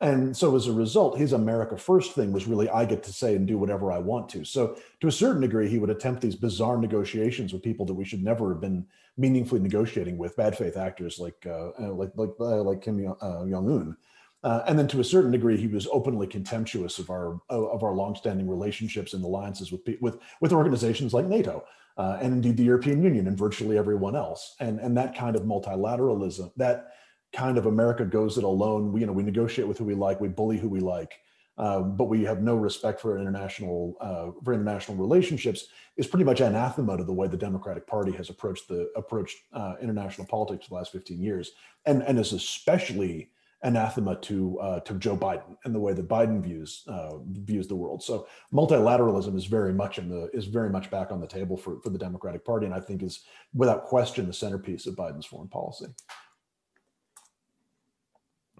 And 0.00 0.36
so 0.36 0.54
as 0.54 0.66
a 0.66 0.72
result, 0.72 1.16
his 1.16 1.32
America 1.32 1.78
First 1.78 2.12
thing 2.12 2.30
was 2.30 2.46
really, 2.46 2.68
I 2.68 2.84
get 2.84 3.02
to 3.04 3.12
say 3.12 3.34
and 3.34 3.46
do 3.46 3.56
whatever 3.56 3.90
I 3.90 3.98
want 3.98 4.28
to. 4.30 4.44
So 4.44 4.76
to 5.00 5.08
a 5.08 5.12
certain 5.12 5.40
degree, 5.40 5.68
he 5.68 5.78
would 5.78 5.88
attempt 5.88 6.20
these 6.20 6.36
bizarre 6.36 6.76
negotiations 6.76 7.54
with 7.54 7.62
people 7.62 7.86
that 7.86 7.94
we 7.94 8.04
should 8.04 8.22
never 8.22 8.50
have 8.50 8.60
been 8.60 8.86
meaningfully 9.16 9.60
negotiating 9.60 10.18
with, 10.18 10.36
bad 10.36 10.56
faith 10.56 10.76
actors 10.76 11.18
like 11.18 11.46
uh, 11.46 11.70
uh 11.80 11.92
like 11.92 12.10
like 12.16 12.30
uh, 12.40 12.62
like 12.62 12.82
Kim 12.82 13.14
uh, 13.20 13.44
Jong 13.46 13.70
Un. 13.70 13.96
Uh, 14.44 14.62
and 14.68 14.78
then 14.78 14.86
to 14.86 15.00
a 15.00 15.04
certain 15.04 15.32
degree, 15.32 15.56
he 15.56 15.66
was 15.66 15.88
openly 15.90 16.26
contemptuous 16.26 16.98
of 16.98 17.10
our 17.10 17.40
of 17.48 17.82
our 17.82 17.94
longstanding 17.94 18.48
relationships 18.48 19.14
and 19.14 19.24
alliances 19.24 19.72
with 19.72 19.80
with 20.00 20.18
with 20.40 20.52
organizations 20.52 21.12
like 21.12 21.26
NATO 21.26 21.64
uh, 21.96 22.18
and 22.20 22.32
indeed 22.32 22.56
the 22.56 22.64
European 22.64 23.02
Union 23.02 23.26
and 23.26 23.38
virtually 23.38 23.78
everyone 23.78 24.16
else. 24.16 24.54
And 24.60 24.78
and 24.80 24.96
that 24.96 25.16
kind 25.16 25.36
of 25.36 25.42
multilateralism, 25.42 26.52
that 26.56 26.92
kind 27.32 27.58
of 27.58 27.66
America 27.66 28.04
goes 28.04 28.38
it 28.38 28.44
alone. 28.44 28.92
We, 28.92 29.00
you 29.00 29.06
know, 29.06 29.12
we 29.12 29.22
negotiate 29.22 29.66
with 29.66 29.78
who 29.78 29.84
we 29.84 29.94
like, 29.94 30.20
we 30.20 30.28
bully 30.28 30.58
who 30.58 30.68
we 30.68 30.80
like, 30.80 31.18
um, 31.58 31.96
but 31.96 32.04
we 32.04 32.22
have 32.24 32.42
no 32.42 32.54
respect 32.54 33.00
for 33.00 33.18
international 33.18 33.96
uh, 34.00 34.30
for 34.44 34.52
international 34.52 34.96
relationships. 34.96 35.68
Is 35.96 36.06
pretty 36.06 36.24
much 36.24 36.40
anathema 36.40 36.98
to 36.98 37.04
the 37.04 37.12
way 37.12 37.28
the 37.28 37.36
Democratic 37.36 37.86
Party 37.86 38.12
has 38.12 38.28
approached 38.28 38.68
the 38.68 38.90
approached 38.96 39.38
uh, 39.52 39.74
international 39.80 40.26
politics 40.26 40.68
the 40.68 40.74
last 40.74 40.92
15 40.92 41.20
years, 41.20 41.52
and 41.86 42.02
and 42.02 42.18
is 42.18 42.32
especially 42.32 43.30
anathema 43.62 44.16
to 44.16 44.58
uh, 44.60 44.80
to 44.80 44.94
Joe 44.94 45.16
Biden 45.16 45.56
and 45.64 45.74
the 45.74 45.80
way 45.80 45.94
that 45.94 46.06
Biden 46.06 46.42
views 46.42 46.84
uh, 46.88 47.16
views 47.24 47.66
the 47.66 47.74
world. 47.74 48.02
So 48.02 48.26
multilateralism 48.52 49.34
is 49.34 49.46
very 49.46 49.72
much 49.72 49.98
in 49.98 50.10
the 50.10 50.28
is 50.34 50.44
very 50.44 50.68
much 50.68 50.90
back 50.90 51.10
on 51.10 51.20
the 51.20 51.26
table 51.26 51.56
for 51.56 51.80
for 51.80 51.88
the 51.88 51.98
Democratic 51.98 52.44
Party, 52.44 52.66
and 52.66 52.74
I 52.74 52.80
think 52.80 53.02
is 53.02 53.24
without 53.54 53.84
question 53.84 54.26
the 54.26 54.32
centerpiece 54.34 54.86
of 54.86 54.94
Biden's 54.94 55.26
foreign 55.26 55.48
policy. 55.48 55.86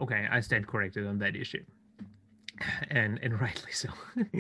Okay, 0.01 0.27
I 0.31 0.41
stand 0.41 0.67
corrected 0.67 1.07
on 1.07 1.19
that 1.19 1.37
issue. 1.37 1.65
And 2.91 3.19
and 3.23 3.41
rightly 3.41 3.73
so. 3.73 3.89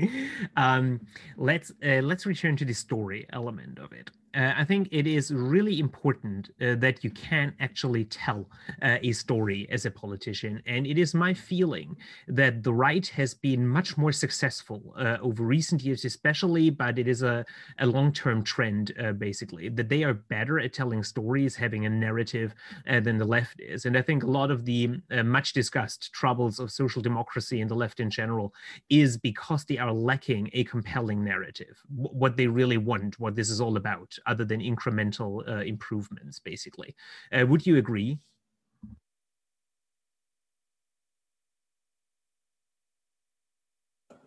um, 0.57 1.01
let's 1.37 1.73
uh, 1.85 2.01
let's 2.03 2.27
return 2.27 2.57
to 2.57 2.65
the 2.65 2.75
story 2.75 3.27
element 3.33 3.79
of 3.79 3.93
it 3.93 4.11
uh, 4.37 4.53
I 4.57 4.65
think 4.65 4.89
it 4.91 5.07
is 5.07 5.33
really 5.33 5.81
important 5.81 6.51
uh, 6.61 6.75
that 6.77 7.03
you 7.03 7.11
can 7.11 7.55
actually 7.59 8.05
tell 8.05 8.51
uh, 8.83 8.99
a 9.03 9.13
story 9.13 9.67
as 9.71 9.87
a 9.87 9.91
politician. 9.91 10.63
And 10.67 10.87
it 10.87 10.99
is 10.99 11.15
my 11.15 11.33
feeling 11.33 11.97
that 12.29 12.63
the 12.63 12.75
right 12.75 13.07
has 13.09 13.33
been 13.33 13.67
much 13.67 13.97
more 13.97 14.13
successful 14.13 14.95
uh, 14.99 15.17
over 15.23 15.43
recent 15.43 15.83
years, 15.83 16.05
especially, 16.05 16.69
but 16.69 16.99
it 16.99 17.09
is 17.09 17.23
a, 17.23 17.47
a 17.79 17.87
long 17.87 18.13
term 18.13 18.43
trend, 18.43 18.93
uh, 19.03 19.13
basically, 19.13 19.71
that 19.71 19.89
they 19.89 20.05
are 20.05 20.15
better 20.15 20.61
at 20.61 20.75
telling 20.75 21.03
stories, 21.03 21.57
having 21.57 21.87
a 21.87 21.91
narrative 21.91 22.55
uh, 22.91 23.01
than 23.01 23.17
the 23.17 23.25
left 23.25 23.61
is. 23.61 23.87
And 23.87 23.97
I 23.97 24.03
think 24.03 24.23
a 24.23 24.31
lot 24.31 24.51
of 24.51 24.65
the 24.67 25.01
much 25.25 25.55
discussed 25.55 26.13
troubles 26.13 26.59
of 26.59 26.71
social 26.71 27.01
democracy 27.01 27.61
and 27.63 27.71
the 27.71 27.75
left 27.75 28.01
in 28.01 28.11
general 28.11 28.53
is 28.91 29.17
because 29.17 29.65
they 29.65 29.79
are 29.79 29.93
lacking 29.93 30.51
a 30.53 30.65
compelling 30.65 31.25
narrative, 31.25 31.83
what 31.89 32.37
they 32.37 32.47
really 32.47 32.77
want, 32.77 33.19
what 33.19 33.35
this 33.35 33.49
is 33.51 33.61
all 33.61 33.77
about 33.77 34.19
other 34.27 34.45
than 34.45 34.61
incremental 34.61 35.47
uh, 35.49 35.63
improvements, 35.63 36.39
basically. 36.39 36.95
Uh, 37.33 37.47
would 37.47 37.67
you 37.67 37.77
agree? 37.77 38.19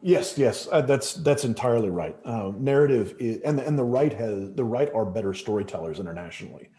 Yes, 0.01 0.37
yes, 0.37 0.67
uh, 0.71 0.81
that's 0.81 1.15
that's 1.15 1.43
entirely 1.43 1.89
right. 1.89 2.15
Uh, 2.23 2.53
narrative 2.57 3.15
is, 3.19 3.41
and 3.41 3.59
and 3.59 3.77
the 3.77 3.83
right 3.83 4.13
has 4.13 4.53
the 4.53 4.63
right 4.63 4.89
are 4.93 5.05
better 5.05 5.33
storytellers 5.33 5.99
internationally 5.99 6.69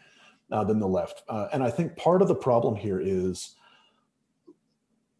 uh, 0.51 0.63
than 0.63 0.79
the 0.79 0.87
left, 0.87 1.21
uh, 1.29 1.47
and 1.53 1.63
I 1.63 1.69
think 1.69 1.95
part 1.97 2.23
of 2.23 2.27
the 2.27 2.35
problem 2.35 2.75
here 2.75 2.99
is 2.99 3.55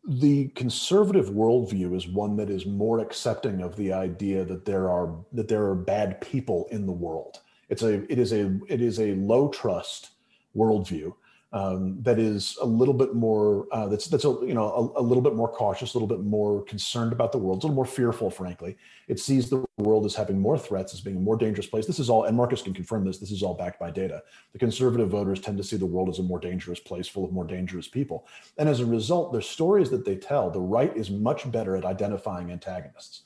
the 0.08 0.48
conservative 0.50 1.30
worldview 1.30 1.96
is 1.96 2.08
one 2.08 2.36
that 2.38 2.50
is 2.50 2.66
more 2.66 3.00
accepting 3.00 3.62
of 3.62 3.76
the 3.76 3.94
idea 3.94 4.44
that 4.46 4.66
there 4.66 4.90
are 4.90 5.16
that 5.32 5.48
there 5.48 5.66
are 5.66 5.76
bad 5.76 6.20
people 6.22 6.68
in 6.72 6.88
the 6.88 6.92
world. 6.92 7.40
It's 7.71 7.81
a 7.81 8.03
it 8.12 8.19
is 8.19 8.34
a 8.34 8.60
it 8.67 8.81
is 8.81 8.99
a 8.99 9.15
low 9.15 9.49
trust 9.49 10.12
worldview 10.55 11.13
um, 11.53 12.01
that 12.03 12.17
is 12.17 12.57
a 12.62 12.65
little 12.65 12.93
bit 12.93 13.13
more 13.13 13.67
uh, 13.73 13.88
that's 13.88 14.07
that's 14.07 14.23
a 14.23 14.29
you 14.41 14.53
know 14.53 14.93
a, 14.95 15.01
a, 15.01 15.03
little 15.03 15.21
bit 15.21 15.36
more 15.36 15.49
cautious, 15.49 15.93
a 15.93 15.97
little 15.97 16.07
bit 16.07 16.23
more 16.25 16.63
concerned 16.63 17.12
about 17.12 17.34
the 17.34 17.38
world, 17.38 17.62
a 17.62 17.67
little 17.67 17.75
more 17.75 17.86
fearful, 17.86 18.29
frankly. 18.29 18.77
It 19.10 19.19
sees 19.19 19.49
the 19.49 19.65
world 19.77 20.05
as 20.05 20.15
having 20.15 20.39
more 20.39 20.57
threats, 20.57 20.93
as 20.93 21.01
being 21.01 21.17
a 21.17 21.19
more 21.19 21.36
dangerous 21.36 21.67
place. 21.67 21.86
This 21.86 21.99
is 21.99 22.10
all, 22.10 22.23
and 22.23 22.38
Marcus 22.38 22.62
can 22.62 22.73
confirm 22.73 23.03
this. 23.03 23.17
This 23.17 23.31
is 23.31 23.43
all 23.43 23.53
backed 23.53 23.81
by 23.81 23.91
data. 23.91 24.23
The 24.53 24.60
conservative 24.60 25.10
voters 25.10 25.41
tend 25.41 25.57
to 25.57 25.63
see 25.63 25.75
the 25.75 25.86
world 25.86 26.07
as 26.07 26.19
a 26.19 26.23
more 26.23 26.39
dangerous 26.39 26.79
place, 26.79 27.10
full 27.10 27.25
of 27.25 27.34
more 27.34 27.45
dangerous 27.45 27.88
people, 27.88 28.27
and 28.57 28.69
as 28.69 28.79
a 28.79 28.86
result, 28.86 29.34
the 29.34 29.41
stories 29.41 29.89
that 29.89 30.05
they 30.05 30.15
tell, 30.15 30.49
the 30.49 30.62
right 30.62 30.95
is 30.95 31.10
much 31.10 31.51
better 31.51 31.75
at 31.75 31.84
identifying 31.84 32.51
antagonists. 32.51 33.23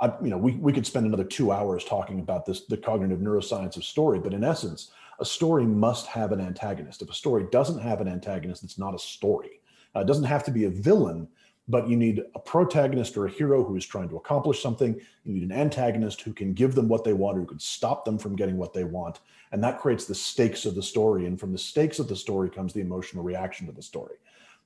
I, 0.00 0.12
you 0.22 0.30
know, 0.30 0.38
we, 0.38 0.52
we 0.52 0.72
could 0.72 0.86
spend 0.86 1.06
another 1.06 1.24
two 1.24 1.50
hours 1.50 1.84
talking 1.84 2.20
about 2.20 2.46
this, 2.46 2.66
the 2.66 2.76
cognitive 2.76 3.18
neuroscience 3.18 3.76
of 3.76 3.84
story, 3.84 4.20
but 4.20 4.32
in 4.32 4.44
essence, 4.44 4.92
a 5.20 5.24
story 5.24 5.64
must 5.64 6.06
have 6.06 6.30
an 6.32 6.40
antagonist. 6.40 7.02
If 7.02 7.10
a 7.10 7.14
story 7.14 7.46
doesn't 7.50 7.80
have 7.80 8.00
an 8.00 8.08
antagonist, 8.08 8.62
it's 8.62 8.78
not 8.78 8.94
a 8.94 8.98
story. 8.98 9.60
Uh, 9.96 10.00
it 10.00 10.06
doesn't 10.06 10.24
have 10.24 10.44
to 10.44 10.52
be 10.52 10.64
a 10.64 10.70
villain, 10.70 11.26
but 11.66 11.88
you 11.88 11.96
need 11.96 12.22
a 12.34 12.38
protagonist 12.38 13.16
or 13.16 13.26
a 13.26 13.30
hero 13.30 13.64
who 13.64 13.76
is 13.76 13.84
trying 13.84 14.08
to 14.08 14.16
accomplish 14.16 14.62
something. 14.62 14.98
You 15.24 15.34
need 15.34 15.42
an 15.42 15.52
antagonist 15.52 16.22
who 16.22 16.32
can 16.32 16.54
give 16.54 16.74
them 16.74 16.88
what 16.88 17.04
they 17.04 17.12
want, 17.12 17.36
who 17.36 17.44
can 17.44 17.58
stop 17.58 18.04
them 18.04 18.18
from 18.18 18.36
getting 18.36 18.56
what 18.56 18.72
they 18.72 18.84
want. 18.84 19.20
And 19.52 19.62
that 19.64 19.80
creates 19.80 20.04
the 20.04 20.14
stakes 20.14 20.64
of 20.64 20.74
the 20.74 20.82
story. 20.82 21.26
And 21.26 21.38
from 21.38 21.52
the 21.52 21.58
stakes 21.58 21.98
of 21.98 22.08
the 22.08 22.16
story 22.16 22.48
comes 22.48 22.72
the 22.72 22.80
emotional 22.80 23.24
reaction 23.24 23.66
to 23.66 23.72
the 23.72 23.82
story. 23.82 24.16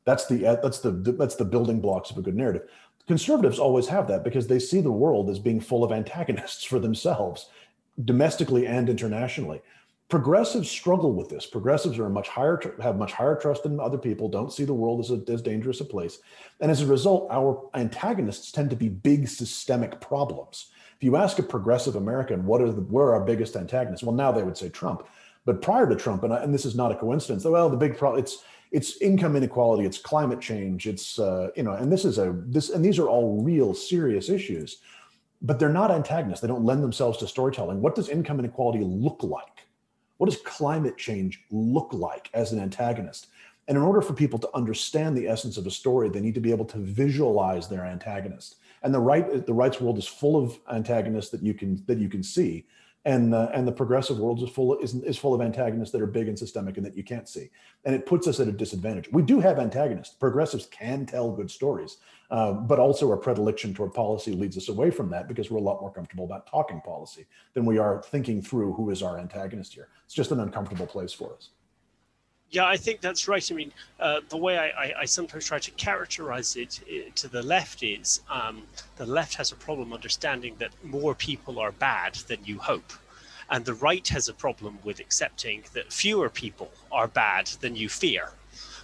That's 0.04 0.26
the 0.26 0.58
that's 0.62 0.80
the 0.80 0.90
that's 0.90 1.36
the 1.36 1.44
building 1.44 1.80
blocks 1.80 2.10
of 2.10 2.18
a 2.18 2.22
good 2.22 2.34
narrative. 2.34 2.68
Conservatives 3.06 3.58
always 3.58 3.88
have 3.88 4.06
that 4.08 4.24
because 4.24 4.46
they 4.46 4.58
see 4.58 4.80
the 4.80 4.90
world 4.90 5.28
as 5.28 5.38
being 5.38 5.60
full 5.60 5.84
of 5.84 5.92
antagonists 5.92 6.64
for 6.64 6.78
themselves, 6.78 7.48
domestically 8.04 8.66
and 8.66 8.88
internationally 8.88 9.60
progressives 10.12 10.70
struggle 10.70 11.14
with 11.14 11.30
this. 11.30 11.46
Progressives 11.46 11.98
are 11.98 12.10
much 12.10 12.28
higher 12.28 12.60
have 12.82 12.98
much 12.98 13.14
higher 13.14 13.34
trust 13.34 13.64
in 13.64 13.80
other 13.80 13.96
people, 13.96 14.28
don't 14.28 14.52
see 14.52 14.66
the 14.66 14.74
world 14.74 15.00
as 15.00 15.10
a, 15.10 15.32
as 15.32 15.40
dangerous 15.40 15.80
a 15.80 15.86
place, 15.86 16.18
and 16.60 16.70
as 16.70 16.82
a 16.82 16.86
result, 16.86 17.28
our 17.30 17.70
antagonists 17.72 18.52
tend 18.52 18.68
to 18.68 18.76
be 18.76 18.90
big 18.90 19.26
systemic 19.26 20.02
problems. 20.02 20.66
If 20.98 21.02
you 21.02 21.16
ask 21.16 21.38
a 21.38 21.42
progressive 21.42 21.96
American 21.96 22.44
what 22.44 22.60
are 22.60 22.70
the 22.70 22.82
where 22.82 23.06
are 23.06 23.14
our 23.14 23.24
biggest 23.24 23.56
antagonists, 23.56 24.02
well, 24.02 24.14
now 24.14 24.30
they 24.30 24.42
would 24.42 24.58
say 24.58 24.68
Trump, 24.68 25.06
but 25.46 25.62
prior 25.62 25.88
to 25.88 25.96
Trump, 25.96 26.24
and, 26.24 26.34
I, 26.34 26.42
and 26.42 26.52
this 26.52 26.66
is 26.66 26.74
not 26.74 26.92
a 26.92 26.96
coincidence. 26.96 27.46
Well, 27.46 27.70
the 27.70 27.78
big 27.78 27.96
problem 27.96 28.22
it's 28.22 28.44
it's 28.72 28.96
income 29.02 29.36
inequality, 29.36 29.84
it's 29.84 29.98
climate 29.98 30.40
change, 30.40 30.86
it's 30.86 31.18
uh, 31.18 31.50
you 31.54 31.62
know, 31.62 31.74
and 31.74 31.92
this 31.92 32.04
is 32.04 32.18
a 32.18 32.34
this 32.46 32.70
and 32.70 32.84
these 32.84 32.98
are 32.98 33.06
all 33.06 33.42
real 33.42 33.74
serious 33.74 34.30
issues, 34.30 34.78
but 35.42 35.58
they're 35.58 35.68
not 35.68 35.90
antagonists. 35.90 36.40
They 36.40 36.48
don't 36.48 36.64
lend 36.64 36.82
themselves 36.82 37.18
to 37.18 37.28
storytelling. 37.28 37.82
What 37.82 37.94
does 37.94 38.08
income 38.08 38.38
inequality 38.38 38.82
look 38.82 39.22
like? 39.22 39.66
What 40.16 40.30
does 40.30 40.40
climate 40.40 40.96
change 40.96 41.44
look 41.50 41.92
like 41.92 42.30
as 42.32 42.52
an 42.52 42.60
antagonist? 42.60 43.28
And 43.68 43.76
in 43.76 43.84
order 43.84 44.02
for 44.02 44.14
people 44.14 44.38
to 44.40 44.50
understand 44.54 45.16
the 45.16 45.28
essence 45.28 45.56
of 45.56 45.66
a 45.66 45.70
story, 45.70 46.08
they 46.08 46.20
need 46.20 46.34
to 46.34 46.40
be 46.40 46.50
able 46.50 46.64
to 46.66 46.78
visualize 46.78 47.68
their 47.68 47.84
antagonist. 47.84 48.56
And 48.82 48.92
the 48.92 49.00
right, 49.00 49.46
the 49.46 49.54
rights 49.54 49.80
world 49.80 49.98
is 49.98 50.06
full 50.06 50.42
of 50.42 50.58
antagonists 50.72 51.30
that 51.30 51.42
you 51.42 51.54
can 51.54 51.82
that 51.86 51.98
you 51.98 52.08
can 52.08 52.22
see 52.22 52.66
and 53.04 53.34
uh, 53.34 53.50
and 53.52 53.66
the 53.66 53.72
progressive 53.72 54.18
world 54.18 54.42
is 54.42 54.50
full 54.50 54.78
is, 54.78 54.94
is 54.94 55.18
full 55.18 55.34
of 55.34 55.40
antagonists 55.40 55.90
that 55.90 56.00
are 56.00 56.06
big 56.06 56.28
and 56.28 56.38
systemic 56.38 56.76
and 56.76 56.86
that 56.86 56.96
you 56.96 57.02
can't 57.02 57.28
see. 57.28 57.50
And 57.84 57.94
it 57.94 58.06
puts 58.06 58.28
us 58.28 58.38
at 58.38 58.48
a 58.48 58.52
disadvantage. 58.52 59.08
We 59.12 59.22
do 59.22 59.40
have 59.40 59.58
antagonists. 59.58 60.14
Progressives 60.14 60.66
can 60.66 61.06
tell 61.06 61.32
good 61.32 61.50
stories 61.50 61.96
uh, 62.32 62.54
but 62.54 62.78
also 62.78 63.10
our 63.10 63.16
predilection 63.18 63.74
toward 63.74 63.92
policy 63.92 64.32
leads 64.32 64.56
us 64.56 64.70
away 64.70 64.90
from 64.90 65.10
that 65.10 65.28
because 65.28 65.50
we're 65.50 65.58
a 65.58 65.62
lot 65.62 65.82
more 65.82 65.92
comfortable 65.92 66.24
about 66.24 66.46
talking 66.46 66.80
policy 66.80 67.26
than 67.52 67.66
we 67.66 67.76
are 67.76 68.02
thinking 68.06 68.40
through 68.40 68.72
who 68.72 68.88
is 68.88 69.02
our 69.02 69.18
antagonist 69.18 69.74
here. 69.74 69.88
It's 70.06 70.14
just 70.14 70.30
an 70.30 70.40
uncomfortable 70.40 70.86
place 70.86 71.12
for 71.12 71.34
us 71.34 71.50
yeah, 72.52 72.66
I 72.66 72.76
think 72.76 73.00
that's 73.00 73.26
right. 73.28 73.50
I 73.50 73.54
mean, 73.54 73.72
uh, 73.98 74.20
the 74.28 74.36
way 74.36 74.58
I, 74.58 74.68
I, 74.68 74.92
I, 75.00 75.04
sometimes 75.06 75.46
try 75.46 75.58
to 75.58 75.70
characterize 75.72 76.54
it, 76.54 76.80
it 76.86 77.16
to 77.16 77.28
the 77.28 77.42
left 77.42 77.82
is 77.82 78.20
um, 78.30 78.62
the 78.96 79.06
left 79.06 79.34
has 79.36 79.52
a 79.52 79.56
problem 79.56 79.94
understanding 79.94 80.54
that 80.58 80.70
more 80.84 81.14
people 81.14 81.58
are 81.58 81.72
bad 81.72 82.14
than 82.28 82.44
you 82.44 82.58
hope. 82.58 82.92
And 83.48 83.64
the 83.64 83.72
right 83.74 84.06
has 84.08 84.28
a 84.28 84.34
problem 84.34 84.78
with 84.84 85.00
accepting 85.00 85.64
that 85.72 85.90
fewer 85.90 86.28
people 86.28 86.70
are 86.92 87.08
bad 87.08 87.46
than 87.62 87.74
you 87.74 87.88
fear. 87.88 88.28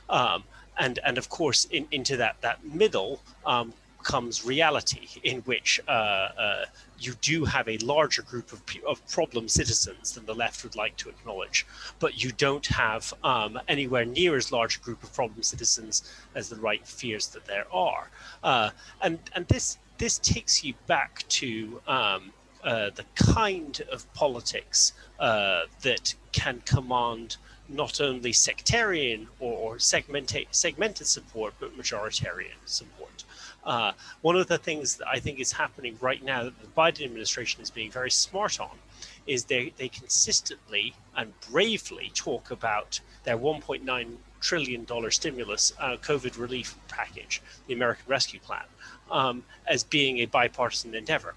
Um, 0.08 0.44
and, 0.78 0.98
and 1.04 1.18
of 1.18 1.28
course, 1.28 1.66
in, 1.66 1.86
into 1.90 2.16
that, 2.16 2.36
that 2.40 2.64
middle, 2.64 3.20
um, 3.44 3.74
comes 4.02 4.44
reality 4.44 5.08
in 5.22 5.40
which 5.40 5.80
uh, 5.88 5.90
uh, 5.90 6.64
you 6.98 7.14
do 7.20 7.44
have 7.44 7.68
a 7.68 7.78
larger 7.78 8.22
group 8.22 8.52
of, 8.52 8.62
of 8.86 9.06
problem 9.08 9.48
citizens 9.48 10.12
than 10.12 10.24
the 10.26 10.34
left 10.34 10.62
would 10.64 10.76
like 10.76 10.96
to 10.96 11.08
acknowledge, 11.08 11.66
but 11.98 12.22
you 12.22 12.32
don't 12.32 12.66
have 12.66 13.12
um, 13.24 13.58
anywhere 13.68 14.04
near 14.04 14.36
as 14.36 14.52
large 14.52 14.76
a 14.76 14.80
group 14.80 15.02
of 15.02 15.12
problem 15.12 15.42
citizens 15.42 16.10
as 16.34 16.48
the 16.48 16.56
right 16.56 16.86
fears 16.86 17.28
that 17.28 17.44
there 17.46 17.66
are. 17.72 18.10
Uh, 18.42 18.70
and 19.02 19.18
and 19.34 19.46
this 19.48 19.78
this 19.98 20.18
takes 20.18 20.64
you 20.64 20.74
back 20.86 21.24
to 21.28 21.80
um, 21.86 22.32
uh, 22.64 22.90
the 22.94 23.04
kind 23.14 23.82
of 23.92 24.12
politics 24.14 24.92
uh, 25.18 25.62
that 25.82 26.14
can 26.32 26.60
command 26.64 27.36
not 27.68 28.00
only 28.00 28.32
sectarian 28.32 29.28
or, 29.40 29.78
segmented, 29.78 30.46
segmented 30.50 31.06
support, 31.06 31.54
but 31.60 31.76
majoritarian 31.76 32.56
support. 32.64 33.24
Uh, 33.68 33.92
one 34.22 34.34
of 34.34 34.46
the 34.46 34.56
things 34.56 34.96
that 34.96 35.06
I 35.06 35.18
think 35.18 35.38
is 35.38 35.52
happening 35.52 35.98
right 36.00 36.24
now 36.24 36.44
that 36.44 36.58
the 36.58 36.68
Biden 36.68 37.04
administration 37.04 37.60
is 37.60 37.70
being 37.70 37.90
very 37.90 38.10
smart 38.10 38.58
on 38.58 38.78
is 39.26 39.44
they, 39.44 39.74
they 39.76 39.90
consistently 39.90 40.94
and 41.14 41.38
bravely 41.50 42.10
talk 42.14 42.50
about 42.50 42.98
their 43.24 43.36
$1.9 43.36 44.16
trillion 44.40 45.10
stimulus 45.10 45.74
uh, 45.78 45.98
COVID 45.98 46.38
relief 46.38 46.76
package, 46.88 47.42
the 47.66 47.74
American 47.74 48.06
Rescue 48.08 48.40
Plan, 48.40 48.64
um, 49.10 49.44
as 49.66 49.84
being 49.84 50.20
a 50.20 50.24
bipartisan 50.24 50.94
endeavor. 50.94 51.34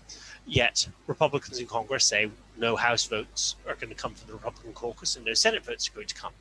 Yet 0.47 0.87
Republicans 1.07 1.59
in 1.59 1.67
Congress 1.67 2.05
say 2.05 2.31
no 2.57 2.77
House 2.77 3.05
votes 3.07 3.57
are 3.67 3.75
going 3.75 3.89
to 3.89 3.95
come 3.95 4.13
from 4.13 4.27
the 4.27 4.33
Republican 4.35 4.71
caucus 4.71 5.17
and 5.17 5.25
no 5.25 5.33
Senate 5.33 5.65
votes 5.65 5.89
are 5.89 5.95
going 5.95 6.07
to 6.07 6.15
come. 6.15 6.33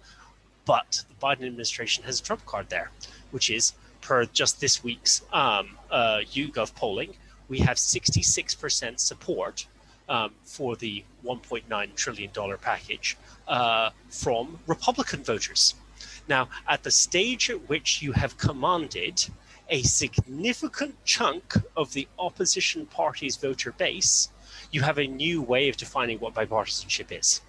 But 0.67 1.03
the 1.09 1.27
Biden 1.27 1.47
administration 1.47 2.05
has 2.05 2.21
a 2.21 2.23
trump 2.23 2.47
card 2.47 2.69
there, 2.69 2.93
which 3.33 3.51
is 3.51 3.73
per 4.11 4.25
just 4.25 4.61
this 4.61 4.83
week's 4.83 5.23
um, 5.33 5.79
uh, 5.89 6.19
YouGov 6.35 6.75
polling, 6.75 7.15
we 7.49 7.61
have 7.61 7.77
66% 7.77 8.99
support 8.99 9.67
um, 10.09 10.33
for 10.43 10.75
the 10.75 11.05
$1.9 11.25 11.95
trillion 11.95 12.31
package 12.61 13.17
uh, 13.47 13.91
from 14.09 14.59
Republican 14.67 15.23
voters. 15.23 15.77
Now, 16.29 16.49
at 16.67 16.83
the 16.83 16.91
stage 16.91 17.51
at 17.51 17.69
which 17.69 18.03
you 18.03 18.11
have 18.11 18.37
commanded 18.37 19.25
a 19.69 19.83
significant 19.83 20.97
chunk 21.05 21.55
of 21.77 21.93
the 21.93 22.09
opposition 22.19 22.87
party's 22.87 23.37
voter 23.37 23.71
base, 23.71 24.29
you 24.73 24.83
have 24.83 24.99
a 24.99 25.07
new 25.07 25.41
way 25.41 25.69
of 25.69 25.77
defining 25.77 26.19
what 26.19 26.35
bipartisanship 26.35 27.17
is. 27.17 27.43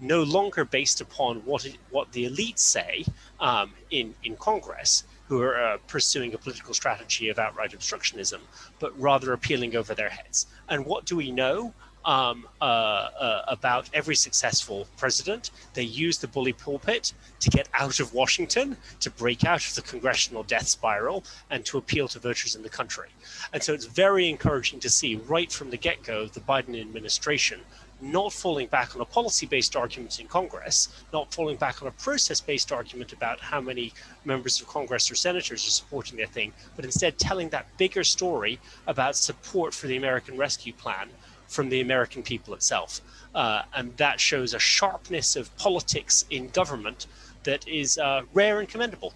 No 0.00 0.24
longer 0.24 0.64
based 0.64 1.00
upon 1.00 1.36
what 1.44 1.64
it, 1.64 1.76
what 1.90 2.10
the 2.10 2.28
elites 2.28 2.58
say 2.58 3.04
um, 3.38 3.70
in 3.92 4.14
in 4.24 4.36
Congress, 4.36 5.04
who 5.28 5.42
are 5.42 5.62
uh, 5.62 5.76
pursuing 5.86 6.34
a 6.34 6.38
political 6.38 6.74
strategy 6.74 7.28
of 7.28 7.38
outright 7.38 7.72
obstructionism, 7.72 8.40
but 8.78 8.98
rather 8.98 9.32
appealing 9.32 9.76
over 9.76 9.94
their 9.94 10.08
heads. 10.08 10.46
And 10.68 10.84
what 10.86 11.04
do 11.04 11.16
we 11.16 11.30
know? 11.30 11.74
Um, 12.04 12.46
uh, 12.62 12.64
uh, 12.64 13.42
about 13.48 13.90
every 13.92 14.14
successful 14.14 14.86
president. 14.96 15.50
They 15.74 15.82
use 15.82 16.16
the 16.16 16.28
bully 16.28 16.54
pulpit 16.54 17.12
to 17.40 17.50
get 17.50 17.68
out 17.74 18.00
of 18.00 18.14
Washington, 18.14 18.78
to 19.00 19.10
break 19.10 19.44
out 19.44 19.66
of 19.66 19.74
the 19.74 19.82
congressional 19.82 20.42
death 20.42 20.68
spiral, 20.68 21.24
and 21.50 21.66
to 21.66 21.76
appeal 21.76 22.08
to 22.08 22.18
voters 22.18 22.54
in 22.54 22.62
the 22.62 22.68
country. 22.70 23.08
And 23.52 23.62
so 23.62 23.74
it's 23.74 23.84
very 23.84 24.30
encouraging 24.30 24.80
to 24.80 24.88
see 24.88 25.16
right 25.16 25.52
from 25.52 25.68
the 25.68 25.76
get 25.76 26.02
go 26.02 26.26
the 26.28 26.40
Biden 26.40 26.80
administration 26.80 27.60
not 28.00 28.32
falling 28.32 28.68
back 28.68 28.94
on 28.94 29.00
a 29.00 29.04
policy 29.04 29.46
based 29.46 29.76
argument 29.76 30.20
in 30.20 30.26
Congress, 30.26 30.88
not 31.12 31.32
falling 31.32 31.56
back 31.56 31.82
on 31.82 31.88
a 31.88 31.92
process 31.92 32.40
based 32.40 32.72
argument 32.72 33.12
about 33.12 33.40
how 33.40 33.60
many 33.60 33.92
members 34.24 34.60
of 34.60 34.68
Congress 34.68 35.10
or 35.10 35.14
senators 35.14 35.66
are 35.66 35.70
supporting 35.70 36.16
their 36.16 36.26
thing, 36.26 36.52
but 36.76 36.84
instead 36.84 37.18
telling 37.18 37.48
that 37.48 37.66
bigger 37.78 38.04
story 38.04 38.58
about 38.86 39.16
support 39.16 39.74
for 39.74 39.86
the 39.86 39.96
American 39.96 40.36
Rescue 40.36 40.72
Plan 40.72 41.08
from 41.48 41.68
the 41.68 41.80
American 41.80 42.22
people 42.22 42.54
itself. 42.54 43.00
Uh, 43.34 43.62
and 43.74 43.96
that 43.96 44.20
shows 44.20 44.54
a 44.54 44.58
sharpness 44.58 45.36
of 45.36 45.54
politics 45.56 46.24
in 46.30 46.48
government 46.48 47.06
that 47.44 47.66
is 47.66 47.98
uh, 47.98 48.22
rare 48.34 48.60
and 48.60 48.68
commendable. 48.68 49.12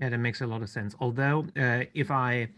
Yeah, 0.00 0.08
that 0.08 0.18
makes 0.18 0.40
a 0.40 0.46
lot 0.46 0.62
of 0.62 0.68
sense. 0.68 0.94
Although, 1.00 1.46
uh, 1.56 1.84
if 1.94 2.10
I 2.10 2.48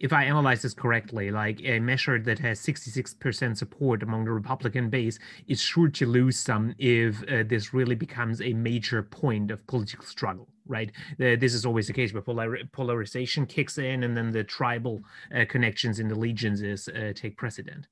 if 0.00 0.12
I 0.12 0.24
analyze 0.24 0.62
this 0.62 0.74
correctly, 0.74 1.30
like 1.30 1.60
a 1.64 1.78
measure 1.80 2.18
that 2.18 2.38
has 2.40 2.60
66% 2.60 3.56
support 3.56 4.02
among 4.02 4.24
the 4.24 4.32
Republican 4.32 4.90
base 4.90 5.18
is 5.46 5.60
sure 5.60 5.88
to 5.88 6.06
lose 6.06 6.38
some 6.38 6.74
if 6.78 7.22
uh, 7.24 7.44
this 7.46 7.72
really 7.72 7.94
becomes 7.94 8.40
a 8.40 8.52
major 8.52 9.02
point 9.02 9.50
of 9.50 9.66
political 9.66 10.04
struggle, 10.04 10.48
right? 10.66 10.90
Uh, 11.12 11.36
this 11.38 11.54
is 11.54 11.64
always 11.64 11.86
the 11.86 11.92
case 11.92 12.12
where 12.12 12.22
polar- 12.22 12.64
polarization 12.72 13.46
kicks 13.46 13.78
in 13.78 14.02
and 14.02 14.16
then 14.16 14.30
the 14.30 14.44
tribal 14.44 15.02
uh, 15.34 15.44
connections 15.48 15.98
in 15.98 16.08
the 16.08 16.14
legions 16.14 16.62
is 16.62 16.88
uh, 16.88 17.12
take 17.14 17.36
precedent. 17.36 17.86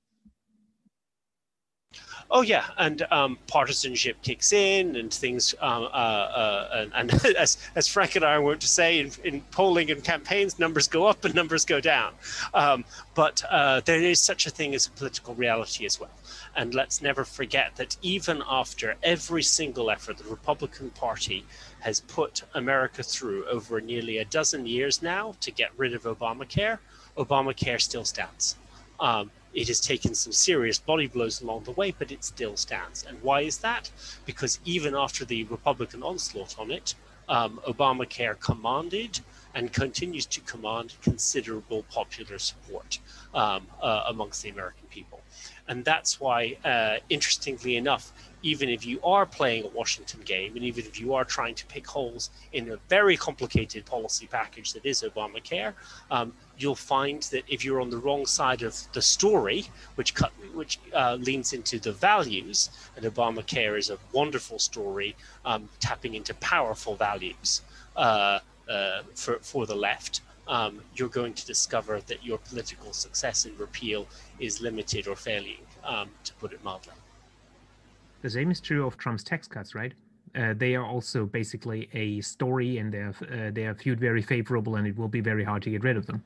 Oh 2.31 2.43
yeah, 2.43 2.64
and 2.79 3.03
um, 3.11 3.39
partisanship 3.47 4.20
kicks 4.22 4.53
in, 4.53 4.97
and 4.97 5.12
things. 5.12 5.55
Um, 5.61 5.85
uh, 5.85 5.87
uh, 5.87 6.89
and, 6.95 7.12
and 7.12 7.27
as 7.37 7.59
as 7.75 7.87
Frank 7.87 8.16
and 8.16 8.25
I 8.25 8.39
were 8.39 8.57
to 8.57 8.66
say, 8.66 8.99
in, 9.01 9.11
in, 9.22 9.41
polling 9.53 9.91
and 9.91 10.03
campaigns, 10.03 10.59
numbers 10.59 10.89
go 10.89 11.07
up 11.07 11.25
and 11.25 11.35
numbers 11.35 11.64
go 11.64 11.81
down. 11.81 12.12
Um, 12.53 12.85
but 13.14 13.43
uh, 13.51 13.81
there 13.85 14.01
is 14.01 14.20
such 14.20 14.47
a 14.47 14.51
thing 14.51 14.75
as 14.75 14.87
a 14.87 14.91
political 14.91 15.35
reality 15.35 15.85
as 15.87 16.01
well. 16.01 16.11
And 16.57 16.75
let's 16.75 17.03
never 17.03 17.25
forget 17.25 17.77
that 17.77 17.97
even 18.03 18.43
after 18.49 18.97
every 19.03 19.43
single 19.43 19.91
effort 19.91 20.18
the 20.18 20.25
Republican 20.25 20.91
Party 20.91 21.45
has 21.81 22.01
put 22.01 22.43
America 22.55 23.03
through 23.03 23.45
over 23.47 23.81
nearly 23.81 24.18
a 24.18 24.25
dozen 24.25 24.66
years 24.66 25.03
now 25.03 25.35
to 25.41 25.51
get 25.51 25.70
rid 25.77 25.95
of 25.95 26.05
Obamacare, 26.05 26.79
Obamacare 27.16 27.81
still 27.81 28.05
stands. 28.05 28.57
Um, 29.01 29.31
it 29.55 29.69
has 29.69 29.81
taken 29.81 30.15
some 30.15 30.33
serious 30.33 30.79
body 30.79 31.07
blows 31.07 31.41
along 31.41 31.65
the 31.65 31.71
way, 31.73 31.95
but 31.99 32.11
it 32.11 32.25
still 32.25 32.57
stands. 32.57 33.05
And 33.09 33.23
why 33.23 33.43
is 33.43 33.59
that? 33.59 33.91
Because 34.27 34.59
even 34.65 34.95
after 34.95 35.25
the 35.25 35.45
Republican 35.45 36.03
onslaught 36.03 36.59
on 36.59 36.71
it, 36.71 36.95
um, 37.29 37.61
Obamacare 37.67 38.39
commanded 38.39 39.21
and 39.55 39.73
continues 39.73 40.27
to 40.27 40.41
command 40.41 40.95
considerable 41.01 41.85
popular 41.85 42.39
support 42.39 42.99
um, 43.35 43.67
uh, 43.81 44.05
amongst 44.09 44.43
the 44.43 44.51
American 44.51 44.87
people. 44.91 45.21
And 45.69 45.85
that's 45.85 46.21
why, 46.21 46.57
uh, 46.65 46.97
interestingly 47.09 47.77
enough, 47.77 48.13
even 48.43 48.69
if 48.69 48.85
you 48.85 49.01
are 49.03 49.25
playing 49.25 49.65
a 49.65 49.69
Washington 49.69 50.21
game 50.21 50.55
and 50.55 50.65
even 50.65 50.85
if 50.85 51.01
you 51.01 51.15
are 51.15 51.25
trying 51.25 51.55
to 51.55 51.67
pick 51.67 51.87
holes 51.87 52.31
in 52.53 52.71
a 52.71 52.77
very 52.89 53.17
complicated 53.17 53.87
policy 53.87 54.27
package 54.27 54.73
that 54.75 54.85
is 54.85 55.03
Obamacare, 55.03 55.73
um, 56.11 56.33
you'll 56.59 56.75
find 56.75 57.23
that 57.25 57.45
if 57.49 57.65
you're 57.65 57.81
on 57.81 57.91
the 57.91 57.99
wrong 57.99 58.27
side 58.27 58.63
of 58.63 58.77
the 58.93 59.03
story, 59.03 59.67
which 59.97 60.15
cut, 60.15 60.33
which 60.55 60.79
uh, 60.93 61.17
leans 61.21 61.53
into 61.53 61.79
the 61.79 61.93
values, 61.93 62.71
and 62.97 63.05
Obamacare 63.05 63.79
is 63.79 63.91
a 63.91 63.99
wonderful 64.13 64.59
story 64.59 65.17
um, 65.45 65.69
tapping 65.81 66.15
into 66.15 66.35
powerful 66.35 66.95
values 66.95 67.63
uh, 67.97 68.39
uh, 68.69 69.03
for 69.15 69.39
for 69.41 69.67
the 69.67 69.75
left. 69.75 70.21
Um, 70.47 70.83
you're 70.95 71.09
going 71.09 71.33
to 71.35 71.47
discover 71.47 72.01
that 72.03 72.25
your 72.25 72.39
political 72.39 72.93
success 72.93 73.47
in 73.47 73.57
repeal 73.57 74.07
is 74.39 74.61
limited 74.61 75.09
or 75.09 75.17
failing, 75.17 75.65
um, 75.83 76.11
to 76.25 76.35
put 76.35 76.53
it 76.53 76.63
mildly. 76.63 76.93
The 78.21 78.29
same 78.29 78.51
is 78.51 78.61
true 78.61 78.87
of 78.87 78.99
Trump's 78.99 79.25
tax 79.25 79.49
cuts, 79.49 79.75
right? 79.75 79.95
Uh, 80.35 80.53
they 80.57 80.74
are 80.74 80.85
also 80.85 81.26
basically 81.26 81.89
a 81.93 82.20
story, 82.20 82.78
and 82.78 82.93
they 82.93 82.99
are 82.99 83.14
uh, 83.32 83.51
they 83.53 83.66
are 83.66 83.74
viewed 83.74 84.01
very 84.01 84.22
favorable, 84.22 84.76
and 84.76 84.87
it 84.87 84.97
will 84.97 85.09
be 85.09 85.20
very 85.20 85.45
hard 85.45 85.62
to 85.62 85.70
get 85.70 85.82
rid 85.82 85.97
of 85.97 86.07
them. 86.07 86.22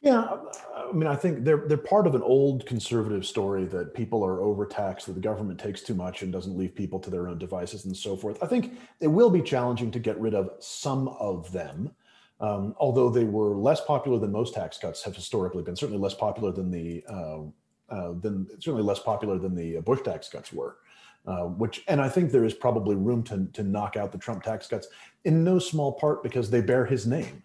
Yeah, 0.00 0.36
I 0.76 0.92
mean, 0.92 1.06
I 1.06 1.16
think 1.16 1.44
they're 1.44 1.66
they're 1.66 1.76
part 1.76 2.06
of 2.06 2.14
an 2.14 2.22
old 2.22 2.66
conservative 2.66 3.26
story 3.26 3.64
that 3.66 3.94
people 3.94 4.24
are 4.24 4.42
overtaxed, 4.42 5.06
that 5.06 5.14
the 5.14 5.20
government 5.20 5.58
takes 5.58 5.82
too 5.82 5.94
much 5.94 6.22
and 6.22 6.32
doesn't 6.32 6.56
leave 6.56 6.74
people 6.74 6.98
to 7.00 7.10
their 7.10 7.28
own 7.28 7.38
devices 7.38 7.86
and 7.86 7.96
so 7.96 8.16
forth. 8.16 8.42
I 8.42 8.46
think 8.46 8.78
it 9.00 9.08
will 9.08 9.30
be 9.30 9.42
challenging 9.42 9.90
to 9.92 9.98
get 9.98 10.18
rid 10.20 10.34
of 10.34 10.50
some 10.60 11.08
of 11.08 11.50
them, 11.52 11.90
um, 12.40 12.74
although 12.78 13.08
they 13.08 13.24
were 13.24 13.54
less 13.56 13.80
popular 13.80 14.18
than 14.18 14.30
most 14.30 14.54
tax 14.54 14.78
cuts 14.78 15.02
have 15.02 15.16
historically 15.16 15.62
been. 15.62 15.76
Certainly 15.76 16.00
less 16.00 16.14
popular 16.14 16.52
than 16.52 16.70
the 16.70 17.04
uh, 17.08 17.40
uh, 17.90 18.12
than 18.20 18.46
certainly 18.60 18.82
less 18.82 18.98
popular 18.98 19.38
than 19.38 19.54
the 19.54 19.80
Bush 19.80 20.00
tax 20.02 20.28
cuts 20.28 20.52
were. 20.52 20.76
Uh, 21.26 21.44
which 21.44 21.82
and 21.88 22.02
I 22.02 22.08
think 22.08 22.30
there 22.30 22.44
is 22.44 22.52
probably 22.52 22.96
room 22.96 23.22
to 23.24 23.46
to 23.54 23.62
knock 23.62 23.96
out 23.96 24.12
the 24.12 24.18
Trump 24.18 24.42
tax 24.42 24.66
cuts 24.66 24.88
in 25.24 25.42
no 25.42 25.58
small 25.58 25.92
part 25.92 26.22
because 26.22 26.50
they 26.50 26.60
bear 26.60 26.84
his 26.84 27.06
name. 27.06 27.42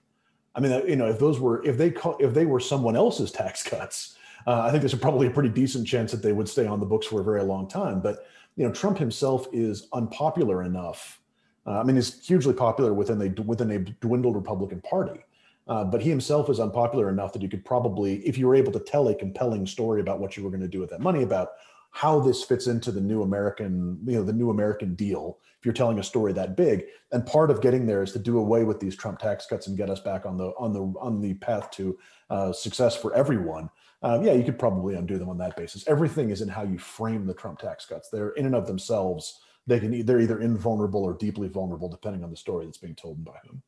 I 0.54 0.60
mean, 0.60 0.86
you 0.88 0.98
know, 0.98 1.08
if 1.08 1.18
those 1.18 1.40
were 1.40 1.66
if 1.66 1.78
they 1.78 1.90
call, 1.90 2.18
if 2.20 2.34
they 2.34 2.46
were 2.46 2.60
someone 2.60 2.98
else's 2.98 3.32
tax 3.32 3.64
cuts, 3.70 4.18
uh, 4.46 4.62
I 4.62 4.72
think 4.72 4.82
there's 4.82 4.96
probably 4.96 5.28
a 5.28 5.32
pretty 5.32 5.50
decent 5.50 5.88
chance 5.88 6.12
that 6.12 6.22
they 6.22 6.34
would 6.34 6.50
stay 6.50 6.66
on 6.66 6.82
the 6.82 6.86
books 6.86 7.08
for 7.08 7.22
a 7.22 7.24
very 7.24 7.44
long 7.44 7.70
time. 7.70 8.02
But 8.02 8.28
you 8.58 8.68
know, 8.68 8.74
Trump 8.74 8.98
himself 8.98 9.48
is 9.54 9.88
unpopular 9.94 10.64
enough. 10.64 11.22
Uh, 11.66 11.80
I 11.80 11.84
mean, 11.84 11.96
he's 11.96 12.26
hugely 12.26 12.54
popular 12.54 12.94
within 12.94 13.22
a 13.22 13.42
within 13.44 13.72
a 13.72 13.80
dwindled 13.80 14.36
Republican 14.36 14.82
Party. 14.82 15.22
Uh, 15.70 15.86
but 15.86 16.02
he 16.02 16.10
himself 16.10 16.50
is 16.50 16.60
unpopular 16.60 17.10
enough 17.10 17.32
that 17.32 17.44
you 17.44 17.48
could 17.48 17.64
probably, 17.64 18.28
if 18.28 18.40
you 18.40 18.48
were 18.48 18.56
able 18.56 18.72
to 18.72 18.80
tell 18.80 19.08
a 19.10 19.14
compelling 19.14 19.68
story 19.68 20.02
about 20.02 20.20
what 20.20 20.36
you 20.36 20.44
were 20.44 20.50
going 20.50 20.60
to 20.60 20.68
do 20.68 20.80
with 20.80 20.90
that 20.90 21.00
money, 21.00 21.22
about 21.22 21.50
how 21.92 22.20
this 22.20 22.44
fits 22.44 22.68
into 22.68 22.92
the 22.92 23.02
new 23.02 23.24
American, 23.24 24.00
you 24.06 24.14
know, 24.14 24.24
the 24.24 24.34
new 24.34 24.50
American 24.50 24.96
deal. 24.96 25.40
If 25.60 25.66
you're 25.66 25.74
telling 25.74 26.00
a 26.00 26.04
story 26.04 26.32
that 26.34 26.56
big, 26.56 26.86
and 27.12 27.26
part 27.26 27.52
of 27.52 27.62
getting 27.62 27.86
there 27.86 28.02
is 28.02 28.14
to 28.14 28.20
do 28.20 28.38
away 28.38 28.64
with 28.64 28.80
these 28.80 28.96
Trump 28.96 29.20
tax 29.20 29.46
cuts 29.46 29.68
and 29.68 29.78
get 29.78 29.90
us 29.90 30.00
back 30.00 30.26
on 30.26 30.38
the 30.38 30.54
on 30.58 30.72
the 30.72 30.82
on 31.00 31.20
the 31.20 31.34
path 31.36 31.70
to 31.72 31.98
uh, 32.30 32.54
success 32.54 32.96
for 32.96 33.14
everyone. 33.14 33.70
Um, 34.02 34.24
yeah, 34.24 34.32
you 34.34 34.44
could 34.44 34.58
probably 34.58 34.96
undo 34.96 35.18
them 35.18 35.28
on 35.28 35.38
that 35.40 35.58
basis. 35.58 35.86
Everything 35.88 36.30
is 36.30 36.42
in 36.42 36.48
how 36.48 36.64
you 36.64 36.78
frame 36.78 37.26
the 37.26 37.34
Trump 37.34 37.60
tax 37.60 37.86
cuts. 37.86 38.10
They're 38.10 38.32
in 38.32 38.46
and 38.46 38.56
of 38.56 38.68
themselves. 38.68 39.42
They 39.68 39.80
can 39.80 40.06
they're 40.06 40.22
either 40.22 40.40
invulnerable 40.40 41.04
or 41.04 41.14
deeply 41.14 41.50
vulnerable, 41.50 41.90
depending 41.90 42.24
on 42.24 42.32
the 42.32 42.38
story 42.38 42.66
that's 42.66 42.78
being 42.78 42.96
told 42.96 43.18
and 43.18 43.26
by 43.26 43.38
whom. 43.44 43.62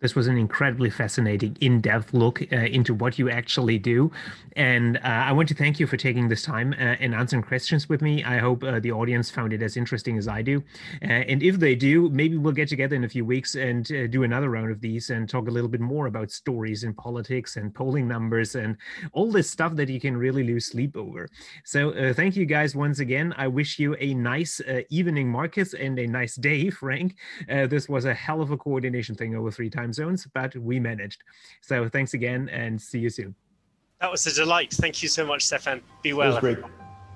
This 0.00 0.14
was 0.14 0.28
an 0.28 0.38
incredibly 0.38 0.90
fascinating, 0.90 1.56
in 1.60 1.80
depth 1.80 2.14
look 2.14 2.40
uh, 2.52 2.56
into 2.56 2.94
what 2.94 3.18
you 3.18 3.30
actually 3.30 3.78
do. 3.78 4.12
And 4.54 4.96
uh, 4.98 5.00
I 5.02 5.32
want 5.32 5.48
to 5.48 5.54
thank 5.54 5.80
you 5.80 5.88
for 5.88 5.96
taking 5.96 6.28
this 6.28 6.42
time 6.42 6.72
uh, 6.72 6.96
and 7.00 7.14
answering 7.14 7.42
questions 7.42 7.88
with 7.88 8.00
me. 8.00 8.22
I 8.22 8.38
hope 8.38 8.62
uh, 8.62 8.78
the 8.78 8.92
audience 8.92 9.28
found 9.28 9.52
it 9.52 9.62
as 9.62 9.76
interesting 9.76 10.16
as 10.16 10.28
I 10.28 10.42
do. 10.42 10.62
Uh, 11.02 11.06
and 11.06 11.42
if 11.42 11.58
they 11.58 11.74
do, 11.74 12.08
maybe 12.10 12.36
we'll 12.36 12.52
get 12.52 12.68
together 12.68 12.94
in 12.94 13.04
a 13.04 13.08
few 13.08 13.24
weeks 13.24 13.56
and 13.56 13.90
uh, 13.90 14.06
do 14.06 14.22
another 14.22 14.50
round 14.50 14.70
of 14.70 14.80
these 14.80 15.10
and 15.10 15.28
talk 15.28 15.48
a 15.48 15.50
little 15.50 15.68
bit 15.68 15.80
more 15.80 16.06
about 16.06 16.30
stories 16.30 16.84
in 16.84 16.94
politics 16.94 17.56
and 17.56 17.74
polling 17.74 18.06
numbers 18.06 18.54
and 18.54 18.76
all 19.12 19.32
this 19.32 19.50
stuff 19.50 19.74
that 19.74 19.88
you 19.88 20.00
can 20.00 20.16
really 20.16 20.44
lose 20.44 20.66
sleep 20.66 20.96
over. 20.96 21.28
So 21.64 22.12
thank 22.12 22.36
you 22.36 22.46
guys 22.46 22.76
once 22.76 23.00
again. 23.00 23.34
I 23.36 23.48
wish 23.48 23.78
you 23.78 23.96
a 23.98 24.14
nice 24.14 24.60
evening, 24.90 25.28
Marcus, 25.28 25.74
and 25.74 25.98
a 25.98 26.06
nice 26.06 26.36
day, 26.36 26.70
Frank. 26.78 27.16
this 27.48 27.88
was 27.88 28.04
a 28.04 28.14
hell 28.14 28.40
of 28.40 28.50
a 28.52 28.56
coordination 28.56 29.14
thing 29.14 29.34
over 29.34 29.50
three 29.50 29.70
times 29.70 29.87
time 29.88 29.92
zones, 29.92 30.26
but 30.32 30.54
we 30.56 30.80
managed. 30.80 31.22
So 31.60 31.88
thanks 31.88 32.14
again 32.14 32.48
and 32.50 32.80
see 32.80 32.98
you 32.98 33.10
soon. 33.10 33.34
That 34.00 34.10
was 34.10 34.26
a 34.26 34.34
delight. 34.34 34.72
Thank 34.72 35.02
you 35.02 35.08
so 35.08 35.26
much, 35.26 35.44
Stefan. 35.44 35.80
Be 36.02 36.12
well. 36.12 36.28
It 36.28 36.34
was 36.34 36.40
great. 36.40 36.58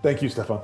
Thank 0.02 0.22
you, 0.22 0.28
Stefan. 0.28 0.60